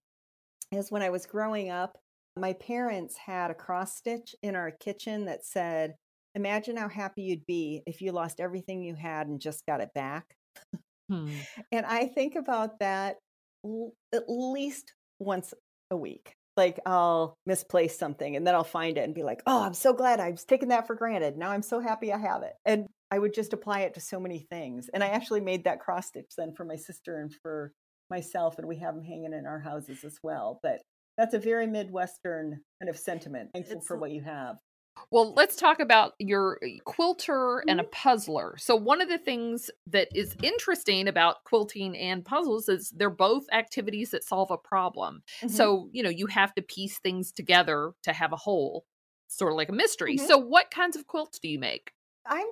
is 0.72 0.91
when 0.91 1.01
I 1.01 1.10
was 1.10 1.26
growing 1.26 1.70
up, 1.70 1.97
my 2.36 2.54
parents 2.54 3.16
had 3.18 3.51
a 3.51 3.56
cross 3.56 3.95
stitch 3.95 4.34
in 4.41 4.56
our 4.56 4.72
kitchen 4.72 5.26
that 5.26 5.45
said, 5.45 5.95
Imagine 6.36 6.78
how 6.78 6.89
happy 6.89 7.22
you'd 7.22 7.45
be 7.45 7.84
if 7.86 8.01
you 8.01 8.12
lost 8.12 8.39
everything 8.39 8.82
you 8.82 8.95
had 8.95 9.28
and 9.28 9.39
just 9.39 9.64
got 9.68 9.82
it 9.82 9.93
back. 9.93 10.36
Hmm. 11.10 11.30
And 11.72 11.86
I 11.86 12.08
think 12.08 12.36
about 12.36 12.80
that 12.80 13.18
l- 13.66 13.93
at 14.14 14.24
least 14.28 14.93
once 15.20 15.54
a 15.91 15.97
week. 15.97 16.34
Like 16.56 16.80
I'll 16.86 17.36
misplace 17.47 17.97
something 17.97 18.36
and 18.36 18.45
then 18.45 18.54
I'll 18.54 18.64
find 18.64 18.97
it 18.97 19.04
and 19.04 19.16
be 19.16 19.24
like, 19.24 19.41
oh, 19.47 19.64
I'm 19.64 19.74
so 19.74 19.91
glad 19.91 20.20
I 20.20 20.30
was 20.30 20.45
taking 20.45 20.70
that 20.70 20.86
for 20.86 20.95
granted. 20.95 21.36
Now 21.36 21.49
I'm 21.49 21.64
so 21.64 21.80
happy 21.80 22.14
I 22.14 22.20
have 22.20 22.43
it. 22.43 22.54
And 22.64 22.86
I 23.10 23.18
would 23.20 23.34
just 23.34 23.54
apply 23.54 23.82
it 23.82 23.95
to 23.95 24.01
so 24.01 24.20
many 24.20 24.39
things. 24.39 24.89
And 24.93 25.04
I 25.04 25.08
actually 25.08 25.41
made 25.41 25.64
that 25.64 25.80
cross 25.80 26.08
stitch 26.08 26.32
then 26.38 26.54
for 26.56 26.64
my 26.64 26.76
sister 26.76 27.20
and 27.20 27.34
for 27.41 27.72
myself, 28.10 28.60
and 28.60 28.68
we 28.68 28.78
have 28.80 28.95
them 28.95 29.04
hanging 29.04 29.34
in 29.34 29.45
our 29.45 29.60
houses 29.60 30.04
as 30.04 30.18
well. 30.22 30.60
But 30.62 30.82
that's 31.18 31.34
a 31.34 31.39
very 31.39 31.68
Midwestern 31.68 32.62
kind 32.82 32.89
of 32.89 32.97
sentiment. 32.97 33.49
Thankful 33.54 33.78
it's, 33.78 33.88
for 33.88 33.97
what 33.97 34.12
you 34.12 34.22
have. 34.22 34.58
Well, 35.12 35.34
let's 35.34 35.56
talk 35.56 35.80
about 35.80 36.14
your 36.20 36.60
uh, 36.64 36.68
quilter 36.86 37.64
and 37.68 37.80
a 37.80 37.84
mm-hmm. 37.84 37.91
puzzler. 37.91 38.56
So, 38.58 38.76
one 38.76 39.01
of 39.01 39.10
the 39.10 39.18
things 39.18 39.70
that 39.88 40.10
is 40.14 40.36
interesting 40.41 41.08
about 41.08 41.43
quilting 41.43 41.97
and 41.97 42.26
puzzles 42.26 42.70
is 42.70 42.89
they're 42.91 43.10
both 43.10 43.45
activities 43.51 44.12
that 44.12 44.24
solve 44.24 44.51
a 44.51 44.58
problem. 44.58 45.24
Mm-hmm. 45.39 45.49
So, 45.49 45.89
you 45.91 46.04
know, 46.04 46.10
you 46.10 46.28
have 46.28 46.54
to 46.56 46.62
piece 46.62 46.99
things 46.99 47.32
together 47.32 47.91
to 48.04 48.14
have 48.14 48.34
a 48.34 48.38
whole, 48.38 48.86
sort 49.28 49.51
of 49.51 49.58
like 49.58 49.70
a 49.70 49.74
mystery. 49.74 50.18
Mm-hmm. 50.18 50.28
So, 50.28 50.38
what 50.38 50.72
kinds 50.72 50.95
of 50.95 51.08
quilts 51.08 51.39
do 51.39 51.47
you 51.47 51.60
make? 51.60 51.91
I'm 52.26 52.47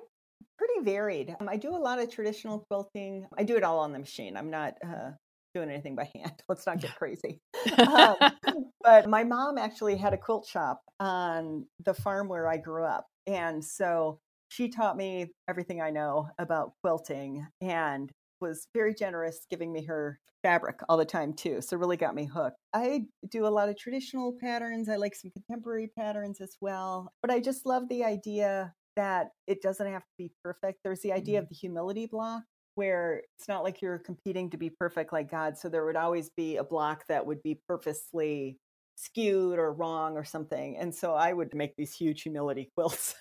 pretty 0.58 0.84
varied. 0.84 1.34
Um, 1.40 1.48
I 1.48 1.56
do 1.56 1.74
a 1.74 1.78
lot 1.78 1.98
of 1.98 2.10
traditional 2.10 2.64
quilting. 2.70 3.26
I 3.36 3.44
do 3.44 3.56
it 3.56 3.64
all 3.64 3.80
on 3.80 3.92
the 3.92 3.98
machine. 3.98 4.36
I'm 4.36 4.50
not 4.50 4.74
uh, 4.86 5.12
doing 5.54 5.70
anything 5.70 5.94
by 5.94 6.10
hand. 6.14 6.42
Let's 6.48 6.66
not 6.66 6.80
get 6.80 6.94
crazy. 6.96 7.40
um, 7.78 8.16
but 8.82 9.08
my 9.08 9.24
mom 9.24 9.58
actually 9.58 9.96
had 9.96 10.12
a 10.12 10.18
quilt 10.18 10.46
shop 10.46 10.82
on 11.00 11.66
the 11.84 11.94
farm 11.94 12.28
where 12.28 12.48
I 12.48 12.56
grew 12.56 12.84
up. 12.84 13.06
And 13.26 13.64
so 13.64 14.18
she 14.48 14.68
taught 14.68 14.96
me 14.96 15.32
everything 15.48 15.80
I 15.80 15.90
know 15.90 16.28
about 16.38 16.72
quilting 16.82 17.46
and 17.60 18.10
was 18.40 18.66
very 18.74 18.94
generous 18.94 19.46
giving 19.50 19.72
me 19.72 19.84
her 19.84 20.18
fabric 20.42 20.80
all 20.88 20.96
the 20.96 21.04
time 21.04 21.32
too. 21.32 21.60
So 21.60 21.76
really 21.76 21.96
got 21.96 22.14
me 22.14 22.26
hooked. 22.26 22.56
I 22.74 23.04
do 23.30 23.46
a 23.46 23.48
lot 23.48 23.68
of 23.68 23.78
traditional 23.78 24.36
patterns. 24.42 24.88
I 24.88 24.96
like 24.96 25.14
some 25.14 25.30
contemporary 25.30 25.90
patterns 25.96 26.40
as 26.40 26.56
well. 26.60 27.12
But 27.22 27.30
I 27.30 27.40
just 27.40 27.64
love 27.64 27.88
the 27.88 28.04
idea 28.04 28.74
that 28.96 29.28
it 29.46 29.62
doesn't 29.62 29.86
have 29.86 30.02
to 30.02 30.14
be 30.18 30.32
perfect. 30.42 30.80
There's 30.84 31.00
the 31.00 31.12
idea 31.12 31.38
mm-hmm. 31.38 31.44
of 31.44 31.48
the 31.48 31.54
humility 31.54 32.06
block 32.06 32.42
where 32.74 33.22
it's 33.38 33.48
not 33.48 33.64
like 33.64 33.82
you're 33.82 33.98
competing 33.98 34.50
to 34.50 34.56
be 34.56 34.70
perfect 34.70 35.12
like 35.12 35.30
God. 35.30 35.58
So 35.58 35.68
there 35.68 35.84
would 35.84 35.96
always 35.96 36.30
be 36.30 36.56
a 36.56 36.64
block 36.64 37.04
that 37.08 37.26
would 37.26 37.42
be 37.42 37.60
purposely 37.68 38.58
skewed 38.96 39.58
or 39.58 39.72
wrong 39.72 40.16
or 40.16 40.24
something. 40.24 40.76
And 40.76 40.94
so 40.94 41.14
I 41.14 41.32
would 41.32 41.54
make 41.54 41.74
these 41.76 41.94
huge 41.94 42.22
humility 42.22 42.70
quilts 42.76 43.14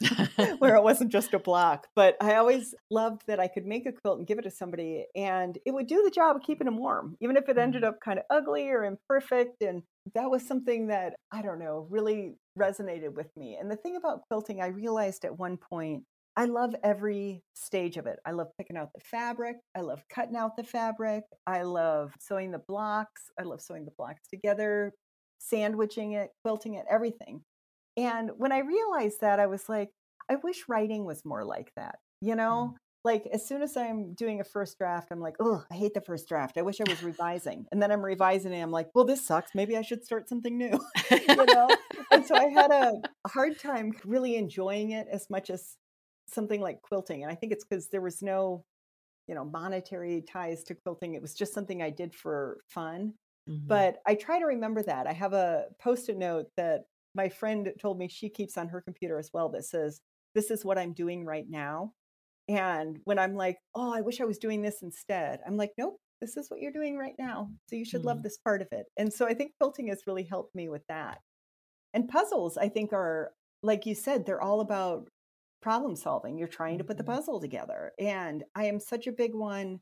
where 0.59 0.75
it 0.77 0.83
wasn't 0.83 1.11
just 1.11 1.33
a 1.33 1.39
block. 1.39 1.87
But 1.95 2.17
I 2.21 2.35
always 2.35 2.75
loved 2.89 3.23
that 3.27 3.39
I 3.39 3.47
could 3.47 3.65
make 3.65 3.85
a 3.85 3.91
quilt 3.91 4.19
and 4.19 4.27
give 4.27 4.39
it 4.39 4.43
to 4.43 4.51
somebody 4.51 5.05
and 5.15 5.57
it 5.65 5.71
would 5.71 5.87
do 5.87 6.03
the 6.03 6.11
job 6.11 6.35
of 6.35 6.43
keeping 6.43 6.65
them 6.65 6.77
warm, 6.77 7.15
even 7.21 7.37
if 7.37 7.49
it 7.49 7.57
ended 7.57 7.83
mm-hmm. 7.83 7.89
up 7.89 7.99
kind 8.03 8.19
of 8.19 8.25
ugly 8.29 8.69
or 8.69 8.83
imperfect. 8.83 9.61
And 9.61 9.83
that 10.15 10.29
was 10.29 10.45
something 10.45 10.87
that, 10.87 11.13
I 11.31 11.41
don't 11.41 11.59
know, 11.59 11.87
really 11.89 12.35
resonated 12.57 13.13
with 13.15 13.29
me. 13.35 13.57
And 13.59 13.69
the 13.69 13.75
thing 13.75 13.95
about 13.95 14.21
quilting, 14.29 14.61
I 14.61 14.67
realized 14.67 15.25
at 15.25 15.37
one 15.37 15.57
point 15.57 16.03
I 16.41 16.45
love 16.45 16.73
every 16.83 17.43
stage 17.53 17.97
of 17.97 18.07
it. 18.07 18.17
I 18.25 18.31
love 18.31 18.47
picking 18.57 18.75
out 18.75 18.89
the 18.95 19.01
fabric. 19.01 19.57
I 19.77 19.81
love 19.81 20.03
cutting 20.11 20.35
out 20.35 20.57
the 20.57 20.63
fabric. 20.63 21.23
I 21.45 21.61
love 21.61 22.13
sewing 22.19 22.49
the 22.49 22.63
blocks. 22.67 23.29
I 23.39 23.43
love 23.43 23.61
sewing 23.61 23.85
the 23.85 23.91
blocks 23.95 24.27
together, 24.27 24.91
sandwiching 25.37 26.13
it, 26.13 26.31
quilting 26.43 26.73
it, 26.73 26.85
everything. 26.89 27.43
And 27.95 28.31
when 28.37 28.51
I 28.51 28.61
realized 28.61 29.21
that, 29.21 29.39
I 29.39 29.45
was 29.45 29.69
like, 29.69 29.89
I 30.31 30.37
wish 30.37 30.63
writing 30.67 31.05
was 31.05 31.23
more 31.23 31.45
like 31.45 31.71
that. 31.75 31.97
You 32.21 32.35
know, 32.35 32.73
mm. 32.73 32.77
like 33.05 33.27
as 33.31 33.47
soon 33.47 33.61
as 33.61 33.77
I'm 33.77 34.15
doing 34.15 34.41
a 34.41 34.43
first 34.43 34.79
draft, 34.79 35.09
I'm 35.11 35.21
like, 35.21 35.35
oh, 35.39 35.63
I 35.71 35.75
hate 35.75 35.93
the 35.93 36.01
first 36.01 36.27
draft. 36.27 36.57
I 36.57 36.63
wish 36.63 36.81
I 36.81 36.89
was 36.89 37.03
revising. 37.03 37.67
And 37.71 37.79
then 37.79 37.91
I'm 37.91 38.03
revising 38.03 38.51
and 38.51 38.63
I'm 38.63 38.71
like, 38.71 38.87
well, 38.95 39.05
this 39.05 39.23
sucks. 39.23 39.51
Maybe 39.53 39.77
I 39.77 39.83
should 39.83 40.03
start 40.03 40.27
something 40.27 40.57
new. 40.57 40.79
you 41.11 41.35
know? 41.35 41.69
and 42.11 42.25
so 42.25 42.35
I 42.35 42.45
had 42.45 42.71
a 42.71 42.93
hard 43.27 43.59
time 43.59 43.93
really 44.05 44.37
enjoying 44.37 44.89
it 44.89 45.05
as 45.11 45.29
much 45.29 45.51
as 45.51 45.77
something 46.33 46.61
like 46.61 46.81
quilting. 46.81 47.23
And 47.23 47.31
I 47.31 47.35
think 47.35 47.51
it's 47.51 47.65
because 47.65 47.89
there 47.89 48.01
was 48.01 48.21
no, 48.21 48.63
you 49.27 49.35
know, 49.35 49.45
monetary 49.45 50.23
ties 50.27 50.63
to 50.63 50.75
quilting. 50.75 51.13
It 51.13 51.21
was 51.21 51.33
just 51.33 51.53
something 51.53 51.81
I 51.81 51.89
did 51.89 52.13
for 52.13 52.57
fun. 52.67 53.13
Mm-hmm. 53.49 53.67
But 53.67 53.97
I 54.05 54.15
try 54.15 54.39
to 54.39 54.45
remember 54.45 54.83
that. 54.83 55.07
I 55.07 55.13
have 55.13 55.33
a 55.33 55.65
post 55.81 56.09
it 56.09 56.17
note 56.17 56.45
that 56.57 56.81
my 57.15 57.29
friend 57.29 57.71
told 57.81 57.97
me 57.97 58.07
she 58.07 58.29
keeps 58.29 58.57
on 58.57 58.69
her 58.69 58.81
computer 58.81 59.17
as 59.17 59.31
well 59.33 59.49
that 59.49 59.65
says, 59.65 60.01
This 60.35 60.51
is 60.51 60.63
what 60.63 60.77
I'm 60.77 60.93
doing 60.93 61.25
right 61.25 61.45
now. 61.49 61.93
And 62.47 62.99
when 63.03 63.19
I'm 63.19 63.35
like, 63.35 63.57
Oh, 63.75 63.93
I 63.93 64.01
wish 64.01 64.21
I 64.21 64.25
was 64.25 64.37
doing 64.37 64.61
this 64.61 64.81
instead, 64.81 65.39
I'm 65.45 65.57
like, 65.57 65.71
Nope, 65.77 65.97
this 66.21 66.37
is 66.37 66.49
what 66.49 66.61
you're 66.61 66.71
doing 66.71 66.97
right 66.97 67.15
now. 67.17 67.49
So 67.67 67.75
you 67.75 67.85
should 67.85 68.01
mm-hmm. 68.01 68.09
love 68.09 68.23
this 68.23 68.37
part 68.37 68.61
of 68.61 68.67
it. 68.71 68.85
And 68.97 69.11
so 69.11 69.25
I 69.25 69.33
think 69.33 69.53
quilting 69.59 69.87
has 69.87 70.07
really 70.07 70.23
helped 70.23 70.55
me 70.55 70.69
with 70.69 70.83
that. 70.87 71.19
And 71.93 72.07
puzzles, 72.07 72.57
I 72.57 72.69
think, 72.69 72.93
are 72.93 73.31
like 73.63 73.85
you 73.85 73.95
said, 73.95 74.25
they're 74.25 74.41
all 74.41 74.61
about 74.61 75.07
problem 75.61 75.95
solving. 75.95 76.37
You're 76.37 76.47
trying 76.47 76.77
to 76.77 76.83
put 76.83 76.97
the 76.97 77.03
mm-hmm. 77.03 77.13
puzzle 77.13 77.39
together. 77.39 77.91
And 77.99 78.43
I 78.55 78.65
am 78.65 78.79
such 78.79 79.07
a 79.07 79.11
big 79.11 79.33
one 79.33 79.79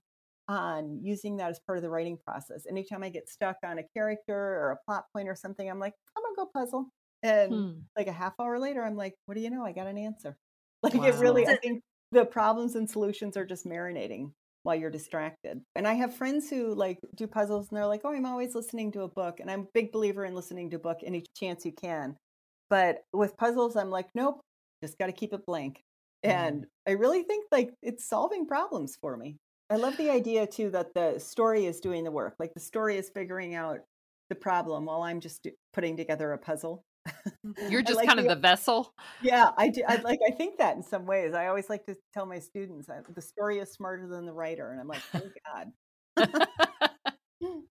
on 0.47 0.99
using 1.01 1.37
that 1.37 1.51
as 1.51 1.59
part 1.59 1.77
of 1.77 1.83
the 1.83 1.89
writing 1.89 2.17
process. 2.25 2.65
Anytime 2.67 3.03
I 3.03 3.09
get 3.09 3.29
stuck 3.29 3.57
on 3.63 3.77
a 3.79 3.83
character 3.95 4.35
or 4.35 4.71
a 4.71 4.85
plot 4.85 5.05
point 5.13 5.29
or 5.29 5.35
something, 5.35 5.69
I'm 5.69 5.79
like, 5.79 5.93
I'm 6.17 6.23
gonna 6.23 6.35
go 6.35 6.51
puzzle. 6.53 6.89
And 7.21 7.53
hmm. 7.53 7.71
like 7.97 8.07
a 8.07 8.11
half 8.11 8.33
hour 8.39 8.59
later, 8.59 8.83
I'm 8.83 8.95
like, 8.95 9.13
what 9.25 9.35
do 9.35 9.41
you 9.41 9.49
know? 9.49 9.63
I 9.63 9.71
got 9.71 9.87
an 9.87 9.97
answer. 9.97 10.35
Like 10.81 10.93
wow. 10.93 11.07
it 11.07 11.15
really, 11.15 11.45
I 11.45 11.57
think 11.57 11.83
the 12.13 12.23
problems 12.23 12.75
and 12.75 12.89
solutions 12.89 13.35
are 13.35 13.43
just 13.43 13.65
marinating 13.65 14.31
while 14.63 14.75
you're 14.75 14.89
distracted. 14.89 15.59
And 15.75 15.85
I 15.85 15.95
have 15.95 16.15
friends 16.15 16.49
who 16.49 16.73
like 16.73 16.99
do 17.15 17.27
puzzles 17.27 17.67
and 17.67 17.75
they're 17.75 17.85
like, 17.85 17.99
oh, 18.05 18.13
I'm 18.13 18.25
always 18.25 18.55
listening 18.55 18.93
to 18.93 19.01
a 19.01 19.09
book. 19.09 19.41
And 19.41 19.51
I'm 19.51 19.61
a 19.61 19.67
big 19.73 19.91
believer 19.91 20.23
in 20.23 20.35
listening 20.35 20.69
to 20.69 20.77
a 20.77 20.79
book 20.79 20.99
any 21.03 21.25
chance 21.35 21.65
you 21.65 21.73
can. 21.73 22.15
But 22.69 23.01
with 23.11 23.35
puzzles, 23.35 23.75
I'm 23.75 23.89
like, 23.89 24.07
nope, 24.15 24.39
just 24.83 24.97
got 24.97 25.07
to 25.07 25.11
keep 25.11 25.33
it 25.33 25.45
blank. 25.45 25.83
Mm-hmm. 26.25 26.35
And 26.35 26.65
I 26.87 26.91
really 26.91 27.23
think 27.23 27.45
like 27.51 27.71
it's 27.81 28.07
solving 28.07 28.45
problems 28.45 28.97
for 28.99 29.15
me. 29.17 29.37
I 29.69 29.75
love 29.75 29.97
the 29.97 30.09
idea 30.09 30.47
too 30.47 30.71
that 30.71 30.93
the 30.95 31.19
story 31.19 31.65
is 31.65 31.79
doing 31.79 32.03
the 32.03 32.11
work. 32.11 32.35
Like 32.39 32.53
the 32.53 32.59
story 32.59 32.97
is 32.97 33.09
figuring 33.09 33.55
out 33.55 33.79
the 34.29 34.35
problem 34.35 34.85
while 34.85 35.03
I'm 35.03 35.19
just 35.19 35.47
putting 35.73 35.97
together 35.97 36.31
a 36.31 36.37
puzzle. 36.37 36.83
Mm-hmm. 37.45 37.71
You're 37.71 37.81
just 37.81 37.95
like 37.95 38.07
kind 38.07 38.19
the, 38.19 38.23
of 38.23 38.29
the 38.29 38.35
vessel. 38.35 38.93
Yeah, 39.21 39.49
I 39.57 39.69
do. 39.69 39.81
I 39.87 39.95
like. 40.03 40.19
I 40.27 40.31
think 40.31 40.57
that 40.57 40.75
in 40.75 40.83
some 40.83 41.05
ways. 41.05 41.33
I 41.33 41.47
always 41.47 41.69
like 41.69 41.85
to 41.85 41.95
tell 42.13 42.25
my 42.25 42.37
students 42.37 42.89
the 43.15 43.21
story 43.21 43.59
is 43.59 43.71
smarter 43.71 44.07
than 44.07 44.25
the 44.25 44.33
writer, 44.33 44.71
and 44.71 44.79
I'm 44.79 44.87
like, 44.87 45.01
oh 45.15 45.21
God. 46.17 46.43